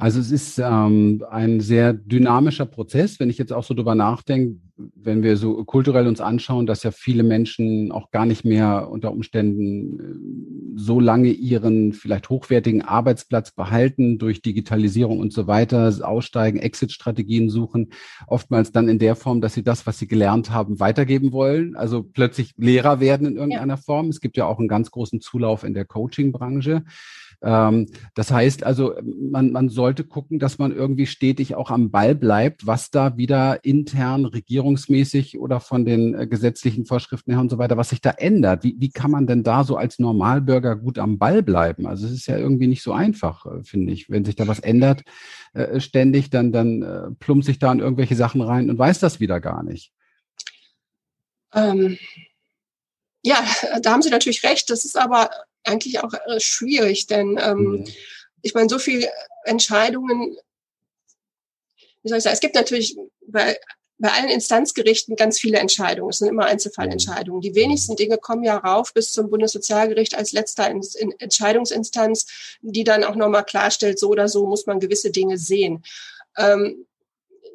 Also 0.00 0.20
es 0.20 0.30
ist 0.30 0.60
ähm, 0.60 1.24
ein 1.28 1.58
sehr 1.58 1.92
dynamischer 1.92 2.66
Prozess, 2.66 3.18
wenn 3.18 3.30
ich 3.30 3.36
jetzt 3.36 3.52
auch 3.52 3.64
so 3.64 3.74
drüber 3.74 3.96
nachdenke, 3.96 4.60
wenn 4.94 5.24
wir 5.24 5.36
so 5.36 5.64
kulturell 5.64 6.06
uns 6.06 6.20
anschauen, 6.20 6.66
dass 6.66 6.84
ja 6.84 6.92
viele 6.92 7.24
Menschen 7.24 7.90
auch 7.90 8.12
gar 8.12 8.24
nicht 8.24 8.44
mehr 8.44 8.88
unter 8.92 9.10
Umständen 9.10 9.98
äh, 9.98 10.78
so 10.78 11.00
lange 11.00 11.30
ihren 11.30 11.94
vielleicht 11.94 12.30
hochwertigen 12.30 12.82
Arbeitsplatz 12.82 13.50
behalten 13.50 14.18
durch 14.18 14.40
Digitalisierung 14.40 15.18
und 15.18 15.32
so 15.32 15.48
weiter, 15.48 15.92
aussteigen, 16.02 16.60
Exit-Strategien 16.60 17.50
suchen, 17.50 17.88
oftmals 18.28 18.70
dann 18.70 18.88
in 18.88 19.00
der 19.00 19.16
Form, 19.16 19.40
dass 19.40 19.54
sie 19.54 19.64
das, 19.64 19.84
was 19.84 19.98
sie 19.98 20.06
gelernt 20.06 20.52
haben, 20.52 20.78
weitergeben 20.78 21.32
wollen, 21.32 21.74
also 21.74 22.04
plötzlich 22.04 22.54
Lehrer 22.56 23.00
werden 23.00 23.26
in 23.26 23.36
irgendeiner 23.36 23.74
ja. 23.74 23.80
Form. 23.80 24.10
Es 24.10 24.20
gibt 24.20 24.36
ja 24.36 24.46
auch 24.46 24.60
einen 24.60 24.68
ganz 24.68 24.92
großen 24.92 25.20
Zulauf 25.20 25.64
in 25.64 25.74
der 25.74 25.86
Coaching-Branche. 25.86 26.84
Ähm, 27.40 27.86
das 28.14 28.32
heißt 28.32 28.64
also, 28.64 28.94
man, 29.02 29.52
man 29.52 29.68
sollte 29.68 30.04
gucken, 30.04 30.38
dass 30.38 30.58
man 30.58 30.74
irgendwie 30.74 31.06
stetig 31.06 31.54
auch 31.54 31.70
am 31.70 31.90
Ball 31.90 32.14
bleibt, 32.14 32.66
was 32.66 32.90
da 32.90 33.16
wieder 33.16 33.64
intern 33.64 34.24
regierungsmäßig 34.24 35.38
oder 35.38 35.60
von 35.60 35.84
den 35.84 36.14
äh, 36.14 36.26
gesetzlichen 36.26 36.84
Vorschriften 36.84 37.32
her 37.32 37.40
und 37.40 37.50
so 37.50 37.58
weiter, 37.58 37.76
was 37.76 37.90
sich 37.90 38.00
da 38.00 38.10
ändert. 38.10 38.64
Wie, 38.64 38.76
wie 38.78 38.90
kann 38.90 39.12
man 39.12 39.26
denn 39.26 39.44
da 39.44 39.62
so 39.62 39.76
als 39.76 39.98
Normalbürger 39.98 40.74
gut 40.76 40.98
am 40.98 41.18
Ball 41.18 41.42
bleiben? 41.42 41.86
Also 41.86 42.06
es 42.06 42.12
ist 42.12 42.26
ja 42.26 42.36
irgendwie 42.36 42.66
nicht 42.66 42.82
so 42.82 42.92
einfach, 42.92 43.46
äh, 43.46 43.62
finde 43.62 43.92
ich. 43.92 44.10
Wenn 44.10 44.24
sich 44.24 44.34
da 44.34 44.48
was 44.48 44.58
ändert 44.58 45.04
äh, 45.52 45.78
ständig, 45.78 46.30
dann, 46.30 46.50
dann 46.50 46.82
äh, 46.82 47.10
plumpt 47.20 47.44
sich 47.44 47.60
da 47.60 47.70
in 47.70 47.78
irgendwelche 47.78 48.16
Sachen 48.16 48.40
rein 48.40 48.68
und 48.68 48.78
weiß 48.78 48.98
das 48.98 49.20
wieder 49.20 49.40
gar 49.40 49.62
nicht. 49.62 49.92
Ähm, 51.54 51.98
ja, 53.22 53.44
da 53.82 53.92
haben 53.92 54.02
Sie 54.02 54.10
natürlich 54.10 54.42
recht. 54.42 54.70
Das 54.70 54.84
ist 54.84 54.98
aber 54.98 55.30
eigentlich 55.64 56.00
auch 56.00 56.12
äh, 56.26 56.40
schwierig, 56.40 57.06
denn 57.06 57.38
ähm, 57.42 57.58
mhm. 57.58 57.84
ich 58.42 58.54
meine, 58.54 58.68
so 58.68 58.78
viele 58.78 59.10
Entscheidungen, 59.44 60.36
wie 62.02 62.08
soll 62.08 62.18
ich 62.18 62.24
sagen, 62.24 62.34
es 62.34 62.40
gibt 62.40 62.54
natürlich 62.54 62.96
bei, 63.26 63.58
bei 63.98 64.12
allen 64.12 64.28
Instanzgerichten 64.28 65.16
ganz 65.16 65.40
viele 65.40 65.58
Entscheidungen. 65.58 66.10
Es 66.10 66.18
sind 66.18 66.28
immer 66.28 66.46
Einzelfallentscheidungen. 66.46 67.40
Die 67.40 67.54
wenigsten 67.54 67.96
Dinge 67.96 68.18
kommen 68.18 68.44
ja 68.44 68.56
rauf 68.56 68.94
bis 68.94 69.12
zum 69.12 69.28
Bundessozialgericht 69.28 70.14
als 70.16 70.32
letzter 70.32 70.70
in, 70.70 70.82
in 70.98 71.12
Entscheidungsinstanz, 71.18 72.58
die 72.60 72.84
dann 72.84 73.04
auch 73.04 73.16
nochmal 73.16 73.44
klarstellt, 73.44 73.98
so 73.98 74.08
oder 74.08 74.28
so 74.28 74.46
muss 74.46 74.66
man 74.66 74.80
gewisse 74.80 75.10
Dinge 75.10 75.36
sehen. 75.36 75.82
Ähm, 76.36 76.86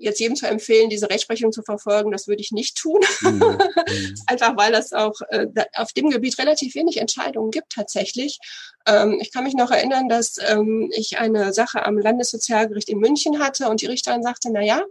jetzt 0.04 0.20
jedem 0.20 0.36
zu 0.36 0.47
empfehlen, 0.47 0.89
diese 0.89 1.10
Rechtsprechung 1.10 1.51
zu 1.51 1.64
verfolgen, 1.64 2.12
das 2.12 2.28
würde 2.28 2.41
ich 2.41 2.51
nicht 2.51 2.78
tun. 2.78 3.01
Mhm. 3.22 3.30
mhm. 3.39 4.16
Einfach 4.28 4.56
weil 4.58 4.72
das 4.72 4.93
auch 4.93 5.20
äh, 5.30 5.47
auf 5.76 5.93
dem 5.93 6.10
Gebiet 6.10 6.38
relativ 6.38 6.76
wenig 6.76 6.97
Entscheidungen 6.97 7.51
gibt 7.51 7.72
tatsächlich. 7.72 8.39
Ähm, 8.86 9.20
ich 9.22 9.32
kann 9.32 9.43
mich 9.43 9.54
noch 9.54 9.72
erinnern, 9.72 10.10
dass 10.10 10.38
ähm, 10.39 10.91
ich 10.95 11.18
eine 11.18 11.54
Sache 11.54 11.86
am 11.86 11.97
Landessozialgericht 11.97 12.89
in 12.89 12.99
München 12.99 13.39
hatte 13.39 13.70
und 13.70 13.82
die 13.82 13.88
Richterin 13.88 14.24
sagte, 14.24 14.49
na 14.51 14.62
ja, 14.62 14.84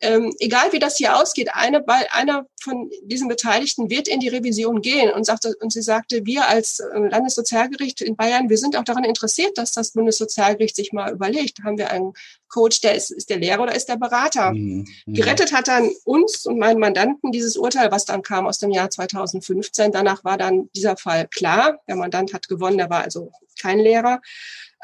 ähm, 0.00 0.34
egal 0.38 0.72
wie 0.72 0.78
das 0.78 0.96
hier 0.96 1.16
ausgeht, 1.16 1.50
eine, 1.54 1.84
einer 2.12 2.46
von 2.60 2.90
diesen 3.02 3.28
Beteiligten 3.28 3.90
wird 3.90 4.08
in 4.08 4.20
die 4.20 4.28
Revision 4.28 4.82
gehen 4.82 5.10
und 5.10 5.24
sagte, 5.24 5.54
und 5.60 5.72
sie 5.72 5.82
sagte, 5.82 6.24
wir 6.24 6.48
als 6.48 6.80
äh, 6.80 6.98
Landessozialgericht 6.98 8.00
in 8.00 8.16
Bayern, 8.16 8.48
wir 8.48 8.58
sind 8.58 8.76
auch 8.76 8.84
daran 8.84 9.04
interessiert, 9.04 9.56
dass 9.58 9.72
das 9.72 9.92
Bundessozialgericht 9.92 10.76
sich 10.76 10.92
mal 10.92 11.12
überlegt, 11.12 11.62
haben 11.64 11.78
wir 11.78 11.90
einen 11.90 12.12
Coach, 12.48 12.80
der 12.80 12.94
ist, 12.94 13.10
ist 13.10 13.30
der 13.30 13.38
Lehrer 13.38 13.62
oder 13.62 13.74
ist 13.74 13.88
der 13.88 13.96
Berater? 13.96 14.52
Mhm. 14.52 14.86
mhm. 15.06 15.14
Gerettet 15.14 15.52
hat 15.52 15.68
dann 15.68 15.90
uns 16.04 16.46
und 16.46 16.58
meinen 16.58 16.80
Mandanten 16.80 17.32
dieses 17.32 17.56
Urteil, 17.56 17.90
was 17.90 18.04
dann 18.04 18.22
kam 18.22 18.46
aus 18.46 18.58
dem 18.58 18.70
Jahr 18.70 18.90
2015. 18.90 19.92
Danach 19.92 20.24
war 20.24 20.38
dann 20.38 20.70
dieser 20.74 20.96
Fall 20.96 21.28
klar. 21.28 21.78
Der 21.88 21.96
Mandant 21.96 22.32
hat 22.32 22.48
gewonnen, 22.48 22.78
der 22.78 22.90
war 22.90 23.02
also 23.02 23.32
kein 23.60 23.78
Lehrer. 23.78 24.20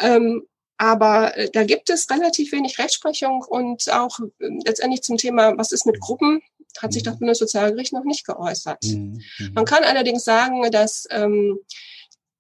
Ähm, 0.00 0.44
aber 0.82 1.36
äh, 1.36 1.48
da 1.48 1.62
gibt 1.62 1.90
es 1.90 2.10
relativ 2.10 2.50
wenig 2.50 2.76
Rechtsprechung 2.76 3.44
und 3.48 3.88
auch 3.92 4.18
äh, 4.18 4.48
letztendlich 4.66 5.02
zum 5.02 5.16
Thema, 5.16 5.56
was 5.56 5.70
ist 5.70 5.86
mit 5.86 6.00
Gruppen, 6.00 6.42
hat 6.78 6.92
sich 6.92 7.04
das 7.04 7.14
mhm. 7.14 7.18
Bundessozialgericht 7.20 7.92
noch 7.92 8.02
nicht 8.02 8.26
geäußert. 8.26 8.82
Mhm. 8.82 9.22
mhm. 9.38 9.52
Man 9.54 9.64
kann 9.64 9.84
allerdings 9.84 10.24
sagen, 10.24 10.68
dass 10.72 11.06
ähm, 11.10 11.60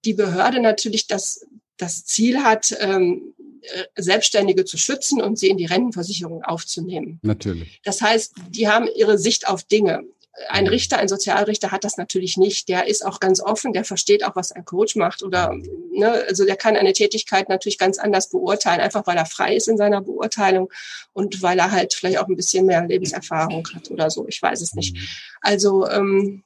die 0.04 0.14
Behörde 0.14 0.58
natürlich 0.58 1.06
das, 1.06 1.46
das 1.76 2.04
Ziel 2.04 2.42
hat, 2.42 2.76
ähm, 2.80 3.32
äh, 3.60 3.84
Selbstständige 3.94 4.64
zu 4.64 4.76
schützen 4.76 5.22
und 5.22 5.38
sie 5.38 5.48
in 5.48 5.56
die 5.56 5.66
Rentenversicherung 5.66 6.42
aufzunehmen. 6.42 7.20
Natürlich. 7.22 7.80
Das 7.84 8.02
heißt, 8.02 8.34
die 8.50 8.66
haben 8.66 8.88
ihre 8.96 9.18
Sicht 9.18 9.46
auf 9.46 9.62
Dinge 9.62 10.02
ein 10.48 10.66
Richter, 10.66 10.98
ein 10.98 11.08
Sozialrichter 11.08 11.70
hat 11.72 11.84
das 11.84 11.98
natürlich 11.98 12.36
nicht. 12.36 12.68
Der 12.68 12.86
ist 12.86 13.04
auch 13.04 13.20
ganz 13.20 13.40
offen, 13.40 13.72
der 13.72 13.84
versteht 13.84 14.24
auch, 14.24 14.34
was 14.34 14.50
ein 14.50 14.64
Coach 14.64 14.96
macht 14.96 15.22
oder, 15.22 15.54
ne, 15.92 16.24
also 16.26 16.46
der 16.46 16.56
kann 16.56 16.76
eine 16.76 16.94
Tätigkeit 16.94 17.48
natürlich 17.48 17.78
ganz 17.78 17.98
anders 17.98 18.30
beurteilen, 18.30 18.80
einfach 18.80 19.06
weil 19.06 19.16
er 19.16 19.26
frei 19.26 19.54
ist 19.56 19.68
in 19.68 19.76
seiner 19.76 20.00
Beurteilung 20.00 20.72
und 21.12 21.42
weil 21.42 21.58
er 21.58 21.70
halt 21.70 21.92
vielleicht 21.92 22.18
auch 22.18 22.28
ein 22.28 22.36
bisschen 22.36 22.66
mehr 22.66 22.86
Lebenserfahrung 22.86 23.68
hat 23.74 23.90
oder 23.90 24.10
so. 24.10 24.26
Ich 24.26 24.40
weiß 24.40 24.62
es 24.62 24.74
nicht. 24.74 24.96
Mhm. 24.96 25.08
Also, 25.42 25.88
ähm, 25.88 26.44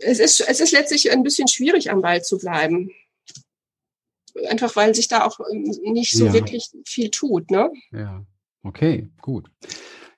es 0.00 0.20
ist, 0.20 0.40
es 0.40 0.60
ist 0.60 0.70
letztlich 0.70 1.10
ein 1.10 1.24
bisschen 1.24 1.48
schwierig, 1.48 1.90
am 1.90 2.02
Ball 2.02 2.22
zu 2.22 2.38
bleiben. 2.38 2.92
Einfach 4.48 4.76
weil 4.76 4.94
sich 4.94 5.08
da 5.08 5.26
auch 5.26 5.40
ähm, 5.52 5.64
nicht 5.82 6.12
so 6.12 6.26
ja. 6.26 6.32
wirklich 6.32 6.70
viel 6.84 7.10
tut, 7.10 7.50
ne? 7.50 7.72
Ja. 7.90 8.24
Okay, 8.62 9.08
gut. 9.20 9.50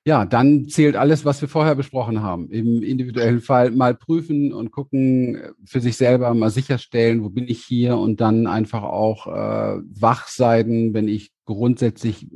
Ja, 0.06 0.24
dann 0.24 0.66
zählt 0.66 0.96
alles, 0.96 1.26
was 1.26 1.42
wir 1.42 1.48
vorher 1.48 1.74
besprochen 1.74 2.22
haben. 2.22 2.50
Im 2.50 2.82
individuellen 2.82 3.42
Fall 3.42 3.70
mal 3.70 3.94
prüfen 3.94 4.50
und 4.50 4.70
gucken, 4.70 5.38
für 5.66 5.80
sich 5.80 5.98
selber 5.98 6.32
mal 6.32 6.48
sicherstellen, 6.48 7.22
wo 7.22 7.28
bin 7.28 7.46
ich 7.46 7.62
hier 7.62 7.98
und 7.98 8.20
dann 8.22 8.46
einfach 8.46 8.82
auch 8.82 9.26
äh, 9.26 9.80
wach 10.00 10.28
sein, 10.28 10.94
wenn 10.94 11.06
ich 11.06 11.32
grundsätzlich 11.44 12.28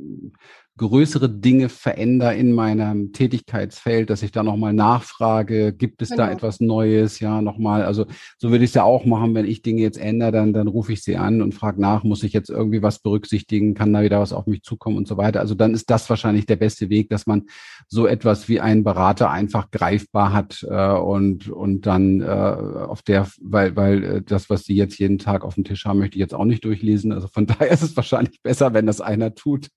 größere 0.77 1.29
Dinge 1.29 1.69
verändere 1.69 2.35
in 2.35 2.51
meinem 2.51 3.13
Tätigkeitsfeld, 3.13 4.09
dass 4.09 4.23
ich 4.23 4.31
da 4.31 4.43
nochmal 4.43 4.73
nachfrage, 4.73 5.71
gibt 5.71 6.01
es 6.01 6.09
genau. 6.09 6.23
da 6.23 6.31
etwas 6.31 6.59
Neues? 6.59 7.21
Ja, 7.21 7.41
nochmal, 7.41 7.83
also 7.83 8.05
so 8.37 8.51
würde 8.51 8.65
ich 8.65 8.71
es 8.71 8.73
ja 8.75 8.83
auch 8.83 9.05
machen, 9.05 9.33
wenn 9.35 9.45
ich 9.45 9.61
Dinge 9.61 9.81
jetzt 9.81 9.97
ändere, 9.97 10.33
dann, 10.33 10.51
dann 10.51 10.67
rufe 10.67 10.91
ich 10.91 11.01
sie 11.01 11.15
an 11.15 11.41
und 11.41 11.53
frage 11.55 11.79
nach, 11.79 12.03
muss 12.03 12.23
ich 12.23 12.33
jetzt 12.33 12.49
irgendwie 12.49 12.81
was 12.81 12.99
berücksichtigen, 12.99 13.73
kann 13.73 13.93
da 13.93 14.03
wieder 14.03 14.19
was 14.19 14.33
auf 14.33 14.47
mich 14.47 14.63
zukommen 14.63 14.97
und 14.97 15.07
so 15.07 15.15
weiter. 15.15 15.39
Also 15.39 15.55
dann 15.55 15.73
ist 15.73 15.89
das 15.89 16.09
wahrscheinlich 16.09 16.45
der 16.45 16.57
beste 16.57 16.89
Weg, 16.89 17.09
dass 17.09 17.25
man 17.25 17.43
so 17.87 18.05
etwas 18.05 18.49
wie 18.49 18.59
einen 18.59 18.83
Berater 18.83 19.31
einfach 19.31 19.71
greifbar 19.71 20.33
hat 20.33 20.65
äh, 20.69 20.91
und, 20.91 21.49
und 21.49 21.85
dann 21.85 22.19
äh, 22.19 22.25
auf 22.25 23.01
der, 23.01 23.27
weil, 23.39 23.77
weil 23.77 24.03
äh, 24.03 24.21
das, 24.21 24.49
was 24.49 24.63
Sie 24.63 24.75
jetzt 24.75 24.99
jeden 24.99 25.19
Tag 25.19 25.45
auf 25.45 25.55
dem 25.55 25.63
Tisch 25.63 25.85
haben, 25.85 25.99
möchte 25.99 26.17
ich 26.17 26.21
jetzt 26.21 26.33
auch 26.33 26.43
nicht 26.43 26.65
durchlesen. 26.65 27.13
Also 27.13 27.29
von 27.29 27.45
daher 27.47 27.71
ist 27.71 27.81
es 27.81 27.95
wahrscheinlich 27.95 28.41
besser, 28.41 28.73
wenn 28.73 28.85
das 28.85 28.99
einer 28.99 29.35
tut. 29.35 29.69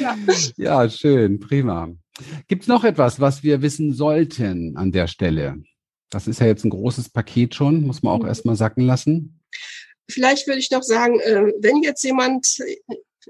Ja. 0.00 0.16
Ja, 0.56 0.88
schön, 0.88 1.40
prima. 1.40 1.90
Gibt 2.48 2.62
es 2.62 2.68
noch 2.68 2.84
etwas, 2.84 3.20
was 3.20 3.42
wir 3.42 3.62
wissen 3.62 3.94
sollten 3.94 4.76
an 4.76 4.92
der 4.92 5.06
Stelle? 5.06 5.62
Das 6.10 6.26
ist 6.26 6.40
ja 6.40 6.46
jetzt 6.46 6.64
ein 6.64 6.70
großes 6.70 7.10
Paket 7.10 7.54
schon, 7.54 7.86
muss 7.86 8.02
man 8.02 8.12
auch 8.12 8.22
mhm. 8.22 8.28
erstmal 8.28 8.56
sacken 8.56 8.84
lassen. 8.84 9.40
Vielleicht 10.08 10.46
würde 10.46 10.58
ich 10.58 10.70
noch 10.70 10.82
sagen, 10.82 11.20
äh, 11.20 11.52
wenn 11.60 11.82
jetzt 11.82 12.02
jemand 12.02 12.58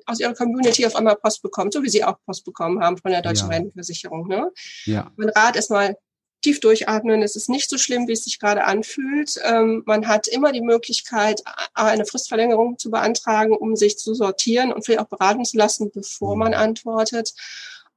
aus 0.07 0.21
ihrer 0.21 0.35
Community 0.35 0.87
auf 0.87 0.97
einmal 0.97 1.17
Post 1.17 1.43
bekommt, 1.43 1.73
so 1.73 1.83
wie 1.83 1.91
sie 1.91 2.05
auch 2.05 2.17
Post 2.25 2.45
bekommen 2.45 2.81
haben 2.81 2.97
von 2.97 3.11
der 3.11 3.23
Deutschen 3.23 3.51
ja. 3.51 3.57
Rentenversicherung. 3.57 4.29
Ne? 4.29 4.51
Ja. 4.87 5.13
Mein 5.17 5.29
Rat 5.31 5.57
ist 5.57 5.71
mal 5.71 5.95
tief 6.43 6.61
durchatmen. 6.61 7.23
Es 7.23 7.37
ist 7.37 7.49
nicht 7.49 7.69
so 7.69 7.79
schlimm, 7.79 8.09
wie 8.09 8.13
es 8.13 8.25
sich 8.25 8.39
gerade 8.39 8.65
anfühlt. 8.65 9.39
Ähm, 9.45 9.83
man 9.87 10.09
hat 10.09 10.27
immer 10.27 10.53
die 10.53 10.63
Möglichkeit, 10.63 11.43
eine 11.75 12.07
Fristverlängerung 12.07 12.79
zu 12.79 12.91
beantragen, 12.91 13.57
um 13.57 13.77
sich 13.77 13.99
zu 13.99 14.15
sortieren 14.15 14.73
und 14.73 14.85
vielleicht 14.85 15.01
auch 15.01 15.09
beraten 15.09 15.45
zu 15.45 15.57
lassen, 15.57 15.91
bevor 15.93 16.37
man 16.37 16.55
antwortet. 16.55 17.35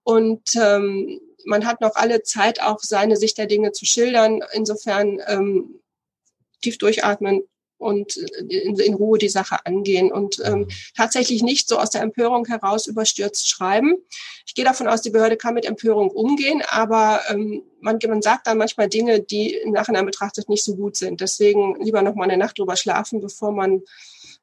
Und 0.04 0.56
ähm, 0.56 1.22
man 1.46 1.66
hat 1.66 1.82
noch 1.82 1.96
alle 1.96 2.24
Zeit, 2.24 2.62
auch 2.62 2.80
seine 2.82 3.16
Sicht 3.16 3.38
der 3.38 3.48
Dinge 3.48 3.72
zu 3.72 3.86
schildern. 3.86 4.42
Insofern 4.54 5.22
ähm, 5.28 5.80
tief 6.62 6.78
durchatmen, 6.78 7.44
und 7.84 8.18
in, 8.50 8.80
in, 8.80 8.94
Ruhe 8.94 9.18
die 9.18 9.30
Sache 9.30 9.66
angehen 9.66 10.12
und 10.12 10.42
ähm, 10.46 10.60
mhm. 10.60 10.68
tatsächlich 10.96 11.44
nicht 11.44 11.68
so 11.68 11.78
aus 11.78 11.90
der 11.92 12.02
Empörung 12.02 12.46
heraus 12.46 12.88
überstürzt 12.88 13.50
schreiben. 13.50 13.96
Ich 14.46 14.56
gehe 14.56 14.66
davon 14.66 14.88
aus, 14.88 15.02
die 15.02 15.12
Behörde 15.12 15.38
kann 15.38 15.54
mit 15.54 15.66
Empörung 15.66 16.10
umgehen, 16.10 16.62
aber 16.70 17.22
ähm, 17.30 17.64
man, 17.82 18.00
man 18.08 18.22
sagt 18.22 18.48
dann 18.48 18.58
manchmal 18.58 18.90
Dinge, 18.90 19.20
die 19.22 19.54
im 19.54 19.72
Nachhinein 19.72 20.06
betrachtet 20.06 20.50
nicht 20.50 20.64
so 20.64 20.76
gut 20.76 20.96
sind. 20.96 21.22
Deswegen 21.22 21.76
lieber 21.82 22.02
noch 22.02 22.16
mal 22.16 22.24
eine 22.24 22.38
Nacht 22.38 22.58
drüber 22.58 22.76
schlafen, 22.76 23.22
bevor 23.22 23.52
man 23.52 23.82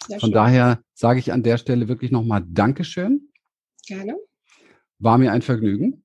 Sehr 0.07 0.19
Von 0.19 0.29
schön. 0.29 0.33
daher 0.33 0.79
sage 0.95 1.19
ich 1.19 1.31
an 1.31 1.43
der 1.43 1.59
Stelle 1.59 1.87
wirklich 1.87 2.09
nochmal 2.09 2.43
Dankeschön. 2.43 3.29
Gerne. 3.85 4.15
War 4.97 5.19
mir 5.19 5.31
ein 5.31 5.43
Vergnügen. 5.43 6.02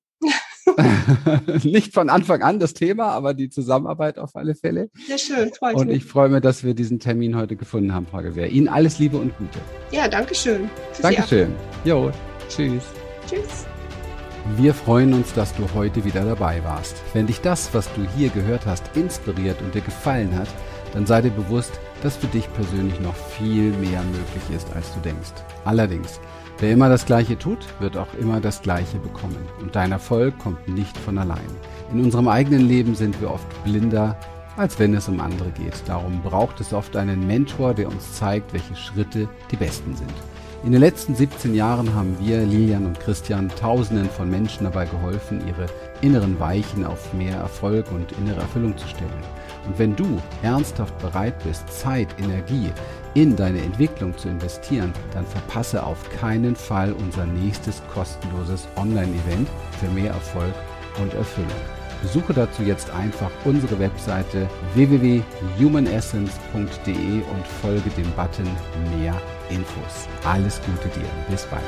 Nicht 1.64 1.94
von 1.94 2.10
Anfang 2.10 2.42
an 2.42 2.58
das 2.58 2.74
Thema, 2.74 3.08
aber 3.08 3.34
die 3.34 3.48
Zusammenarbeit 3.48 4.18
auf 4.18 4.36
alle 4.36 4.54
Fälle. 4.54 4.90
Sehr 5.06 5.18
schön, 5.18 5.52
freut 5.52 5.76
Und 5.76 5.90
ich 5.90 6.04
freue 6.04 6.28
mich, 6.28 6.42
dass 6.42 6.64
wir 6.64 6.74
diesen 6.74 7.00
Termin 7.00 7.36
heute 7.36 7.56
gefunden 7.56 7.94
haben, 7.94 8.06
Frau 8.06 8.22
Gewehr. 8.22 8.50
Ihnen 8.50 8.68
alles 8.68 8.98
Liebe 8.98 9.16
und 9.16 9.36
Gute. 9.38 9.58
Ja, 9.90 10.08
danke 10.08 10.34
schön. 10.34 10.68
Dankeschön. 11.00 11.54
Jo, 11.84 12.10
tschüss. 12.48 12.84
Tschüss. 13.28 13.66
Wir 14.56 14.72
freuen 14.72 15.12
uns, 15.12 15.34
dass 15.34 15.54
du 15.54 15.68
heute 15.74 16.04
wieder 16.04 16.24
dabei 16.24 16.64
warst. 16.64 16.96
Wenn 17.12 17.26
dich 17.26 17.40
das, 17.40 17.74
was 17.74 17.92
du 17.94 18.06
hier 18.16 18.30
gehört 18.30 18.64
hast, 18.64 18.96
inspiriert 18.96 19.60
und 19.60 19.74
dir 19.74 19.82
gefallen 19.82 20.34
hat, 20.36 20.48
dann 20.94 21.06
sei 21.06 21.20
dir 21.20 21.30
bewusst, 21.30 21.72
dass 22.02 22.16
für 22.16 22.28
dich 22.28 22.50
persönlich 22.54 22.98
noch 23.00 23.14
viel 23.14 23.72
mehr 23.72 24.02
möglich 24.02 24.56
ist, 24.56 24.68
als 24.74 24.92
du 24.94 25.00
denkst. 25.00 25.32
Allerdings, 25.64 26.20
Wer 26.60 26.72
immer 26.72 26.88
das 26.88 27.06
Gleiche 27.06 27.38
tut, 27.38 27.58
wird 27.78 27.96
auch 27.96 28.12
immer 28.20 28.40
das 28.40 28.60
Gleiche 28.62 28.98
bekommen. 28.98 29.36
Und 29.60 29.76
dein 29.76 29.92
Erfolg 29.92 30.36
kommt 30.40 30.66
nicht 30.66 30.98
von 30.98 31.16
allein. 31.16 31.38
In 31.92 32.02
unserem 32.02 32.26
eigenen 32.26 32.66
Leben 32.66 32.96
sind 32.96 33.20
wir 33.20 33.30
oft 33.30 33.46
blinder, 33.62 34.16
als 34.56 34.76
wenn 34.80 34.92
es 34.92 35.08
um 35.08 35.20
andere 35.20 35.50
geht. 35.50 35.80
Darum 35.86 36.20
braucht 36.20 36.60
es 36.60 36.72
oft 36.72 36.96
einen 36.96 37.28
Mentor, 37.28 37.74
der 37.74 37.86
uns 37.86 38.14
zeigt, 38.14 38.52
welche 38.52 38.74
Schritte 38.74 39.28
die 39.52 39.56
besten 39.56 39.94
sind. 39.94 40.12
In 40.64 40.72
den 40.72 40.80
letzten 40.80 41.14
17 41.14 41.54
Jahren 41.54 41.94
haben 41.94 42.16
wir, 42.18 42.44
Lilian 42.44 42.86
und 42.86 42.98
Christian, 42.98 43.48
Tausenden 43.48 44.10
von 44.10 44.28
Menschen 44.28 44.64
dabei 44.64 44.86
geholfen, 44.86 45.40
ihre 45.46 45.66
inneren 46.00 46.40
Weichen 46.40 46.84
auf 46.84 47.14
mehr 47.14 47.36
Erfolg 47.36 47.92
und 47.92 48.10
innere 48.18 48.40
Erfüllung 48.40 48.76
zu 48.76 48.88
stellen. 48.88 49.22
Und 49.68 49.78
wenn 49.78 49.94
du 49.94 50.20
ernsthaft 50.42 50.98
bereit 50.98 51.34
bist, 51.44 51.68
Zeit, 51.70 52.08
Energie 52.18 52.72
in 53.18 53.34
deine 53.34 53.60
Entwicklung 53.60 54.16
zu 54.16 54.28
investieren, 54.28 54.92
dann 55.12 55.26
verpasse 55.26 55.82
auf 55.82 56.08
keinen 56.20 56.54
Fall 56.54 56.92
unser 56.92 57.26
nächstes 57.26 57.82
kostenloses 57.92 58.68
Online-Event 58.76 59.48
für 59.80 59.88
mehr 59.88 60.12
Erfolg 60.12 60.54
und 61.00 61.12
Erfüllung. 61.14 61.50
Besuche 62.00 62.32
dazu 62.32 62.62
jetzt 62.62 62.90
einfach 62.90 63.32
unsere 63.44 63.80
Webseite 63.80 64.48
www.humanessence.de 64.74 66.94
und 66.94 67.46
folge 67.60 67.90
dem 67.90 68.08
Button 68.12 68.48
Mehr 68.96 69.20
Infos. 69.50 70.06
Alles 70.24 70.60
Gute 70.64 70.86
dir. 70.96 71.08
Bis 71.28 71.44
bald. 71.46 71.64